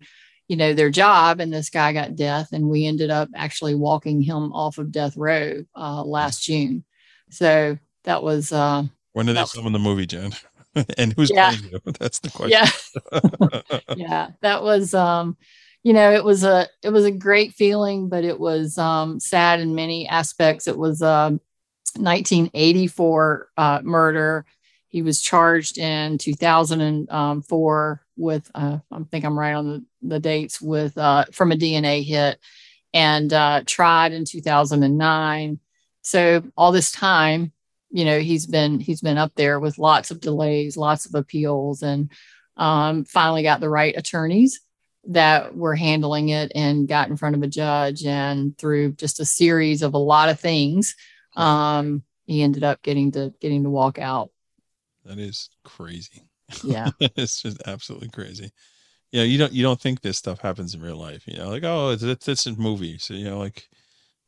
you 0.48 0.56
know, 0.56 0.74
their 0.74 0.90
job. 0.90 1.40
And 1.40 1.52
this 1.52 1.70
guy 1.70 1.94
got 1.94 2.16
death, 2.16 2.54
and 2.54 2.70
we 2.70 2.86
ended 2.86 3.10
up 3.10 3.30
actually 3.36 3.76
walking 3.76 4.22
him 4.22 4.54
off 4.54 4.78
of 4.78 4.92
death 4.92 5.18
row 5.18 5.66
uh, 5.76 6.04
last 6.04 6.44
June. 6.44 6.84
So 7.30 7.78
that 8.04 8.24
was. 8.24 8.52
Uh, 8.52 8.84
when 9.14 9.26
did 9.26 9.36
that 9.36 9.50
they 9.54 9.62
film 9.62 9.74
the 9.74 9.80
movie, 9.80 10.06
Jen? 10.06 10.34
and 10.98 11.14
who's 11.14 11.30
Yeah. 11.30 11.52
playing 11.52 11.72
you? 11.72 11.80
That's 12.00 12.20
the 12.20 12.30
question. 12.32 12.68
yeah, 13.12 13.82
yeah, 13.96 14.30
that 14.42 14.64
was. 14.64 14.94
Um, 14.94 15.38
you 15.84 15.94
know, 15.94 16.12
it 16.12 16.24
was 16.24 16.44
a 16.44 16.68
it 16.84 16.90
was 16.90 17.06
a 17.06 17.12
great 17.12 17.54
feeling, 17.54 18.10
but 18.10 18.24
it 18.26 18.40
was 18.40 18.78
um, 18.78 19.20
sad 19.20 19.60
in 19.62 19.76
many 19.76 20.08
aspects. 20.08 20.68
It 20.68 20.78
was 20.78 21.02
um 21.02 21.40
1984 21.98 23.50
uh, 23.58 23.80
murder. 23.84 24.46
He 24.90 25.02
was 25.02 25.22
charged 25.22 25.78
in 25.78 26.18
2004 26.18 28.02
with, 28.16 28.52
uh, 28.56 28.78
I 28.92 29.00
think 29.12 29.26
I'm 29.26 29.38
right 29.38 29.54
on 29.54 29.68
the, 29.68 29.86
the 30.02 30.20
dates, 30.20 30.62
with 30.62 30.98
uh, 30.98 31.26
from 31.32 31.52
a 31.52 31.56
DNA 31.56 32.04
hit, 32.04 32.40
and 32.94 33.32
uh, 33.32 33.64
tried 33.66 34.14
in 34.14 34.26
2009. 34.26 35.60
So 36.02 36.44
all 36.56 36.72
this 36.72 36.92
time, 36.92 37.52
you 37.90 38.06
know, 38.06 38.20
he's 38.20 38.46
been 38.46 38.80
he's 38.80 39.02
been 39.02 39.18
up 39.18 39.34
there 39.36 39.60
with 39.60 39.78
lots 39.78 40.12
of 40.12 40.20
delays, 40.20 40.78
lots 40.78 41.06
of 41.06 41.16
appeals, 41.16 41.82
and 41.84 42.12
um, 42.58 43.06
finally 43.06 43.44
got 43.44 43.60
the 43.60 43.70
right 43.70 43.96
attorneys 43.98 44.60
that 45.10 45.56
were 45.56 45.76
handling 45.76 46.30
it 46.30 46.52
and 46.54 46.88
got 46.88 47.10
in 47.10 47.18
front 47.18 47.36
of 47.36 47.44
a 47.44 47.48
judge. 47.48 48.04
And 48.04 48.58
through 48.58 48.94
just 48.94 49.20
a 49.20 49.26
series 49.26 49.82
of 49.82 49.94
a 49.94 50.00
lot 50.00 50.30
of 50.30 50.40
things, 50.40 50.96
um, 51.36 52.04
he 52.26 52.42
ended 52.42 52.64
up 52.64 52.82
getting 52.82 53.12
to 53.14 53.34
getting 53.40 53.64
to 53.64 53.70
walk 53.70 54.00
out. 54.00 54.32
That 55.06 55.20
is 55.20 55.50
crazy. 55.64 56.24
Yeah. 56.64 56.90
it's 57.00 57.42
just 57.42 57.62
absolutely 57.66 58.10
crazy. 58.10 58.52
Yeah, 59.12 59.24
you 59.24 59.38
don't 59.38 59.54
you 59.54 59.64
don't 59.64 59.80
think 59.80 60.02
this 60.02 60.18
stuff 60.18 60.42
happens 60.42 60.76
in 60.76 60.82
real 60.82 60.98
life. 60.98 61.24
You 61.26 61.38
know, 61.38 61.50
like 61.50 61.64
oh, 61.64 61.92
it's 61.92 62.04
it's, 62.04 62.28
it's 62.28 62.46
in 62.46 62.56
movies. 62.58 63.06
So, 63.06 63.14
you 63.14 63.24
know, 63.24 63.40
like 63.40 63.70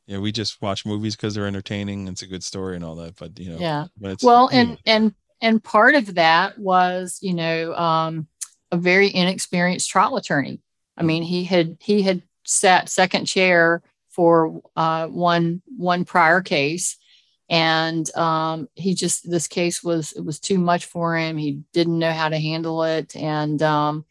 yeah, 0.10 0.18
we 0.18 0.32
just 0.32 0.60
watch 0.60 0.88
movies 0.88 1.16
because 1.16 1.36
they're 1.36 1.46
entertaining. 1.46 2.08
It's 2.08 2.24
a 2.24 2.28
good 2.28 2.44
story 2.44 2.76
and 2.76 2.84
all 2.84 2.96
that. 2.96 3.16
But 3.16 3.38
you 3.40 3.52
know, 3.52 3.60
Yeah. 3.60 3.86
well 4.24 4.50
and 4.52 4.78
and 4.88 5.14
and 5.40 5.64
part 5.64 5.94
of 5.94 6.16
that 6.16 6.58
was 6.58 7.20
you 7.22 7.34
know 7.36 7.76
um 7.76 8.28
a 8.72 8.78
very 8.78 9.14
inexperienced 9.14 9.90
trial 9.90 10.18
attorney 10.18 10.60
i 10.98 11.04
mean 11.04 11.24
he 11.24 11.44
had 11.44 11.78
he 11.80 12.02
had 12.02 12.22
sat 12.44 12.90
second 12.90 13.26
chair 13.26 13.82
for 14.10 14.62
uh 14.76 15.08
one 15.08 15.62
one 15.78 16.04
prior 16.06 16.42
case 16.42 16.98
and 17.50 18.14
um 18.16 18.68
he 18.76 18.94
just 18.94 19.30
this 19.30 19.48
case 19.48 19.84
was 19.84 20.12
it 20.14 20.26
was 20.26 20.40
too 20.40 20.58
much 20.60 20.86
for 20.86 21.16
him 21.16 21.38
he 21.38 21.62
didn't 21.74 22.00
know 22.00 22.12
how 22.12 22.30
to 22.30 22.38
handle 22.38 22.84
it 22.84 23.16
and 23.16 23.62
um 23.64 24.06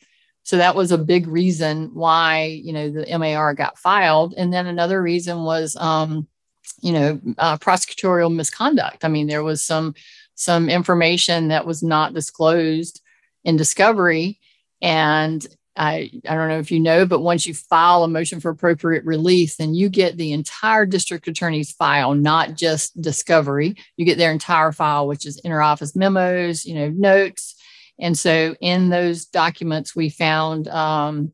so 0.48 0.56
that 0.56 0.74
was 0.74 0.92
a 0.92 0.98
big 0.98 1.26
reason 1.26 1.90
why 1.94 2.44
you 2.44 2.72
know 2.72 2.90
the 2.90 3.18
MAR 3.18 3.54
got 3.54 3.78
filed 3.78 4.34
and 4.36 4.52
then 4.52 4.66
another 4.66 5.02
reason 5.02 5.44
was 5.44 5.76
um 5.76 6.26
you 6.80 6.92
know 6.92 7.20
uh, 7.38 7.56
prosecutorial 7.58 8.34
misconduct 8.34 9.04
i 9.04 9.08
mean 9.08 9.26
there 9.26 9.42
was 9.42 9.62
some 9.62 9.94
some 10.38 10.68
information 10.68 11.48
that 11.48 11.66
was 11.66 11.82
not 11.82 12.14
disclosed 12.14 13.02
in 13.44 13.56
discovery. 13.56 14.38
And 14.80 15.44
I, 15.76 16.10
I 16.28 16.34
don't 16.34 16.48
know 16.48 16.60
if 16.60 16.70
you 16.70 16.78
know, 16.78 17.06
but 17.06 17.20
once 17.20 17.46
you 17.46 17.54
file 17.54 18.04
a 18.04 18.08
motion 18.08 18.40
for 18.40 18.50
appropriate 18.50 19.04
relief, 19.04 19.56
then 19.56 19.74
you 19.74 19.88
get 19.88 20.16
the 20.16 20.32
entire 20.32 20.86
district 20.86 21.26
attorney's 21.26 21.72
file, 21.72 22.14
not 22.14 22.54
just 22.54 23.00
discovery. 23.00 23.74
You 23.96 24.04
get 24.04 24.18
their 24.18 24.30
entire 24.30 24.70
file, 24.70 25.08
which 25.08 25.26
is 25.26 25.40
interoffice 25.42 25.96
memos, 25.96 26.64
you 26.64 26.74
know, 26.74 26.88
notes. 26.90 27.56
And 28.00 28.16
so 28.16 28.54
in 28.60 28.90
those 28.90 29.26
documents, 29.26 29.96
we 29.96 30.08
found 30.08 30.68
um, 30.68 31.32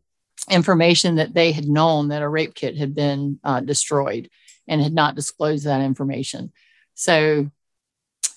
information 0.51 1.17
that 1.17 1.35
they 1.35 1.53
had 1.53 1.67
known 1.67 2.09
that 2.09 2.23
a 2.23 2.29
rape 2.29 2.55
kit 2.55 2.77
had 2.77 2.95
been 2.95 3.39
uh, 3.45 3.61
destroyed 3.61 4.31
and 4.67 4.83
had 4.83 4.95
not 4.95 5.15
disclosed 5.15 5.67
that 5.67 5.83
information. 5.83 6.53
So 6.95 7.51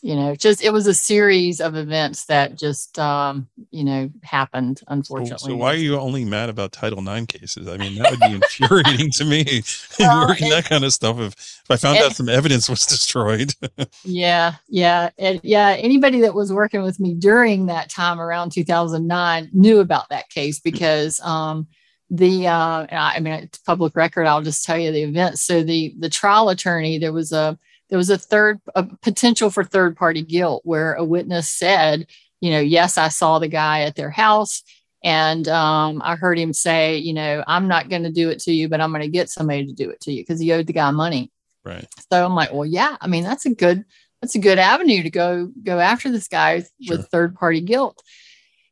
you 0.02 0.16
know 0.16 0.36
just 0.36 0.64
it 0.64 0.72
was 0.72 0.88
a 0.88 0.94
series 0.94 1.60
of 1.60 1.76
events 1.76 2.26
that 2.26 2.56
just 2.56 2.98
um 3.00 3.48
you 3.72 3.84
know 3.84 4.10
happened 4.24 4.82
unfortunately 4.88 5.52
so 5.52 5.56
why 5.56 5.74
are 5.74 5.78
you 5.78 5.98
only 5.98 6.26
mad 6.26 6.50
about 6.50 6.72
Title 6.72 7.08
IX 7.08 7.26
cases? 7.26 7.68
I 7.68 7.78
mean, 7.78 7.96
that 7.96 8.12
would 8.12 8.20
be 8.20 8.34
infuriating 8.34 9.12
to 9.12 9.26
me. 9.26 9.64
Well, 10.00 10.28
Working 10.28 10.50
that 10.50 10.66
kind 10.66 10.84
of 10.84 10.94
stuff. 10.94 11.18
If 11.20 11.34
if 11.34 11.72
I 11.72 11.76
found 11.76 11.98
out 11.98 12.16
some 12.16 12.30
evidence 12.30 12.70
was 12.70 12.86
destroyed, 12.86 13.54
yeah 14.04 14.56
yeah 14.68 15.10
and 15.18 15.40
yeah 15.44 15.76
anybody 15.78 16.22
that 16.22 16.34
was 16.34 16.54
working 16.54 16.84
with 16.84 17.00
me 17.00 17.16
during 17.16 17.66
that 17.66 17.90
time 17.90 18.20
around 18.20 18.52
2009 18.52 19.50
knew 19.54 19.80
about 19.80 20.10
that 20.10 20.30
case 20.30 20.60
because 20.60 21.20
um 21.22 21.68
the 22.10 22.48
uh 22.48 22.86
I, 22.92 23.14
I 23.16 23.20
mean 23.20 23.34
it's 23.34 23.58
public 23.60 23.96
record 23.96 24.28
i'll 24.28 24.42
just 24.42 24.64
tell 24.64 24.78
you 24.78 24.92
the 24.92 25.04
event 25.04 25.40
so 25.40 25.64
the 25.64 25.96
the 26.00 26.10
trial 26.10 26.50
attorney 26.50 27.00
there 27.00 27.14
was 27.14 27.32
a 27.32 27.58
there 27.90 27.98
was 27.98 28.10
a 28.10 28.18
third 28.18 28.60
a 28.76 28.84
potential 28.84 29.50
for 29.50 29.64
third 29.64 29.96
party 29.96 30.22
guilt 30.22 30.62
where 30.66 30.94
a 30.94 31.04
witness 31.04 31.50
said 31.50 32.06
you 32.42 32.52
know 32.52 32.60
yes 32.60 32.98
i 32.98 33.08
saw 33.08 33.40
the 33.40 33.48
guy 33.48 33.82
at 33.82 33.96
their 33.96 34.12
house 34.12 34.64
and 35.04 35.48
um, 35.48 36.02
i 36.04 36.16
heard 36.16 36.38
him 36.38 36.54
say 36.54 36.98
you 36.98 37.14
know 37.14 37.44
i'm 37.48 37.68
not 37.68 37.90
going 37.90 38.04
to 38.04 38.12
do 38.12 38.30
it 38.30 38.40
to 38.40 38.52
you 38.52 38.68
but 38.68 38.82
i'm 38.82 38.92
going 38.92 39.02
to 39.02 39.08
get 39.08 39.30
somebody 39.30 39.66
to 39.66 39.74
do 39.74 39.90
it 39.90 40.00
to 40.02 40.12
you 40.12 40.22
because 40.22 40.40
he 40.40 40.52
owed 40.52 40.68
the 40.68 40.74
guy 40.74 40.92
money 40.92 41.32
right? 41.68 41.88
so 42.12 42.26
I'm 42.26 42.34
like, 42.36 42.54
well, 42.54 42.66
yeah, 42.66 42.98
I 43.02 43.08
mean, 43.08 43.24
that's 43.24 43.46
a 43.46 43.54
good, 43.54 43.84
that's 44.22 44.36
a 44.36 44.40
good 44.40 44.58
avenue 44.58 45.04
to 45.04 45.10
go, 45.10 45.52
go 45.64 45.80
after 45.80 46.10
this 46.10 46.28
guy 46.28 46.64
Sure. 46.82 46.98
with 46.98 47.08
third 47.10 47.36
party 47.36 47.62
guilt. 47.62 48.02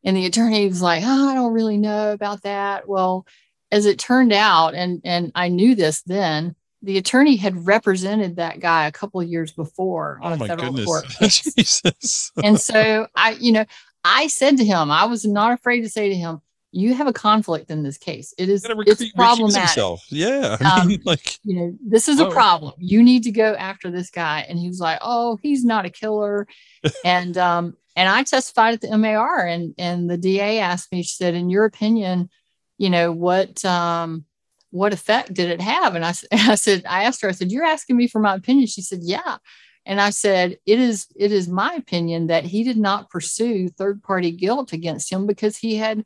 And 0.03 0.15
the 0.15 0.25
attorney 0.25 0.67
was 0.67 0.81
like, 0.81 1.03
oh, 1.05 1.29
I 1.29 1.33
don't 1.33 1.53
really 1.53 1.77
know 1.77 2.13
about 2.13 2.43
that. 2.43 2.87
Well, 2.87 3.25
as 3.71 3.85
it 3.85 3.99
turned 3.99 4.31
out, 4.31 4.75
and, 4.75 5.01
and 5.03 5.31
I 5.35 5.49
knew 5.49 5.75
this 5.75 6.03
then, 6.03 6.55
the 6.85 6.97
attorney 6.97 7.35
had 7.35 7.65
represented 7.65 8.37
that 8.37 8.59
guy 8.59 8.87
a 8.87 8.91
couple 8.91 9.19
of 9.19 9.27
years 9.27 9.51
before 9.51 10.19
on 10.21 10.31
Oh 10.31 10.35
a 10.35 10.39
my 10.39 10.47
federal 10.47 10.71
goodness, 10.71 10.85
court. 10.85 11.05
Jesus! 11.19 12.31
and 12.43 12.59
so 12.59 13.07
I, 13.15 13.31
you 13.31 13.51
know, 13.51 13.65
I 14.03 14.27
said 14.27 14.57
to 14.57 14.65
him, 14.65 14.91
I 14.91 15.05
was 15.05 15.25
not 15.25 15.51
afraid 15.51 15.81
to 15.81 15.89
say 15.89 16.09
to 16.09 16.15
him, 16.15 16.41
you 16.71 16.93
have 16.93 17.07
a 17.07 17.13
conflict 17.13 17.71
in 17.71 17.83
this 17.83 17.97
case. 17.97 18.33
It 18.37 18.49
is, 18.49 18.63
it's 18.85 19.11
problematic 19.13 19.61
himself. 19.61 20.05
Yeah, 20.09 20.57
I 20.59 20.81
Um, 20.81 20.97
like 21.05 21.39
you 21.43 21.55
know, 21.55 21.77
this 21.85 22.07
is 22.07 22.19
a 22.19 22.25
Oh. 22.25 22.31
problem. 22.31 22.73
You 22.79 23.01
need 23.01 23.23
to 23.23 23.31
go 23.31 23.53
after 23.55 23.89
this 23.89 24.09
guy. 24.09 24.45
And 24.47 24.59
he 24.59 24.67
was 24.67 24.79
like, 24.79 24.99
Oh, 25.01 25.37
he's 25.41 25.63
not 25.63 25.85
a 25.85 25.89
killer. 25.89 26.47
and 27.05 27.37
um, 27.37 27.77
and 27.95 28.09
I 28.09 28.23
testified 28.23 28.73
at 28.73 28.81
the 28.81 28.97
MAR 28.97 29.47
and 29.47 29.73
and 29.77 30.09
the 30.09 30.17
DA 30.17 30.59
asked 30.59 30.91
me, 30.91 31.01
she 31.01 31.15
said, 31.15 31.33
in 31.33 31.49
your 31.49 31.65
opinion, 31.65 32.29
you 32.77 32.89
know, 32.89 33.11
what 33.11 33.63
um 33.63 34.25
what 34.75 34.91
effect 34.91 35.33
did 35.33 35.49
it 35.49 35.61
have? 35.61 35.95
And 35.95 36.03
I, 36.03 36.13
I 36.51 36.55
said, 36.55 36.83
I 36.87 37.05
asked 37.05 37.21
her, 37.21 37.29
I 37.29 37.31
said, 37.31 37.51
You're 37.51 37.63
asking 37.63 37.95
me 37.95 38.07
for 38.07 38.19
my 38.19 38.35
opinion. 38.35 38.67
She 38.67 38.81
said, 38.81 38.99
Yeah. 39.01 39.37
And 39.85 40.01
I 40.01 40.09
said, 40.09 40.57
It 40.65 40.79
is, 40.79 41.07
it 41.15 41.31
is 41.31 41.47
my 41.47 41.73
opinion 41.75 42.27
that 42.27 42.43
he 42.43 42.63
did 42.63 42.77
not 42.77 43.09
pursue 43.09 43.69
third 43.69 44.03
party 44.03 44.31
guilt 44.31 44.73
against 44.73 45.11
him 45.11 45.25
because 45.27 45.57
he 45.57 45.77
had 45.77 46.03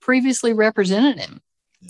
previously 0.00 0.54
represented 0.54 1.18
him 1.18 1.40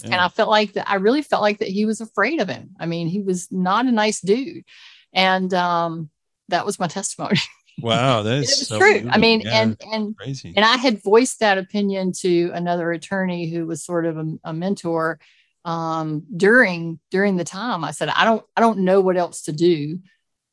and. 0.04 0.14
I 0.16 0.28
felt 0.28 0.50
like 0.50 0.72
that 0.72 0.90
I 0.90 0.96
really 0.96 1.22
felt 1.22 1.42
like 1.42 1.58
that 1.58 1.68
he 1.68 1.86
was 1.86 2.00
afraid 2.00 2.40
of 2.40 2.48
him. 2.48 2.70
I 2.80 2.86
mean, 2.86 3.06
he 3.06 3.22
was 3.22 3.50
not 3.52 3.86
a 3.86 3.92
nice 3.92 4.20
dude. 4.20 4.64
And 5.12 5.54
um 5.54 6.10
that 6.48 6.66
was 6.66 6.80
my 6.80 6.88
testimony. 6.98 7.38
wow, 7.80 8.22
that 8.22 8.38
is 8.38 8.66
so 8.66 8.78
true. 8.80 9.08
I 9.08 9.18
mean, 9.18 9.42
Yeah, 9.42 9.62
and 9.62 9.76
and 9.92 10.16
crazy. 10.16 10.52
and 10.56 10.64
I 10.64 10.76
had 10.76 11.02
voiced 11.04 11.38
that 11.38 11.56
opinion 11.56 12.12
to 12.22 12.50
another 12.52 12.90
attorney 12.90 13.48
who 13.48 13.64
was 13.66 13.84
sort 13.84 14.06
of 14.06 14.18
a, 14.18 14.26
a 14.44 14.52
mentor 14.52 15.20
um 15.66 16.22
during 16.34 16.98
during 17.10 17.36
the 17.36 17.44
time. 17.44 17.84
I 17.84 17.90
said, 17.90 18.08
I 18.08 18.24
don't 18.24 18.44
I 18.56 18.60
don't 18.62 18.78
know 18.80 19.00
what 19.02 19.18
else 19.18 19.42
to 19.42 19.52
do. 19.52 19.98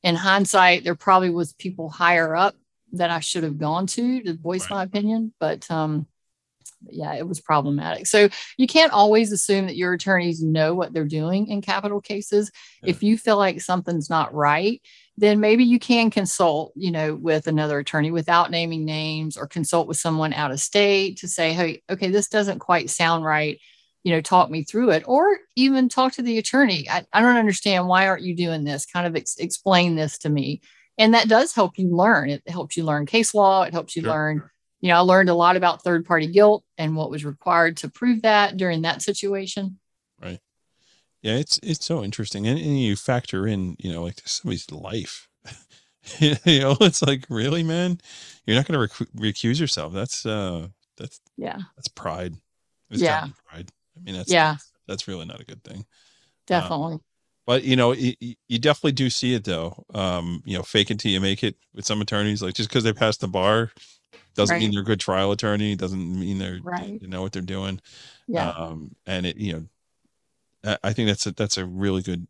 In 0.01 0.15
hindsight, 0.15 0.83
there 0.83 0.95
probably 0.95 1.29
was 1.29 1.53
people 1.53 1.89
higher 1.89 2.35
up 2.35 2.55
that 2.93 3.09
I 3.09 3.21
should 3.21 3.43
have 3.43 3.57
gone 3.57 3.87
to 3.87 4.21
to 4.23 4.33
voice 4.33 4.63
Right. 4.63 4.77
my 4.77 4.83
opinion, 4.83 5.33
but 5.39 5.69
um 5.71 6.07
yeah, 6.89 7.13
it 7.13 7.25
was 7.27 7.39
problematic. 7.39 8.07
So 8.07 8.27
you 8.57 8.67
can't 8.67 8.91
always 8.91 9.31
assume 9.31 9.67
that 9.67 9.77
your 9.77 9.93
attorneys 9.93 10.41
know 10.43 10.73
what 10.73 10.93
they're 10.93 11.05
doing 11.05 11.47
in 11.47 11.61
capital 11.61 12.01
cases. 12.01 12.51
Yeah. 12.81 12.89
If 12.89 13.03
you 13.03 13.17
feel 13.17 13.37
like 13.37 13.61
something's 13.61 14.09
not 14.09 14.33
right, 14.33 14.81
then 15.15 15.39
maybe 15.39 15.63
you 15.63 15.79
can 15.79 16.09
consult, 16.09 16.73
you 16.75 16.91
know, 16.91 17.15
with 17.15 17.47
another 17.47 17.79
attorney 17.79 18.11
without 18.11 18.51
naming 18.51 18.83
names 18.83 19.37
or 19.37 19.47
consult 19.47 19.87
with 19.87 19.97
someone 19.97 20.33
out 20.33 20.51
of 20.51 20.59
state 20.59 21.19
to 21.19 21.27
say, 21.27 21.53
hey, 21.53 21.81
okay, 21.89 22.09
this 22.09 22.27
doesn't 22.27 22.59
quite 22.59 22.89
sound 22.89 23.23
right. 23.23 23.59
You 24.03 24.11
know, 24.13 24.21
talk 24.21 24.49
me 24.49 24.63
through 24.63 24.91
it, 24.91 25.03
or 25.07 25.37
even 25.55 25.87
talk 25.89 26.13
to 26.13 26.21
the 26.21 26.37
attorney. 26.37 26.87
I, 26.89 27.05
I 27.13 27.21
don't 27.21 27.37
understand. 27.37 27.87
Why 27.87 28.07
aren't 28.07 28.23
you 28.23 28.35
doing 28.35 28.63
this? 28.65 28.85
Kind 28.85 29.07
of 29.07 29.15
ex- 29.15 29.37
explain 29.37 29.95
this 29.95 30.17
to 30.19 30.29
me. 30.29 30.61
And 30.97 31.13
that 31.13 31.29
does 31.29 31.53
help 31.53 31.77
you 31.77 31.95
learn. 31.95 32.29
It 32.29 32.43
helps 32.47 32.75
you 32.77 32.83
learn 32.83 33.05
case 33.05 33.33
law. 33.33 33.63
It 33.63 33.73
helps 33.73 33.95
you 33.95 34.01
Sure. 34.03 34.11
learn 34.11 34.43
you 34.81 34.89
know, 34.89 34.97
I 34.97 34.99
learned 34.99 35.29
a 35.29 35.33
lot 35.33 35.55
about 35.55 35.81
third 35.81 36.03
party 36.05 36.27
guilt 36.27 36.65
and 36.77 36.93
what 36.97 37.09
was 37.09 37.23
required 37.23 37.77
to 37.77 37.87
prove 37.89 38.23
that 38.23 38.57
during 38.57 38.81
that 38.81 39.01
situation. 39.01 39.79
Right. 40.21 40.41
Yeah, 41.21 41.35
it's 41.35 41.57
it's 41.63 41.85
so 41.85 42.03
interesting, 42.03 42.45
and, 42.47 42.59
and 42.59 42.77
you 42.77 42.97
factor 42.97 43.47
in, 43.47 43.77
you 43.79 43.93
know, 43.93 44.03
like 44.03 44.21
somebody's 44.25 44.69
life. 44.69 45.29
you 46.19 46.35
know, 46.59 46.75
it's 46.81 47.01
like 47.01 47.25
really, 47.29 47.63
man, 47.63 47.97
you're 48.45 48.57
not 48.57 48.67
going 48.67 48.73
to 48.73 48.79
rec- 48.81 49.09
recuse 49.15 49.57
yourself. 49.57 49.93
That's 49.93 50.25
uh, 50.25 50.67
that's 50.97 51.21
Yeah. 51.37 51.59
that's 51.77 51.87
pride. 51.87 52.33
It's 52.89 53.01
Yeah. 53.01 53.27
pride. 53.49 53.69
I 53.97 54.01
mean, 54.01 54.15
that's 54.15 54.31
yeah, 54.31 54.57
that's 54.87 55.07
really 55.07 55.25
not 55.25 55.39
a 55.41 55.45
good 55.45 55.63
thing. 55.63 55.85
definitely. 56.47 56.99
But 57.45 57.63
you 57.63 57.75
know, 57.75 57.91
you, 57.91 58.13
you 58.47 58.57
definitely 58.59 58.93
do 58.93 59.09
see 59.09 59.33
it 59.33 59.43
though. 59.43 59.83
Um, 59.93 60.41
you 60.45 60.57
know, 60.57 60.63
fake 60.63 60.89
until 60.89 61.11
you 61.11 61.19
make 61.19 61.43
it 61.43 61.55
with 61.73 61.85
some 61.85 62.01
attorneys. 62.01 62.41
Like 62.41 62.53
just 62.53 62.69
because 62.69 62.83
they 62.85 62.93
passed 62.93 63.19
the 63.21 63.27
bar 63.27 63.71
doesn't 64.35 64.57
mean 64.59 64.69
Right. 64.69 64.73
they're 64.75 64.81
a 64.81 64.85
good 64.85 64.99
trial 65.01 65.31
attorney. 65.31 65.75
Doesn't 65.75 66.19
mean 66.19 66.39
they're 66.39 66.59
Right. 66.63 66.99
they 67.01 67.07
know 67.07 67.21
what 67.21 67.33
they're 67.33 67.41
doing. 67.41 67.81
yeah. 68.27 68.49
Um, 68.49 68.95
and 69.05 69.25
it, 69.25 69.37
you 69.37 69.53
know, 69.53 69.65
I- 70.71 70.89
I 70.89 70.93
think 70.93 71.07
that's 71.09 71.25
a 71.27 71.31
that's 71.33 71.57
a 71.57 71.65
really 71.65 72.01
good 72.01 72.27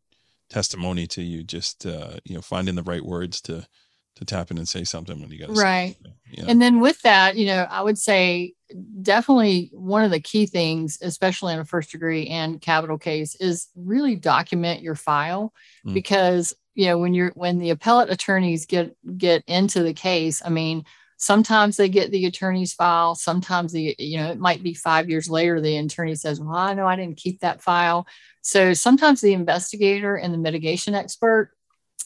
testimony 0.49 1.05
to 1.07 1.22
you. 1.22 1.43
Just 1.43 1.86
uh, 1.86 2.18
you 2.26 2.34
know, 2.36 2.41
finding 2.41 2.74
the 2.76 2.84
right 2.84 3.05
words 3.05 3.39
to 3.41 3.68
to 4.16 4.26
tap 4.26 4.51
in 4.51 4.57
and 4.57 4.68
say 4.68 4.84
something 4.84 5.20
when 5.20 5.32
you 5.32 5.39
got 5.39 5.55
Right. 5.55 5.95
Yeah. 6.32 6.45
And 6.47 6.61
then 6.61 6.80
with 6.80 7.01
that, 7.01 7.36
you 7.36 7.45
know, 7.45 7.68
I 7.70 7.82
would 7.82 7.97
say 7.97 8.53
definitely 9.01 9.70
one 9.74 10.03
of 10.03 10.11
the 10.11 10.20
key 10.20 10.45
things, 10.45 10.97
especially 11.01 11.53
in 11.53 11.59
a 11.59 11.66
first 11.66 11.91
degree 11.91 12.28
and 12.28 12.59
capital 12.61 12.97
case, 12.97 13.36
is 13.36 13.68
really 13.76 14.16
document 14.16 14.82
your 14.82 14.95
file 14.95 15.53
Mm. 15.86 15.93
because 15.93 16.53
you 16.76 16.86
know 16.88 16.97
when 16.97 17.14
you're 17.14 17.32
when 17.36 17.59
the 17.59 17.70
appellate 17.72 18.09
attorneys 18.09 18.66
get 18.66 18.95
get 19.18 19.43
into 19.47 19.84
the 19.84 19.93
case, 19.93 20.41
I 20.43 20.49
mean, 20.49 20.86
sometimes 21.18 21.78
they 21.78 21.88
get 21.89 22.09
the 22.11 22.26
attorney's 22.26 22.74
file, 22.74 23.16
sometimes 23.16 23.74
the 23.74 23.95
you 23.99 24.18
know 24.18 24.32
it 24.32 24.39
might 24.39 24.64
be 24.64 24.74
five 24.74 25.09
years 25.09 25.30
later 25.30 25.61
the 25.61 25.78
attorney 25.78 26.16
says, 26.16 26.39
"Well, 26.39 26.55
I 26.55 26.74
know 26.74 26.88
I 26.88 26.95
didn't 26.95 27.18
keep 27.18 27.41
that 27.41 27.61
file." 27.61 28.07
So 28.41 28.74
sometimes 28.74 29.22
the 29.22 29.34
investigator 29.34 30.16
and 30.16 30.34
the 30.34 30.38
mitigation 30.38 30.95
expert 30.95 31.51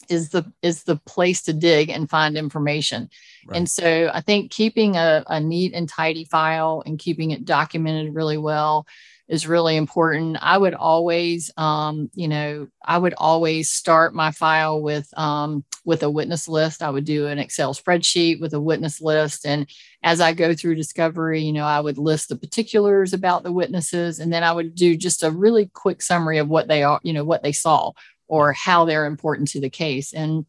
is 0.09 0.29
the 0.29 0.51
is 0.61 0.83
the 0.83 0.97
place 0.97 1.43
to 1.43 1.53
dig 1.53 1.89
and 1.89 2.09
find 2.09 2.37
information. 2.37 3.09
Right. 3.47 3.57
And 3.57 3.69
so 3.69 4.11
I 4.13 4.21
think 4.21 4.51
keeping 4.51 4.95
a, 4.95 5.23
a 5.27 5.39
neat 5.39 5.73
and 5.73 5.87
tidy 5.87 6.25
file 6.25 6.83
and 6.85 6.99
keeping 6.99 7.31
it 7.31 7.45
documented 7.45 8.13
really 8.13 8.37
well 8.37 8.85
is 9.27 9.47
really 9.47 9.75
important. 9.75 10.37
I 10.41 10.57
would 10.57 10.73
always, 10.73 11.51
um, 11.57 12.09
you 12.13 12.27
know, 12.27 12.67
I 12.83 12.97
would 12.97 13.13
always 13.17 13.69
start 13.69 14.15
my 14.15 14.31
file 14.31 14.81
with 14.81 15.07
um, 15.17 15.65
with 15.83 16.03
a 16.03 16.09
witness 16.09 16.47
list. 16.47 16.81
I 16.81 16.89
would 16.89 17.05
do 17.05 17.27
an 17.27 17.39
Excel 17.39 17.73
spreadsheet 17.73 18.39
with 18.39 18.53
a 18.53 18.59
witness 18.59 19.01
list, 19.01 19.45
and 19.45 19.69
as 20.03 20.21
I 20.21 20.33
go 20.33 20.53
through 20.53 20.75
discovery, 20.75 21.41
you 21.41 21.51
know, 21.51 21.65
I 21.65 21.79
would 21.81 21.97
list 21.97 22.29
the 22.29 22.37
particulars 22.37 23.13
about 23.13 23.43
the 23.43 23.51
witnesses, 23.51 24.19
and 24.19 24.31
then 24.31 24.43
I 24.43 24.51
would 24.51 24.75
do 24.75 24.95
just 24.95 25.23
a 25.23 25.31
really 25.31 25.67
quick 25.73 26.01
summary 26.01 26.37
of 26.37 26.47
what 26.47 26.67
they 26.67 26.83
are, 26.83 26.99
you 27.03 27.13
know, 27.13 27.25
what 27.25 27.43
they 27.43 27.51
saw 27.51 27.91
or 28.27 28.53
how 28.53 28.85
they're 28.85 29.05
important 29.05 29.49
to 29.49 29.61
the 29.61 29.69
case. 29.69 30.13
And 30.13 30.45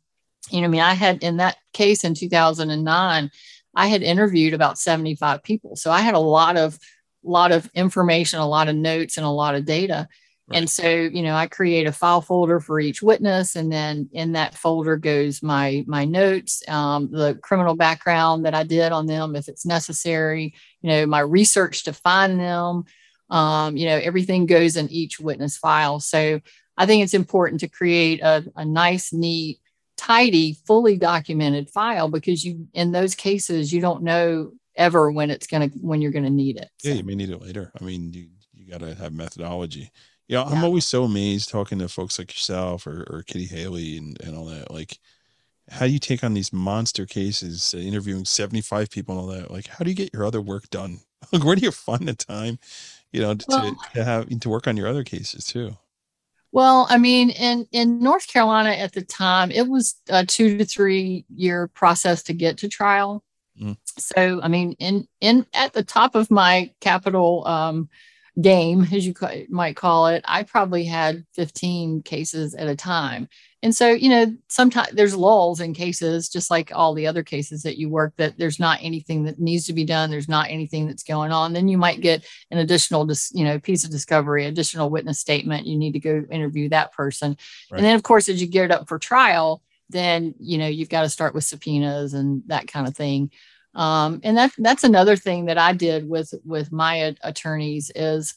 you 0.50 0.60
know, 0.60 0.66
I 0.66 0.70
mean, 0.70 0.80
I 0.80 0.94
had 0.94 1.22
in 1.22 1.38
that 1.38 1.56
case 1.72 2.04
in 2.04 2.14
2009, 2.14 3.30
I 3.74 3.86
had 3.86 4.02
interviewed 4.02 4.54
about 4.54 4.78
75 4.78 5.42
people. 5.42 5.76
So 5.76 5.90
I 5.90 6.00
had 6.00 6.14
a 6.14 6.18
lot 6.18 6.56
of 6.56 6.78
lot 7.22 7.52
of 7.52 7.70
information, 7.74 8.38
a 8.38 8.48
lot 8.48 8.68
of 8.68 8.76
notes 8.76 9.16
and 9.16 9.26
a 9.26 9.30
lot 9.30 9.54
of 9.54 9.64
data. 9.64 10.08
Right. 10.48 10.58
And 10.58 10.70
so, 10.70 10.88
you 10.88 11.22
know, 11.22 11.34
I 11.34 11.46
create 11.46 11.86
a 11.86 11.92
file 11.92 12.22
folder 12.22 12.58
for 12.58 12.80
each 12.80 13.02
witness, 13.02 13.54
and 13.54 13.70
then 13.70 14.08
in 14.12 14.32
that 14.32 14.54
folder 14.54 14.96
goes 14.96 15.42
my 15.42 15.84
my 15.86 16.06
notes, 16.06 16.62
um, 16.68 17.10
the 17.10 17.38
criminal 17.42 17.76
background 17.76 18.46
that 18.46 18.54
I 18.54 18.62
did 18.62 18.92
on 18.92 19.06
them, 19.06 19.36
if 19.36 19.48
it's 19.48 19.66
necessary, 19.66 20.54
you 20.80 20.88
know, 20.88 21.06
my 21.06 21.20
research 21.20 21.84
to 21.84 21.92
find 21.92 22.40
them, 22.40 22.84
um, 23.28 23.76
you 23.76 23.86
know, 23.86 23.96
everything 23.96 24.46
goes 24.46 24.76
in 24.76 24.88
each 24.88 25.20
witness 25.20 25.58
file. 25.58 26.00
So 26.00 26.40
I 26.78 26.86
think 26.86 27.02
it's 27.02 27.14
important 27.14 27.60
to 27.60 27.68
create 27.68 28.20
a, 28.22 28.44
a 28.56 28.64
nice, 28.64 29.12
neat, 29.12 29.58
tidy, 29.96 30.56
fully 30.66 30.96
documented 30.96 31.68
file 31.68 32.08
because 32.08 32.44
you, 32.44 32.68
in 32.72 32.92
those 32.92 33.14
cases, 33.14 33.72
you 33.72 33.80
don't 33.80 34.02
know 34.02 34.52
ever 34.76 35.10
when 35.10 35.30
it's 35.30 35.48
going 35.48 35.68
to, 35.68 35.78
when 35.80 36.00
you're 36.00 36.12
going 36.12 36.24
to 36.24 36.30
need 36.30 36.56
it. 36.56 36.70
Yeah, 36.82 36.92
So, 36.92 36.98
you 36.98 37.04
may 37.04 37.16
need 37.16 37.30
it 37.30 37.42
later. 37.42 37.72
I 37.78 37.84
mean, 37.84 38.12
you 38.12 38.28
you 38.54 38.70
got 38.70 38.80
to 38.80 38.94
have 38.94 39.12
methodology. 39.12 39.90
You 40.28 40.36
know, 40.36 40.44
I'm 40.44 40.62
always 40.62 40.86
so 40.86 41.04
amazed 41.04 41.48
talking 41.48 41.78
to 41.78 41.88
folks 41.88 42.18
like 42.18 42.32
yourself 42.32 42.86
or, 42.86 43.06
or 43.08 43.22
Kitty 43.22 43.46
Hailey 43.46 43.96
and, 43.96 44.20
and 44.20 44.36
all 44.36 44.44
that. 44.46 44.70
Like, 44.70 44.98
how 45.70 45.86
do 45.86 45.92
you 45.92 45.98
take 45.98 46.22
on 46.22 46.34
these 46.34 46.52
monster 46.52 47.06
cases, 47.06 47.74
uh, 47.74 47.78
interviewing 47.80 48.26
75 48.26 48.90
people 48.90 49.14
and 49.14 49.20
all 49.22 49.40
that? 49.40 49.50
Like, 49.50 49.68
how 49.68 49.84
do 49.84 49.90
you 49.90 49.96
get 49.96 50.12
your 50.12 50.24
other 50.24 50.40
work 50.40 50.70
done? 50.70 51.00
Like, 51.32 51.44
where 51.44 51.56
do 51.56 51.62
you 51.62 51.72
find 51.72 52.06
the 52.06 52.14
time, 52.14 52.58
you 53.10 53.20
know, 53.20 53.34
to, 53.34 53.46
Well- 53.48 53.76
to 53.94 54.04
have 54.04 54.28
to 54.28 54.48
work 54.48 54.68
on 54.68 54.76
your 54.76 54.86
other 54.86 55.02
cases 55.02 55.44
too? 55.44 55.76
Well, 56.52 56.86
I 56.88 56.98
mean, 56.98 57.30
in, 57.30 57.66
in 57.72 58.00
North 58.00 58.26
Carolina 58.28 58.70
at 58.70 58.92
the 58.92 59.02
time, 59.02 59.50
it 59.50 59.68
was 59.68 60.00
a 60.08 60.24
two 60.24 60.58
to 60.58 60.64
three 60.64 61.24
year 61.34 61.68
process 61.68 62.22
to 62.24 62.32
get 62.32 62.58
to 62.58 62.68
trial. 62.68 63.22
Mm. 63.60 63.76
So, 63.98 64.40
I 64.42 64.48
mean, 64.48 64.72
in, 64.78 65.06
in, 65.20 65.46
at 65.52 65.72
the 65.72 65.82
top 65.82 66.14
of 66.14 66.30
my 66.30 66.72
capital, 66.80 67.46
um, 67.46 67.88
game, 68.40 68.86
as 68.92 69.06
you 69.06 69.14
ca- 69.14 69.46
might 69.48 69.76
call 69.76 70.08
it, 70.08 70.24
I 70.26 70.42
probably 70.42 70.84
had 70.84 71.24
15 71.34 72.02
cases 72.02 72.54
at 72.54 72.68
a 72.68 72.76
time. 72.76 73.28
And 73.62 73.74
so, 73.74 73.90
you 73.90 74.08
know, 74.08 74.36
sometimes 74.46 74.90
there's 74.92 75.16
lulls 75.16 75.60
in 75.60 75.74
cases, 75.74 76.28
just 76.28 76.48
like 76.48 76.70
all 76.72 76.94
the 76.94 77.08
other 77.08 77.24
cases 77.24 77.64
that 77.64 77.76
you 77.76 77.88
work, 77.88 78.14
that 78.16 78.38
there's 78.38 78.60
not 78.60 78.78
anything 78.80 79.24
that 79.24 79.40
needs 79.40 79.66
to 79.66 79.72
be 79.72 79.84
done. 79.84 80.10
There's 80.10 80.28
not 80.28 80.48
anything 80.48 80.86
that's 80.86 81.02
going 81.02 81.32
on. 81.32 81.52
Then 81.52 81.66
you 81.66 81.76
might 81.76 82.00
get 82.00 82.24
an 82.52 82.58
additional, 82.58 83.04
dis- 83.04 83.32
you 83.34 83.44
know, 83.44 83.58
piece 83.58 83.84
of 83.84 83.90
discovery, 83.90 84.46
additional 84.46 84.90
witness 84.90 85.18
statement. 85.18 85.66
You 85.66 85.76
need 85.76 85.92
to 85.92 85.98
go 85.98 86.24
interview 86.30 86.68
that 86.68 86.92
person. 86.92 87.36
Right. 87.70 87.78
And 87.78 87.84
then, 87.84 87.96
of 87.96 88.04
course, 88.04 88.28
as 88.28 88.40
you 88.40 88.46
get 88.46 88.70
up 88.70 88.86
for 88.86 88.98
trial, 88.98 89.62
then, 89.90 90.34
you 90.38 90.58
know, 90.58 90.68
you've 90.68 90.88
got 90.88 91.02
to 91.02 91.08
start 91.08 91.34
with 91.34 91.44
subpoenas 91.44 92.14
and 92.14 92.44
that 92.46 92.68
kind 92.68 92.86
of 92.86 92.96
thing. 92.96 93.32
Um, 93.74 94.20
and 94.22 94.36
that 94.36 94.52
that's 94.58 94.84
another 94.84 95.16
thing 95.16 95.46
that 95.46 95.58
I 95.58 95.72
did 95.72 96.08
with 96.08 96.32
with 96.44 96.70
my 96.72 97.14
attorneys 97.22 97.90
is 97.94 98.34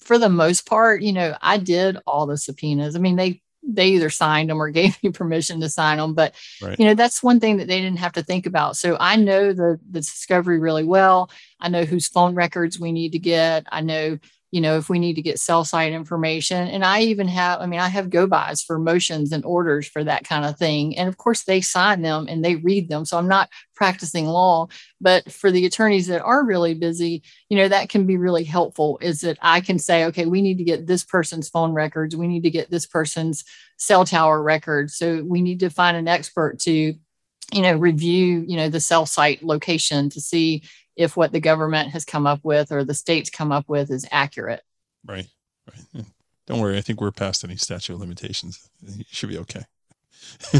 for 0.00 0.18
the 0.18 0.28
most 0.28 0.66
part, 0.66 1.02
you 1.02 1.12
know, 1.12 1.36
I 1.40 1.58
did 1.58 1.98
all 2.06 2.26
the 2.26 2.36
subpoenas. 2.36 2.94
I 2.94 2.98
mean, 2.98 3.16
they 3.16 3.42
they 3.66 3.88
either 3.88 4.10
signed 4.10 4.50
them 4.50 4.60
or 4.60 4.70
gave 4.70 5.02
me 5.02 5.10
permission 5.10 5.60
to 5.60 5.68
sign 5.68 5.98
them, 5.98 6.14
but 6.14 6.34
Right. 6.62 6.78
you 6.78 6.84
know, 6.86 6.94
that's 6.94 7.22
one 7.22 7.40
thing 7.40 7.58
that 7.58 7.68
they 7.68 7.80
didn't 7.80 7.98
have 7.98 8.12
to 8.12 8.22
think 8.22 8.46
about. 8.46 8.76
So 8.76 8.96
I 8.98 9.16
know 9.16 9.52
the 9.52 9.78
the 9.90 10.00
discovery 10.00 10.58
really 10.58 10.84
well. 10.84 11.30
I 11.60 11.68
know 11.68 11.84
whose 11.84 12.08
phone 12.08 12.34
records 12.34 12.78
we 12.78 12.92
need 12.92 13.12
to 13.12 13.18
get. 13.18 13.66
I 13.70 13.80
know 13.80 14.18
you 14.54 14.60
know, 14.60 14.76
if 14.76 14.88
we 14.88 15.00
need 15.00 15.14
to 15.14 15.20
get 15.20 15.40
cell 15.40 15.64
site 15.64 15.92
information. 15.92 16.68
And 16.68 16.84
I 16.84 17.00
even 17.00 17.26
have, 17.26 17.60
I 17.60 17.66
mean, 17.66 17.80
I 17.80 17.88
have 17.88 18.08
go 18.08 18.28
bys 18.28 18.62
for 18.62 18.78
motions 18.78 19.32
and 19.32 19.44
orders 19.44 19.88
for 19.88 20.04
that 20.04 20.22
kind 20.22 20.44
of 20.44 20.56
thing. 20.56 20.96
And 20.96 21.08
of 21.08 21.16
course, 21.16 21.42
they 21.42 21.60
sign 21.60 22.02
them 22.02 22.28
and 22.28 22.44
they 22.44 22.54
read 22.54 22.88
them. 22.88 23.04
So 23.04 23.18
I'm 23.18 23.26
not 23.26 23.50
practicing 23.74 24.26
law. 24.26 24.68
But 25.00 25.32
for 25.32 25.50
the 25.50 25.66
attorneys 25.66 26.06
that 26.06 26.22
are 26.22 26.44
really 26.44 26.74
busy, 26.74 27.24
you 27.48 27.56
know, 27.56 27.66
that 27.66 27.88
can 27.88 28.06
be 28.06 28.16
really 28.16 28.44
helpful 28.44 28.96
is 29.02 29.22
that 29.22 29.38
I 29.42 29.60
can 29.60 29.80
say, 29.80 30.04
okay, 30.04 30.24
we 30.24 30.40
need 30.40 30.58
to 30.58 30.64
get 30.64 30.86
this 30.86 31.02
person's 31.02 31.48
phone 31.48 31.72
records. 31.72 32.14
We 32.14 32.28
need 32.28 32.44
to 32.44 32.50
get 32.50 32.70
this 32.70 32.86
person's 32.86 33.42
cell 33.76 34.04
tower 34.04 34.40
records. 34.40 34.96
So 34.96 35.24
we 35.24 35.42
need 35.42 35.58
to 35.60 35.68
find 35.68 35.96
an 35.96 36.06
expert 36.06 36.60
to, 36.60 36.70
you 36.70 37.60
know, 37.60 37.74
review, 37.74 38.44
you 38.46 38.56
know, 38.56 38.68
the 38.68 38.78
cell 38.78 39.04
site 39.04 39.42
location 39.42 40.10
to 40.10 40.20
see 40.20 40.62
if 40.96 41.16
what 41.16 41.32
the 41.32 41.40
government 41.40 41.90
has 41.90 42.04
come 42.04 42.26
up 42.26 42.40
with 42.42 42.72
or 42.72 42.84
the 42.84 42.94
states 42.94 43.30
come 43.30 43.52
up 43.52 43.68
with 43.68 43.90
is 43.90 44.06
accurate. 44.10 44.62
Right. 45.04 45.26
Right. 45.68 45.84
Hmm. 45.92 46.08
Don't 46.46 46.60
worry. 46.60 46.76
I 46.76 46.80
think 46.80 47.00
we're 47.00 47.10
past 47.10 47.44
any 47.44 47.56
statute 47.56 47.94
of 47.94 48.00
limitations. 48.00 48.68
You 48.82 49.04
should 49.10 49.30
be 49.30 49.38
okay. 49.38 49.62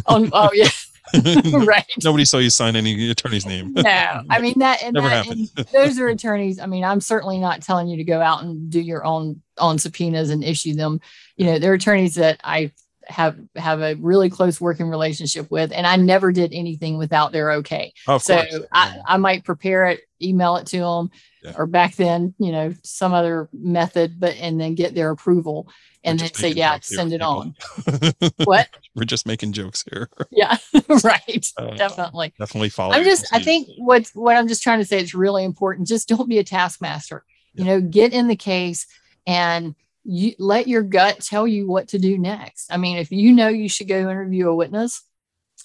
Oh, 0.06 0.28
oh 0.32 0.50
yeah, 0.52 0.68
right. 1.64 1.84
Nobody 2.02 2.24
saw 2.24 2.38
you 2.38 2.50
sign 2.50 2.76
any 2.76 3.10
attorney's 3.10 3.46
name. 3.46 3.72
No, 3.72 3.82
I 4.30 4.40
mean 4.40 4.58
that, 4.58 4.82
and, 4.82 4.94
Never 4.94 5.08
that, 5.08 5.24
happened. 5.24 5.50
and 5.56 5.66
those 5.72 5.98
are 5.98 6.08
attorneys. 6.08 6.58
I 6.58 6.66
mean, 6.66 6.84
I'm 6.84 7.00
certainly 7.00 7.38
not 7.38 7.62
telling 7.62 7.88
you 7.88 7.96
to 7.96 8.04
go 8.04 8.20
out 8.20 8.42
and 8.42 8.70
do 8.70 8.80
your 8.80 9.04
own 9.04 9.42
own 9.58 9.78
subpoenas 9.78 10.30
and 10.30 10.44
issue 10.44 10.74
them. 10.74 11.00
You 11.36 11.46
know, 11.46 11.58
they're 11.58 11.74
attorneys 11.74 12.16
that 12.16 12.40
I 12.44 12.72
have 13.06 13.38
have 13.56 13.80
a 13.80 13.94
really 13.94 14.30
close 14.30 14.60
working 14.60 14.88
relationship 14.88 15.50
with, 15.50 15.72
and 15.72 15.86
I 15.86 15.96
never 15.96 16.32
did 16.32 16.52
anything 16.52 16.98
without 16.98 17.32
their 17.32 17.52
okay. 17.52 17.92
So. 18.20 18.42
I, 18.72 18.98
I 19.06 19.16
might 19.16 19.44
prepare 19.44 19.86
it, 19.86 20.00
email 20.22 20.56
it 20.56 20.66
to 20.68 20.78
them, 20.78 21.10
Yeah. 21.42 21.52
or 21.56 21.66
back 21.66 21.96
then, 21.96 22.34
you 22.38 22.52
know, 22.52 22.74
some 22.82 23.12
other 23.12 23.48
method, 23.52 24.18
but 24.18 24.34
and 24.36 24.60
then 24.60 24.74
get 24.74 24.94
their 24.94 25.10
approval 25.10 25.68
and 26.02 26.18
then 26.18 26.32
say, 26.34 26.50
yeah, 26.50 26.78
send 26.82 27.12
it 27.12 27.22
on. 27.22 27.54
What? 28.44 28.68
We're 28.94 29.04
just 29.04 29.26
making 29.26 29.52
jokes 29.52 29.84
here. 29.90 30.08
Yeah, 30.30 30.56
right. 31.04 31.46
Uh, 31.56 31.70
Definitely. 31.76 32.34
Definitely 32.38 32.68
follow. 32.70 32.94
I'm 32.94 33.04
just, 33.04 33.26
I 33.32 33.42
think 33.42 33.68
what 33.78 34.10
what 34.14 34.36
I'm 34.36 34.48
just 34.48 34.62
trying 34.62 34.80
to 34.80 34.84
say 34.84 35.00
is 35.00 35.14
really 35.14 35.44
important. 35.44 35.88
Just 35.88 36.08
don't 36.08 36.28
be 36.28 36.38
a 36.38 36.44
taskmaster. 36.44 37.24
You 37.54 37.64
know, 37.64 37.80
get 37.80 38.12
in 38.12 38.26
the 38.26 38.36
case 38.36 38.86
and 39.26 39.74
you 40.04 40.34
let 40.38 40.68
your 40.68 40.82
gut 40.82 41.20
tell 41.20 41.46
you 41.46 41.66
what 41.66 41.88
to 41.88 41.98
do 41.98 42.18
next. 42.18 42.72
I 42.72 42.76
mean, 42.76 42.98
if 42.98 43.10
you 43.10 43.32
know 43.32 43.48
you 43.48 43.68
should 43.68 43.88
go 43.88 43.98
interview 43.98 44.48
a 44.48 44.54
witness 44.54 45.02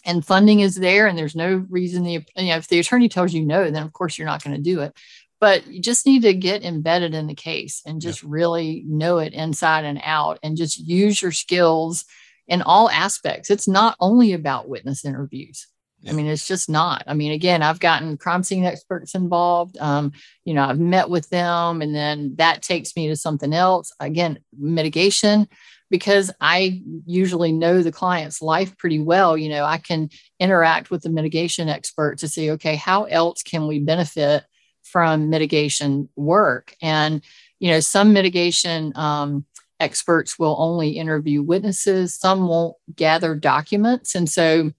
and 0.06 0.26
funding 0.26 0.62
is 0.62 0.76
there 0.76 1.08
and 1.08 1.18
there's 1.18 1.36
no 1.36 1.66
reason 1.70 2.04
the 2.04 2.26
you 2.38 2.50
know 2.50 2.56
if 2.56 2.68
the 2.68 2.80
attorney 2.80 3.10
tells 3.10 3.34
you 3.34 3.46
no, 3.46 3.70
then 3.70 3.84
of 3.84 3.94
course 3.94 4.18
you're 4.18 4.28
not 4.28 4.44
going 4.44 4.56
to 4.56 4.62
do 4.62 4.82
it. 4.82 4.94
But 5.42 5.68
you 5.68 5.82
just 5.82 6.06
need 6.06 6.24
to 6.24 6.34
get 6.34 6.64
embedded 6.64 7.14
in 7.14 7.28
the 7.28 7.36
case 7.36 7.82
and 7.86 8.02
just 8.02 8.24
really 8.24 8.84
know 8.86 9.20
it 9.20 9.34
inside 9.34 9.86
and 9.86 10.02
out 10.04 10.40
and 10.44 10.58
just 10.58 10.78
use 10.78 11.22
your 11.22 11.32
skills 11.32 12.04
in 12.46 12.62
all 12.62 12.90
aspects. 12.90 13.50
It's 13.50 13.68
not 13.68 13.96
only 14.02 14.34
about 14.34 14.68
witness 14.68 15.06
interviews. 15.06 15.68
I 16.08 16.14
mean, 16.14 16.28
it's 16.28 16.48
just 16.48 16.70
not. 16.70 17.04
I 17.08 17.14
mean, 17.14 17.34
again, 17.34 17.62
I've 17.62 17.80
gotten 17.80 18.18
crime 18.18 18.44
scene 18.44 18.64
experts 18.64 19.16
involved. 19.16 19.78
Um, 19.80 20.14
you 20.46 20.54
know, 20.54 20.64
I've 20.64 20.80
met 20.80 21.10
with 21.10 21.30
them, 21.30 21.82
and 21.82 21.94
then 21.94 22.36
that 22.38 22.62
takes 22.62 22.96
me 22.96 23.08
to 23.10 23.16
something 23.16 23.54
else. 23.54 23.92
Again, 24.00 24.40
mitigation, 24.58 25.48
because 25.90 26.32
I 26.40 26.82
usually 27.06 27.52
know 27.52 27.82
the 27.82 27.92
client's 27.92 28.42
life 28.42 28.78
pretty 28.78 29.00
well. 29.00 29.38
You 29.38 29.50
know, 29.50 29.66
I 29.66 29.78
can 29.78 30.10
interact 30.40 30.90
with 30.90 31.02
the 31.02 31.10
mitigation 31.10 31.68
expert 31.68 32.20
to 32.20 32.30
see, 32.30 32.52
okay, 32.52 32.76
how 32.78 33.04
else 33.04 33.44
can 33.44 33.68
we 33.68 33.80
benefit 33.80 34.46
from 34.84 35.30
mitigation 35.30 36.08
work? 36.16 36.76
And, 36.82 37.22
you 37.60 37.72
know, 37.72 37.82
some 37.82 38.14
mitigation 38.14 38.94
um, 38.96 39.46
experts 39.82 40.40
will 40.40 40.56
only 40.60 40.92
interview 40.92 41.42
witnesses, 41.42 42.14
some 42.14 42.48
won't 42.48 42.78
gather 42.96 43.36
documents. 43.36 44.16
And 44.16 44.30
so, 44.30 44.72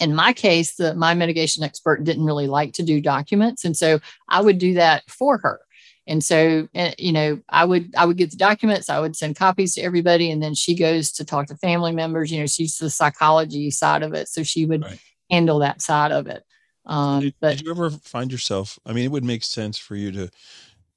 in 0.00 0.14
my 0.14 0.32
case, 0.32 0.74
the, 0.76 0.94
my 0.94 1.14
mitigation 1.14 1.62
expert 1.62 2.04
didn't 2.04 2.24
really 2.24 2.46
like 2.46 2.72
to 2.74 2.82
do 2.82 3.00
documents, 3.00 3.64
and 3.64 3.76
so 3.76 4.00
I 4.28 4.40
would 4.40 4.58
do 4.58 4.74
that 4.74 5.08
for 5.08 5.38
her. 5.38 5.60
And 6.06 6.24
so, 6.24 6.68
eh, 6.74 6.94
you 6.98 7.12
know, 7.12 7.40
I 7.50 7.64
would 7.64 7.94
I 7.96 8.06
would 8.06 8.16
get 8.16 8.30
the 8.30 8.36
documents, 8.36 8.88
I 8.88 8.98
would 8.98 9.14
send 9.14 9.36
copies 9.36 9.74
to 9.74 9.82
everybody, 9.82 10.30
and 10.30 10.42
then 10.42 10.54
she 10.54 10.74
goes 10.74 11.12
to 11.12 11.24
talk 11.24 11.46
to 11.46 11.56
family 11.56 11.92
members. 11.92 12.32
You 12.32 12.40
know, 12.40 12.46
she's 12.46 12.78
the 12.78 12.90
psychology 12.90 13.70
side 13.70 14.02
of 14.02 14.14
it, 14.14 14.28
so 14.28 14.42
she 14.42 14.64
would 14.64 14.82
right. 14.82 14.98
handle 15.30 15.60
that 15.60 15.82
side 15.82 16.10
of 16.10 16.26
it. 16.26 16.42
Um, 16.86 17.20
did, 17.20 17.34
but 17.40 17.58
did 17.58 17.66
you 17.66 17.70
ever 17.70 17.90
find 17.90 18.32
yourself? 18.32 18.78
I 18.86 18.92
mean, 18.92 19.04
it 19.04 19.12
would 19.12 19.24
make 19.24 19.44
sense 19.44 19.78
for 19.78 19.94
you 19.94 20.10
to 20.12 20.30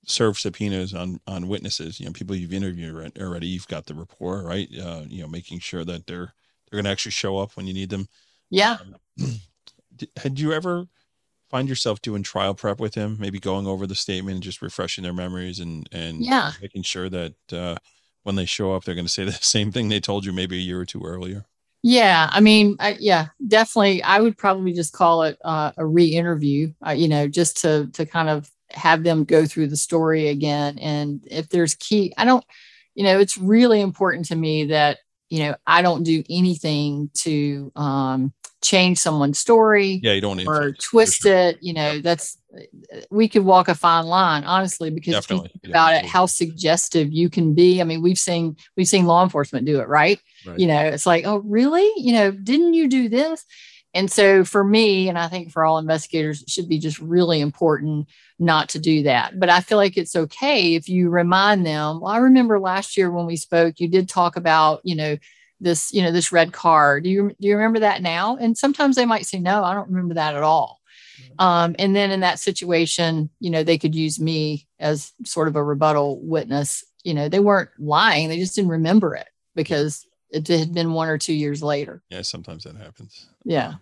serve 0.06 0.39
subpoenas 0.39 0.93
on 0.93 1.20
on 1.28 1.47
witnesses. 1.47 1.99
You 1.99 2.06
know, 2.06 2.14
people 2.14 2.36
you've 2.36 2.54
interviewed 2.54 3.18
already. 3.20 3.47
You've 3.47 3.68
got 3.68 3.86
the 3.86 3.93
rapport, 3.93 4.43
right? 4.43 4.70
Uh, 4.82 5.04
you 5.08 5.22
know, 5.22 5.28
making 5.28 5.60
sure 5.60 5.84
that 5.84 6.08
they're 6.08 6.34
they're 6.72 6.78
going 6.78 6.86
to 6.86 6.91
actually 6.91 7.12
show 7.12 7.38
up 7.38 7.56
when 7.56 7.68
you 7.68 7.74
need 7.74 7.89
them. 7.89 8.08
Yeah. 8.54 8.78
Um, 8.80 8.95
had 10.18 10.39
you 10.39 10.54
ever 10.54 10.86
find 11.49 11.68
yourself 11.68 12.01
doing 12.01 12.22
trial 12.24 12.54
prep 12.54 12.80
with 12.80 12.93
him, 12.93 13.18
maybe 13.20 13.39
going 13.39 13.66
over 13.66 13.88
the 13.88 13.95
statement 13.95 14.36
and 14.36 14.43
just 14.43 14.62
refreshing 14.62 15.04
their 15.04 15.14
memories 15.14 15.60
and 15.60 15.89
and 15.91 16.24
yeah, 16.24 16.51
making 16.62 16.84
sure 16.84 17.10
that 17.10 17.34
uh, 17.51 17.76
when 18.22 18.36
they 18.36 18.45
show 18.45 18.74
up, 18.74 18.84
they're 18.84 18.95
going 18.95 19.08
to 19.08 19.12
say 19.12 19.26
the 19.26 19.32
same 19.32 19.72
thing 19.72 19.89
they 19.89 19.99
told 19.99 20.24
you 20.24 20.32
maybe 20.32 20.58
a 20.58 20.62
year 20.62 20.80
or 20.80 20.86
two 20.86 21.01
earlier. 21.04 21.45
Yeah, 21.82 22.30
I 22.32 22.39
mean, 22.39 22.78
I, 22.80 22.95
yeah, 22.99 23.28
definitely. 23.45 24.04
I 24.04 24.22
would 24.22 24.38
probably 24.38 24.72
just 24.72 24.93
call 24.93 25.24
it 25.24 25.38
uh, 25.43 25.74
a 25.76 25.86
re-interview. 25.86 26.74
Uh, 26.86 26.91
you 26.91 27.08
know, 27.08 27.28
just 27.28 27.58
to 27.62 27.89
to 27.93 28.06
kind 28.06 28.30
of 28.30 28.49
have 28.70 29.04
them 29.04 29.24
go 29.24 29.45
through 29.45 29.68
the 29.68 29.78
story 29.78 30.28
again. 30.28 30.78
And 30.80 31.28
if 31.30 31.49
there's 31.49 31.76
key, 31.76 32.14
I 32.18 32.26
don't, 32.26 32.45
you 32.95 33.04
know, 33.04 33.20
it's 33.20 33.38
really 33.38 33.82
important 33.82 34.26
to 34.28 34.36
me 34.36 34.66
that 34.66 34.99
you 35.30 35.39
know 35.39 35.56
I 35.66 35.82
don't 35.82 36.04
do 36.04 36.24
anything 36.30 37.10
to 37.16 37.72
um, 37.76 38.34
change 38.64 38.97
someone's 38.97 39.38
story. 39.38 39.99
Yeah, 40.01 40.14
you 40.14 40.22
don't 40.22 40.38
need 40.38 40.47
or 40.47 40.74
twist 40.74 41.22
sure. 41.22 41.36
it. 41.36 41.57
You 41.61 41.74
know, 41.74 41.99
that's 41.99 42.38
uh, 42.55 42.61
we 43.11 43.28
could 43.28 43.43
walk 43.45 43.68
a 43.68 43.76
fine 43.76 44.05
line, 44.05 44.43
honestly, 44.43 44.89
because 44.89 45.14
Definitely. 45.14 45.51
about 45.66 45.93
it, 45.93 46.05
how 46.05 46.26
suggestive 46.26 47.11
you 47.11 47.30
can 47.30 47.53
be. 47.53 47.82
I 47.82 47.84
mean, 47.84 48.01
we've 48.01 48.18
seen 48.18 48.55
we've 48.76 48.88
seen 48.88 49.05
law 49.05 49.24
enforcement 49.24 49.66
do 49.66 49.80
it, 49.80 49.88
right? 49.88 50.20
right? 50.45 50.57
You 50.57 50.68
know, 50.68 50.80
it's 50.80 51.05
like, 51.05 51.26
oh, 51.26 51.38
really? 51.38 51.89
You 51.97 52.14
know, 52.14 52.32
didn't 52.32 52.74
you 52.74 52.88
do 52.88 53.09
this? 53.09 53.45
And 53.95 54.11
so 54.11 54.43
for 54.43 54.64
me, 54.64 55.07
and 55.07 55.20
I 55.20 55.28
think 55.28 55.51
for 55.51 55.64
all 55.64 55.78
investigators, 55.78 56.41
it 56.41 56.49
should 56.49 56.68
be 56.68 56.80
just 56.80 56.97
really 56.97 57.41
important 57.41 58.09
not 58.39 58.70
to 58.70 58.80
do 58.80 59.03
that. 59.03 59.39
But 59.39 59.49
I 59.49 59.59
feel 59.59 59.78
like 59.78 59.97
it's 59.97 60.16
okay 60.16 60.74
if 60.74 60.89
you 60.89 61.09
remind 61.09 61.66
them. 61.66 62.01
Well, 62.01 62.11
I 62.11 62.18
remember 62.18 62.59
last 62.59 62.97
year 62.97 63.11
when 63.11 63.28
we 63.28 63.36
spoke, 63.36 63.80
you 63.80 63.88
did 63.88 64.09
talk 64.09 64.36
about, 64.36 64.82
you 64.84 64.95
know, 64.95 65.18
this 65.64 65.93
you 65.93 66.01
know 66.01 66.11
this 66.11 66.32
red 66.32 66.53
car. 66.53 66.99
Do 66.99 67.09
you 67.09 67.36
do 67.39 67.47
you 67.47 67.55
remember 67.55 67.80
that 67.80 68.01
now? 68.01 68.38
And 68.38 68.57
sometimes 68.57 68.95
they 68.95 69.05
might 69.05 69.26
say 69.26 69.39
no 69.39 69.64
i 69.64 69.74
don't 69.74 69.89
remember 69.89 70.16
that 70.16 70.36
at 70.36 70.43
all. 70.43 70.80
Um, 71.39 71.76
and 71.80 71.95
then 71.95 72.11
in 72.11 72.20
that 72.20 72.39
situation 72.39 73.30
you 73.39 73.49
know 73.49 73.64
they 73.64 73.78
could 73.78 73.95
use 73.95 74.20
me 74.20 74.68
as 74.80 75.14
sort 75.26 75.47
of 75.47 75.55
a 75.55 75.64
rebuttal 75.64 76.20
witness. 76.22 76.84
You 77.03 77.14
know 77.14 77.30
they 77.30 77.39
weren't 77.39 77.70
lying 77.80 78.30
they 78.30 78.39
just 78.39 78.55
didn't 78.55 78.72
remember 78.72 79.16
it 79.16 79.28
because 79.55 80.05
it 80.30 80.47
had 80.47 80.74
been 80.74 80.93
one 80.93 81.09
or 81.09 81.18
two 81.18 81.34
years 81.34 81.64
later. 81.64 82.03
Yeah 82.09 82.22
sometimes 82.22 82.66
that 82.66 82.76
happens. 82.76 83.28
Yeah. 83.43 83.76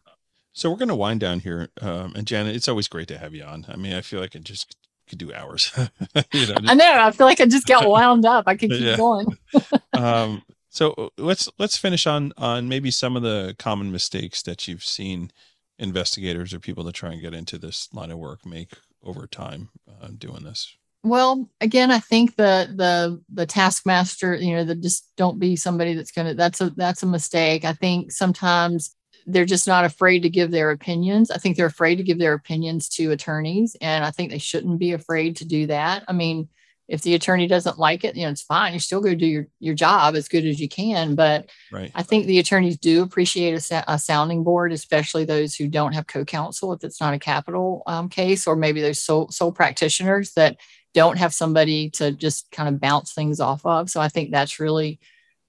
So 0.54 0.70
we're 0.70 0.78
going 0.78 0.90
to 0.90 0.96
wind 0.96 1.22
down 1.22 1.40
here 1.40 1.70
um, 1.82 2.14
and 2.16 2.28
janet 2.28 2.56
it's 2.56 2.68
always 2.68 2.88
great 2.88 3.08
to 3.10 3.18
have 3.18 3.34
you 3.34 3.44
on. 3.44 3.66
I 3.68 3.76
mean 3.76 3.94
i 3.94 4.02
feel 4.02 4.20
like 4.20 4.36
it 4.36 4.44
just 4.44 4.76
could 5.08 5.18
do 5.18 5.34
hours. 5.34 5.72
You 6.34 6.48
know, 6.48 6.56
just... 6.56 6.70
i 6.70 6.74
know 6.74 7.00
i 7.00 7.12
feel 7.12 7.28
like 7.28 7.42
i 7.42 7.46
just 7.46 7.68
got 7.68 7.88
wound 7.90 8.26
up. 8.26 8.46
I 8.48 8.56
could 8.56 8.70
keep 8.70 8.82
yeah. 8.82 8.98
going. 8.98 9.38
Um, 9.94 10.42
so 10.72 10.94
uh, 10.94 11.10
let's 11.18 11.50
let's 11.60 11.78
finish 11.78 12.08
on 12.08 12.32
on 12.38 12.70
maybe 12.70 12.90
some 12.92 13.16
of 13.18 13.22
the 13.22 13.56
common 13.60 13.92
mistakes 13.92 14.42
that 14.44 14.68
you've 14.68 14.86
seen 14.86 15.32
investigators 15.78 16.54
or 16.54 16.60
people 16.60 16.84
that 16.86 16.96
try 16.96 17.12
and 17.12 17.22
get 17.22 17.34
into 17.34 17.58
this 17.58 17.94
line 17.94 18.10
of 18.10 18.18
work 18.18 18.46
make 18.46 18.72
over 19.04 19.28
time 19.28 19.70
uh, 20.02 20.08
doing 20.18 20.44
this. 20.44 20.76
Well, 21.04 21.50
again, 21.60 21.92
I 21.92 22.00
think 22.00 22.38
the 22.38 22.74
the 22.74 23.22
the 23.34 23.46
taskmaster, 23.46 24.36
you 24.36 24.56
know, 24.56 24.64
the 24.64 24.76
just 24.76 25.12
don't 25.18 25.40
be 25.40 25.56
somebody 25.58 25.94
that's 25.94 26.12
gonna 26.12 26.36
that's 26.36 26.62
a 26.62 26.70
that's 26.72 27.04
a 27.04 27.08
mistake. 27.08 27.66
I 27.66 27.74
think 27.74 28.12
sometimes 28.12 28.96
they're 29.26 29.46
just 29.46 29.68
not 29.68 29.84
afraid 29.84 30.22
to 30.24 30.30
give 30.30 30.52
their 30.52 30.72
opinions. 30.72 31.32
I 31.32 31.38
think 31.38 31.58
they're 31.58 31.66
afraid 31.66 31.98
to 31.98 32.04
give 32.04 32.18
their 32.18 32.34
opinions 32.34 32.88
to 32.90 33.12
attorneys, 33.12 33.76
and 33.82 34.06
I 34.06 34.12
think 34.12 34.32
they 34.32 34.38
shouldn't 34.38 34.80
be 34.80 34.94
afraid 34.94 35.36
to 35.38 35.46
do 35.46 35.68
that. 35.68 36.06
I 36.08 36.14
mean, 36.14 36.48
if 36.92 37.02
the 37.04 37.16
attorney 37.16 37.48
doesn't 37.48 37.80
like 37.80 38.04
it, 38.04 38.18
you 38.18 38.26
know, 38.26 38.32
it's 38.32 38.42
fine. 38.42 38.74
You 38.74 38.80
still 38.80 39.00
go 39.00 39.16
do 39.16 39.26
your, 39.26 39.48
your 39.62 39.74
job 39.74 40.14
as 40.14 40.28
good 40.28 40.46
as 40.46 40.60
you 40.60 40.68
can. 40.68 41.16
But 41.16 41.50
right. 41.72 41.90
I 41.96 42.04
think 42.04 42.26
the 42.26 42.40
attorneys 42.40 42.78
do 42.78 43.02
appreciate 43.02 43.54
a, 43.72 43.84
a, 43.88 43.98
sounding 43.98 44.44
board, 44.44 44.74
especially 44.74 45.24
those 45.24 45.56
who 45.56 45.70
don't 45.70 45.94
have 45.94 46.06
co-counsel 46.06 46.74
if 46.74 46.84
it's 46.84 47.00
not 47.00 47.14
a 47.14 47.20
capital 47.20 47.84
um, 47.88 48.10
case, 48.10 48.46
or 48.46 48.58
maybe 48.58 48.82
those 48.82 49.02
sole, 49.02 49.30
sole 49.30 49.54
practitioners 49.54 50.34
that 50.34 50.58
don't 50.94 51.18
have 51.18 51.34
somebody 51.34 51.90
to 51.92 52.12
just 52.12 52.52
kind 52.52 52.68
of 52.68 52.82
bounce 52.82 53.14
things 53.14 53.40
off 53.40 53.66
of. 53.66 53.90
So 53.90 54.02
I 54.02 54.10
think 54.10 54.30
that's 54.30 54.60
really, 54.60 55.00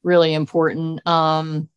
really 0.04 0.34
important. 0.34 1.04
Um, 1.08 1.68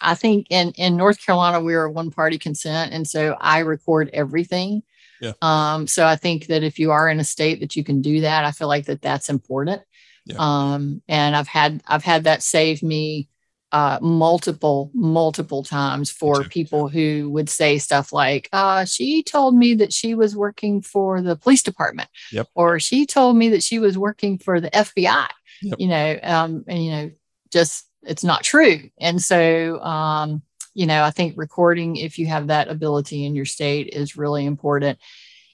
I 0.00 0.14
think 0.14 0.46
in, 0.50 0.70
in 0.76 0.96
North 0.96 1.20
Carolina, 1.20 1.60
we're 1.60 1.88
one 1.88 2.12
party 2.12 2.38
consent. 2.38 2.92
And 2.92 3.04
so 3.04 3.36
I 3.40 3.60
record 3.60 4.10
everything. 4.12 4.84
Yeah. 5.20 5.32
Um, 5.42 5.86
so 5.86 6.06
I 6.06 6.16
think 6.16 6.46
that 6.46 6.62
if 6.62 6.78
you 6.78 6.90
are 6.90 7.08
in 7.08 7.20
a 7.20 7.24
state 7.24 7.60
that 7.60 7.76
you 7.76 7.84
can 7.84 8.02
do 8.02 8.20
that, 8.22 8.44
I 8.44 8.52
feel 8.52 8.68
like 8.68 8.86
that 8.86 9.02
that's 9.02 9.28
important. 9.28 9.82
Yeah. 10.26 10.36
Um, 10.38 11.02
and 11.08 11.34
I've 11.34 11.48
had 11.48 11.82
I've 11.86 12.04
had 12.04 12.24
that 12.24 12.42
save 12.42 12.82
me 12.82 13.28
uh, 13.72 13.98
multiple 14.00 14.90
multiple 14.94 15.62
times 15.62 16.10
for 16.10 16.44
people 16.44 16.88
who 16.88 17.28
would 17.30 17.48
say 17.48 17.78
stuff 17.78 18.12
like, 18.12 18.48
uh, 18.52 18.84
"She 18.84 19.22
told 19.22 19.54
me 19.54 19.74
that 19.74 19.92
she 19.92 20.14
was 20.14 20.36
working 20.36 20.82
for 20.82 21.20
the 21.20 21.36
police 21.36 21.62
department," 21.62 22.08
yep. 22.32 22.46
or 22.54 22.78
"She 22.80 23.06
told 23.06 23.36
me 23.36 23.50
that 23.50 23.62
she 23.62 23.78
was 23.78 23.98
working 23.98 24.38
for 24.38 24.60
the 24.60 24.70
FBI." 24.70 25.28
Yep. 25.62 25.80
You 25.80 25.88
know, 25.88 26.18
um, 26.22 26.64
and 26.66 26.84
you 26.84 26.90
know, 26.90 27.10
just 27.50 27.86
it's 28.02 28.24
not 28.24 28.42
true. 28.42 28.90
And 29.00 29.20
so, 29.20 29.80
um, 29.80 30.42
you 30.74 30.86
know, 30.86 31.02
I 31.02 31.10
think 31.10 31.34
recording, 31.36 31.96
if 31.96 32.18
you 32.18 32.26
have 32.26 32.48
that 32.48 32.68
ability 32.68 33.24
in 33.24 33.34
your 33.34 33.44
state, 33.44 33.88
is 33.92 34.16
really 34.16 34.44
important. 34.44 34.98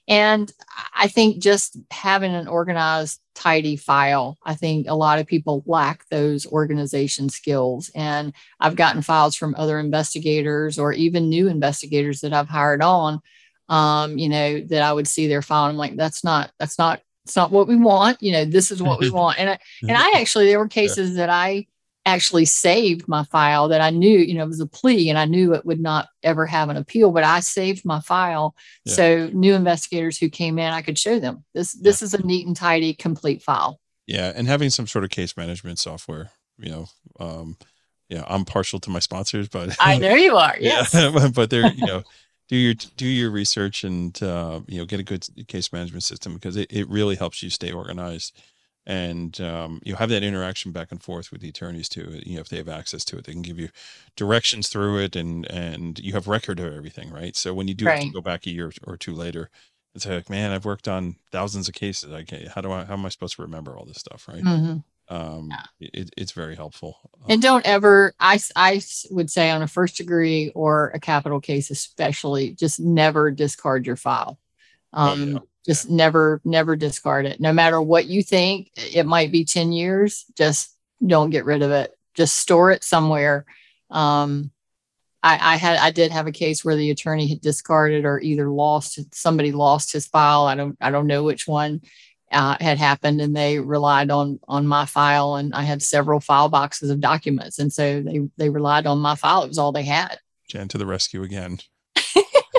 And 0.07 0.51
I 0.93 1.07
think 1.07 1.41
just 1.41 1.77
having 1.91 2.33
an 2.33 2.47
organized, 2.47 3.19
tidy 3.33 3.75
file, 3.75 4.37
I 4.43 4.55
think 4.55 4.87
a 4.87 4.95
lot 4.95 5.19
of 5.19 5.27
people 5.27 5.63
lack 5.65 6.07
those 6.09 6.47
organization 6.47 7.29
skills. 7.29 7.91
And 7.93 8.33
I've 8.59 8.75
gotten 8.75 9.01
files 9.01 9.35
from 9.35 9.55
other 9.57 9.79
investigators 9.79 10.79
or 10.79 10.93
even 10.93 11.29
new 11.29 11.47
investigators 11.47 12.21
that 12.21 12.33
I've 12.33 12.47
hired 12.47 12.81
on, 12.81 13.19
um, 13.67 14.17
you 14.17 14.29
know, 14.29 14.61
that 14.61 14.81
I 14.81 14.93
would 14.93 15.07
see 15.07 15.27
their 15.27 15.41
file. 15.41 15.65
And 15.65 15.73
I'm 15.73 15.77
like, 15.77 15.97
that's 15.97 16.23
not, 16.23 16.51
that's 16.59 16.79
not, 16.79 17.01
it's 17.25 17.35
not 17.35 17.51
what 17.51 17.67
we 17.67 17.75
want. 17.75 18.21
You 18.21 18.31
know, 18.31 18.45
this 18.45 18.71
is 18.71 18.81
what 18.81 18.99
we 18.99 19.09
want. 19.11 19.37
And 19.37 19.49
I, 19.49 19.59
and 19.81 19.97
I 19.97 20.13
actually, 20.15 20.47
there 20.47 20.59
were 20.59 20.67
cases 20.67 21.15
that 21.15 21.29
I 21.29 21.67
actually 22.05 22.45
saved 22.45 23.07
my 23.07 23.23
file 23.23 23.67
that 23.69 23.81
I 23.81 23.89
knew, 23.89 24.19
you 24.19 24.35
know, 24.35 24.43
it 24.43 24.49
was 24.49 24.59
a 24.59 24.67
plea 24.67 25.09
and 25.09 25.17
I 25.17 25.25
knew 25.25 25.53
it 25.53 25.65
would 25.65 25.79
not 25.79 26.07
ever 26.21 26.45
have 26.45 26.69
an 26.69 26.77
appeal, 26.77 27.11
but 27.11 27.23
I 27.23 27.39
saved 27.39 27.83
my 27.83 27.99
file. 27.99 28.55
Yeah. 28.85 28.93
So 28.93 29.29
new 29.33 29.55
investigators 29.55 30.17
who 30.17 30.29
came 30.29 30.59
in, 30.59 30.71
I 30.71 30.81
could 30.81 30.99
show 30.99 31.19
them 31.19 31.43
this, 31.53 31.73
this 31.73 32.01
yeah. 32.01 32.05
is 32.05 32.13
a 32.13 32.25
neat 32.25 32.45
and 32.45 32.55
tidy, 32.55 32.93
complete 32.93 33.41
file. 33.41 33.79
Yeah. 34.05 34.31
And 34.35 34.47
having 34.47 34.69
some 34.69 34.85
sort 34.85 35.03
of 35.03 35.09
case 35.09 35.35
management 35.35 35.79
software, 35.79 36.29
you 36.59 36.69
know, 36.69 36.87
um, 37.19 37.57
yeah, 38.07 38.23
I'm 38.27 38.45
partial 38.45 38.79
to 38.81 38.91
my 38.91 38.99
sponsors, 38.99 39.49
but 39.49 39.75
I 39.79 39.97
know 39.97 40.13
you 40.13 40.35
are. 40.37 40.55
Yes. 40.59 40.93
Yeah, 40.93 41.29
but 41.33 41.49
they're, 41.49 41.71
you 41.73 41.85
know, 41.87 42.03
do 42.49 42.55
your, 42.55 42.75
do 42.75 43.07
your 43.07 43.31
research 43.31 43.83
and, 43.83 44.21
uh, 44.21 44.61
you 44.67 44.77
know, 44.77 44.85
get 44.85 44.99
a 44.99 45.03
good 45.03 45.27
case 45.47 45.73
management 45.73 46.03
system 46.03 46.35
because 46.35 46.55
it, 46.55 46.71
it 46.71 46.87
really 46.87 47.15
helps 47.15 47.41
you 47.41 47.49
stay 47.49 47.71
organized 47.71 48.39
and 48.85 49.39
um, 49.41 49.81
you 49.83 49.95
have 49.95 50.09
that 50.09 50.23
interaction 50.23 50.71
back 50.71 50.91
and 50.91 51.01
forth 51.01 51.31
with 51.31 51.41
the 51.41 51.49
attorneys 51.49 51.89
too. 51.89 52.21
You 52.25 52.35
know, 52.35 52.41
if 52.41 52.49
they 52.49 52.57
have 52.57 52.69
access 52.69 53.03
to 53.05 53.17
it, 53.17 53.25
they 53.25 53.33
can 53.33 53.41
give 53.41 53.59
you 53.59 53.69
directions 54.15 54.67
through 54.69 54.99
it, 54.99 55.15
and 55.15 55.45
and 55.51 55.99
you 55.99 56.13
have 56.13 56.27
record 56.27 56.59
of 56.59 56.73
everything, 56.73 57.09
right? 57.11 57.35
So 57.35 57.53
when 57.53 57.67
you 57.67 57.73
do 57.73 57.85
right. 57.85 57.95
have 57.99 58.07
to 58.07 58.13
go 58.13 58.21
back 58.21 58.45
a 58.45 58.51
year 58.51 58.71
or 58.85 58.97
two 58.97 59.13
later, 59.13 59.49
it's 59.95 60.05
like, 60.05 60.29
man, 60.29 60.51
I've 60.51 60.65
worked 60.65 60.87
on 60.87 61.15
thousands 61.31 61.67
of 61.67 61.73
cases. 61.73 62.11
I 62.13 62.23
can't, 62.23 62.47
how 62.49 62.61
do 62.61 62.71
I, 62.71 62.83
how 62.83 62.93
am 62.93 63.05
I 63.05 63.09
supposed 63.09 63.35
to 63.37 63.41
remember 63.41 63.77
all 63.77 63.85
this 63.85 63.97
stuff, 63.99 64.27
right? 64.27 64.43
Mm-hmm. 64.43 65.15
um, 65.15 65.51
it, 65.79 66.09
it's 66.17 66.31
very 66.31 66.55
helpful. 66.55 66.97
And 67.29 67.41
don't 67.41 67.65
ever, 67.65 68.13
I 68.19 68.39
I 68.55 68.81
would 69.11 69.31
say 69.31 69.49
on 69.49 69.61
a 69.61 69.67
first 69.67 69.97
degree 69.97 70.51
or 70.53 70.91
a 70.93 70.99
capital 70.99 71.39
case, 71.39 71.71
especially, 71.71 72.51
just 72.51 72.79
never 72.79 73.31
discard 73.31 73.85
your 73.87 73.95
file. 73.95 74.37
Oh, 74.93 75.11
Um, 75.13 75.31
yeah. 75.31 75.39
Just 75.65 75.89
never, 75.89 76.41
never 76.45 76.75
discard 76.75 77.25
it. 77.25 77.39
No 77.39 77.53
matter 77.53 77.81
what 77.81 78.05
you 78.05 78.21
think, 78.21 78.69
it 78.75 79.05
might 79.05 79.31
be 79.31 79.45
10 79.45 79.71
years, 79.71 80.25
just 80.37 80.75
don't 81.05 81.29
get 81.29 81.45
rid 81.45 81.61
of 81.61 81.71
it. 81.71 81.97
Just 82.13 82.37
store 82.37 82.71
it 82.71 82.83
somewhere. 82.83 83.45
Um, 83.89 84.51
I, 85.23 85.53
I 85.53 85.55
had, 85.57 85.77
I 85.77 85.91
did 85.91 86.11
have 86.11 86.27
a 86.27 86.31
case 86.31 86.63
where 86.63 86.75
the 86.75 86.91
attorney 86.91 87.27
had 87.27 87.41
discarded 87.41 88.05
or 88.05 88.19
either 88.19 88.49
lost, 88.49 88.99
somebody 89.13 89.51
lost 89.51 89.91
his 89.91 90.05
file. 90.05 90.45
I 90.45 90.55
don't, 90.55 90.77
I 90.79 90.91
don't 90.91 91.07
know 91.07 91.23
which 91.23 91.47
one 91.47 91.81
uh, 92.31 92.57
had 92.59 92.77
happened 92.77 93.21
and 93.21 93.35
they 93.35 93.59
relied 93.59 94.11
on 94.11 94.39
on 94.47 94.67
my 94.67 94.85
file 94.85 95.35
and 95.35 95.53
I 95.53 95.61
had 95.61 95.81
several 95.81 96.19
file 96.19 96.49
boxes 96.49 96.89
of 96.89 96.99
documents 96.99 97.59
and 97.59 97.71
so 97.71 98.01
they 98.01 98.27
they 98.35 98.49
relied 98.49 98.87
on 98.87 98.97
my 98.97 99.15
file 99.15 99.43
it 99.43 99.47
was 99.47 99.59
all 99.59 99.71
they 99.71 99.83
had 99.83 100.17
Jan 100.47 100.67
to 100.69 100.77
the 100.77 100.85
rescue 100.85 101.23
again. 101.23 101.59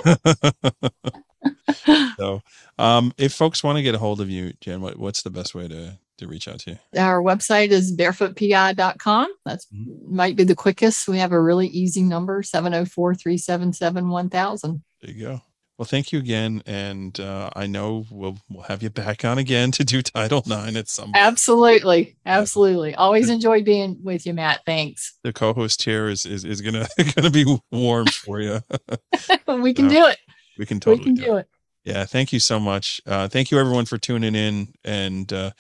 so, 2.17 2.41
um, 2.79 3.13
if 3.19 3.33
folks 3.33 3.65
want 3.65 3.77
to 3.77 3.83
get 3.83 3.95
a 3.95 3.99
hold 3.99 4.21
of 4.21 4.29
you, 4.31 4.53
Jan, 4.61 4.81
what, 4.81 4.99
what's 4.99 5.23
the 5.23 5.31
best 5.31 5.55
way 5.55 5.69
to 5.69 5.99
to 6.19 6.27
reach 6.27 6.49
out 6.49 6.59
to 6.61 6.71
you? 6.71 6.79
our 6.99 7.21
website 7.21 7.69
is 7.69 7.95
barefootpi.com 7.95 9.29
that's 9.45 9.67
might 10.09 10.35
be 10.35 10.45
the 10.45 10.55
quickest 10.55 11.07
we 11.09 11.19
have 11.19 11.33
a 11.33 11.41
really 11.41 11.67
easy 11.69 12.03
number 12.03 12.43
704-377-1000 12.43 14.81
There 15.03 15.11
you 15.11 15.21
go. 15.21 15.43
Well, 15.79 15.85
thank 15.87 16.11
you 16.11 16.19
again, 16.19 16.63
and 16.65 17.19
uh, 17.21 17.51
I 17.55 17.67
know 17.67 18.07
we'll 18.11 18.39
we'll 18.49 18.63
have 18.65 18.83
you 18.83 18.89
back 18.89 19.25
on 19.27 19.37
again 19.37 19.73
to 19.73 19.85
do 19.85 20.01
Title 20.15 20.43
Nine 20.47 20.77
at 20.77 20.89
some. 20.89 21.13
absolutely 21.15 22.17
absolutely 22.25 22.95
always 22.95 23.29
enjoy 23.29 23.63
being 23.63 23.99
with 24.03 24.27
you 24.27 24.33
Matt 24.33 24.61
thanks 24.65 25.19
The 25.23 25.33
co-host 25.35 25.83
here 25.83 26.09
is 26.09 26.25
is, 26.25 26.45
is 26.45 26.63
gonna 26.63 26.87
gonna 27.15 27.31
be 27.31 27.45
warm 27.71 28.07
for 28.07 28.41
you. 28.41 28.61
we 29.49 29.75
can 29.75 29.89
Yeah, 29.89 29.91
do 29.91 30.07
it 30.07 30.19
we 30.59 30.65
can 30.65 30.81
totally 30.81 30.99
we 31.01 31.05
can 31.05 31.15
do, 31.15 31.25
do 31.25 31.37
it. 31.37 31.41
it 31.85 31.91
Yeah, 31.93 32.05
thank 32.07 32.33
you 32.33 32.41
so 32.41 32.59
much. 32.59 33.01
Uh, 33.07 33.29
thank 33.29 33.51
you 33.51 33.59
everyone 33.59 33.85
for 33.85 33.99
tuning 33.99 34.35
in 34.35 34.69
and 34.85 35.31
uh, 35.33 35.51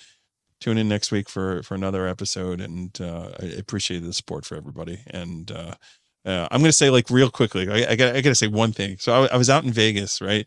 tune 0.60 0.78
in 0.78 0.88
next 0.88 1.12
week 1.12 1.28
for 1.28 1.62
for 1.62 1.74
another 1.74 2.06
episode. 2.08 2.60
And 2.62 2.98
uh, 3.00 3.32
I 3.40 3.46
appreciate 3.58 4.00
the 4.00 4.12
support 4.14 4.46
for 4.46 4.56
everybody. 4.56 5.00
And 5.08 5.50
uh, 6.26 6.48
I'm 6.50 6.60
gonna 6.60 6.72
say 6.72 6.90
like 6.90 7.08
real 7.08 7.30
quickly, 7.30 7.70
I, 7.70 7.92
I 7.92 7.96
got 7.96 8.16
I 8.16 8.20
gotta 8.20 8.34
say 8.34 8.48
one 8.48 8.72
thing. 8.72 8.96
So 8.98 9.12
I, 9.12 9.34
I 9.34 9.36
was 9.36 9.48
out 9.48 9.64
in 9.64 9.72
Vegas, 9.72 10.20
right? 10.20 10.46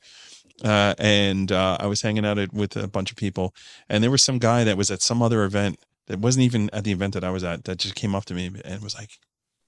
Uh, 0.64 0.94
and 1.00 1.52
uh, 1.54 1.78
I 1.80 1.88
was 1.88 2.02
hanging 2.02 2.26
out 2.26 2.38
at, 2.38 2.54
with 2.54 2.76
a 2.76 2.88
bunch 2.88 3.12
of 3.12 3.18
people, 3.18 3.56
and 3.88 4.04
there 4.04 4.12
was 4.12 4.22
some 4.24 4.40
guy 4.40 4.66
that 4.66 4.76
was 4.76 4.92
at 4.92 5.02
some 5.02 5.22
other 5.22 5.46
event 5.46 5.80
that 6.08 6.20
wasn't 6.20 6.44
even 6.44 6.70
at 6.74 6.84
the 6.84 6.92
event 6.92 7.14
that 7.14 7.24
I 7.24 7.30
was 7.30 7.44
at 7.46 7.64
that 7.64 7.78
just 7.78 7.96
came 7.96 8.14
up 8.14 8.26
to 8.26 8.34
me 8.34 8.52
and 8.66 8.82
was 8.84 8.94
like, 8.96 9.12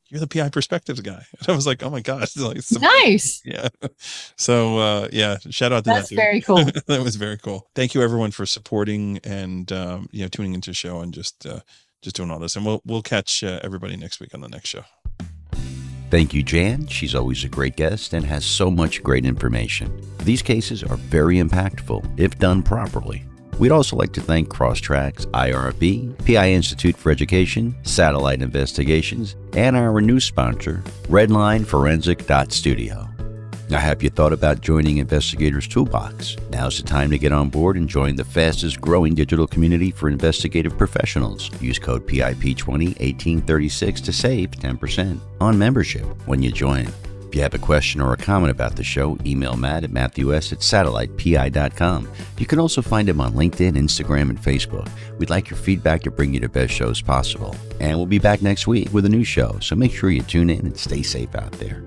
"You're 0.09 0.19
the 0.19 0.27
PI 0.27 0.49
Perspectives 0.49 0.99
guy." 0.99 1.25
And 1.39 1.49
I 1.49 1.55
was 1.55 1.65
like, 1.65 1.81
"Oh 1.81 1.89
my 1.89 2.01
gosh!" 2.01 2.35
Like, 2.37 2.59
nice 2.81 3.41
yeah. 3.45 3.69
So 4.35 4.79
uh 4.79 5.07
yeah, 5.13 5.37
shout 5.49 5.71
out 5.71 5.85
to 5.85 5.91
that's 5.91 6.09
that 6.09 6.15
dude. 6.15 6.17
very 6.17 6.41
cool 6.41 6.65
that 6.87 7.01
was 7.01 7.15
very 7.15 7.37
cool. 7.37 7.69
Thank 7.73 7.93
you 7.93 8.01
everyone 8.01 8.31
for 8.31 8.45
supporting 8.45 9.19
and 9.23 9.71
um, 9.71 10.09
you 10.11 10.23
know 10.23 10.27
tuning 10.27 10.53
into 10.55 10.71
the 10.71 10.75
show 10.75 10.99
and 10.99 11.13
just 11.13 11.45
uh, 11.45 11.61
just 12.01 12.17
doing 12.17 12.31
all 12.31 12.39
this. 12.39 12.57
And 12.57 12.65
we'll 12.65 12.81
we'll 12.85 13.01
catch 13.01 13.45
uh, 13.45 13.61
everybody 13.63 13.95
next 13.95 14.19
week 14.19 14.33
on 14.33 14.41
the 14.41 14.49
next 14.49 14.67
show. 14.67 14.83
Thank 16.11 16.33
you, 16.33 16.43
Jan. 16.43 16.87
She's 16.87 17.15
always 17.15 17.45
a 17.45 17.49
great 17.49 17.77
guest 17.77 18.11
and 18.11 18.25
has 18.25 18.43
so 18.43 18.69
much 18.69 19.01
great 19.01 19.25
information. 19.25 20.01
These 20.19 20.41
cases 20.41 20.83
are 20.83 20.97
very 20.97 21.37
impactful 21.37 22.19
if 22.19 22.37
done 22.37 22.63
properly. 22.63 23.23
We'd 23.57 23.71
also 23.71 23.95
like 23.95 24.11
to 24.13 24.21
thank 24.21 24.49
Crosstracks, 24.49 25.25
IRB, 25.27 26.25
PI 26.25 26.51
Institute 26.51 26.97
for 26.97 27.11
Education, 27.11 27.75
Satellite 27.83 28.41
Investigations, 28.41 29.37
and 29.53 29.77
our 29.77 30.01
new 30.01 30.19
sponsor, 30.19 30.83
RedlineForensic.studio. 31.03 33.10
Now, 33.71 33.79
have 33.79 34.03
you 34.03 34.09
thought 34.09 34.33
about 34.33 34.59
joining 34.59 34.97
Investigators 34.97 35.65
Toolbox? 35.65 36.35
Now's 36.49 36.75
the 36.75 36.83
time 36.83 37.09
to 37.09 37.17
get 37.17 37.31
on 37.31 37.47
board 37.49 37.77
and 37.77 37.87
join 37.87 38.17
the 38.17 38.25
fastest 38.25 38.81
growing 38.81 39.15
digital 39.15 39.47
community 39.47 39.91
for 39.91 40.09
investigative 40.09 40.77
professionals. 40.77 41.49
Use 41.61 41.79
code 41.79 42.05
PIP201836 42.05 44.03
to 44.03 44.11
save 44.11 44.51
10% 44.51 45.21
on 45.39 45.57
membership 45.57 46.03
when 46.27 46.43
you 46.43 46.51
join. 46.51 46.85
If 47.29 47.35
you 47.35 47.41
have 47.43 47.53
a 47.53 47.59
question 47.59 48.01
or 48.01 48.11
a 48.11 48.17
comment 48.17 48.51
about 48.51 48.75
the 48.75 48.83
show, 48.83 49.17
email 49.25 49.55
Matt 49.55 49.85
at 49.85 49.91
matthews 49.91 50.51
at 50.51 50.59
satellitepi.com. 50.59 52.09
You 52.39 52.45
can 52.45 52.59
also 52.59 52.81
find 52.81 53.07
him 53.07 53.21
on 53.21 53.31
LinkedIn, 53.31 53.77
Instagram, 53.77 54.31
and 54.31 54.37
Facebook. 54.37 54.89
We'd 55.17 55.29
like 55.29 55.49
your 55.49 55.55
feedback 55.55 56.01
to 56.01 56.11
bring 56.11 56.33
you 56.33 56.41
the 56.41 56.49
best 56.49 56.73
shows 56.73 57.01
possible. 57.01 57.55
And 57.79 57.97
we'll 57.97 58.05
be 58.05 58.19
back 58.19 58.41
next 58.41 58.67
week 58.67 58.91
with 58.91 59.05
a 59.05 59.09
new 59.09 59.23
show, 59.23 59.59
so 59.61 59.77
make 59.77 59.93
sure 59.93 60.09
you 60.09 60.23
tune 60.23 60.49
in 60.49 60.65
and 60.65 60.77
stay 60.77 61.03
safe 61.03 61.33
out 61.35 61.53
there. 61.53 61.85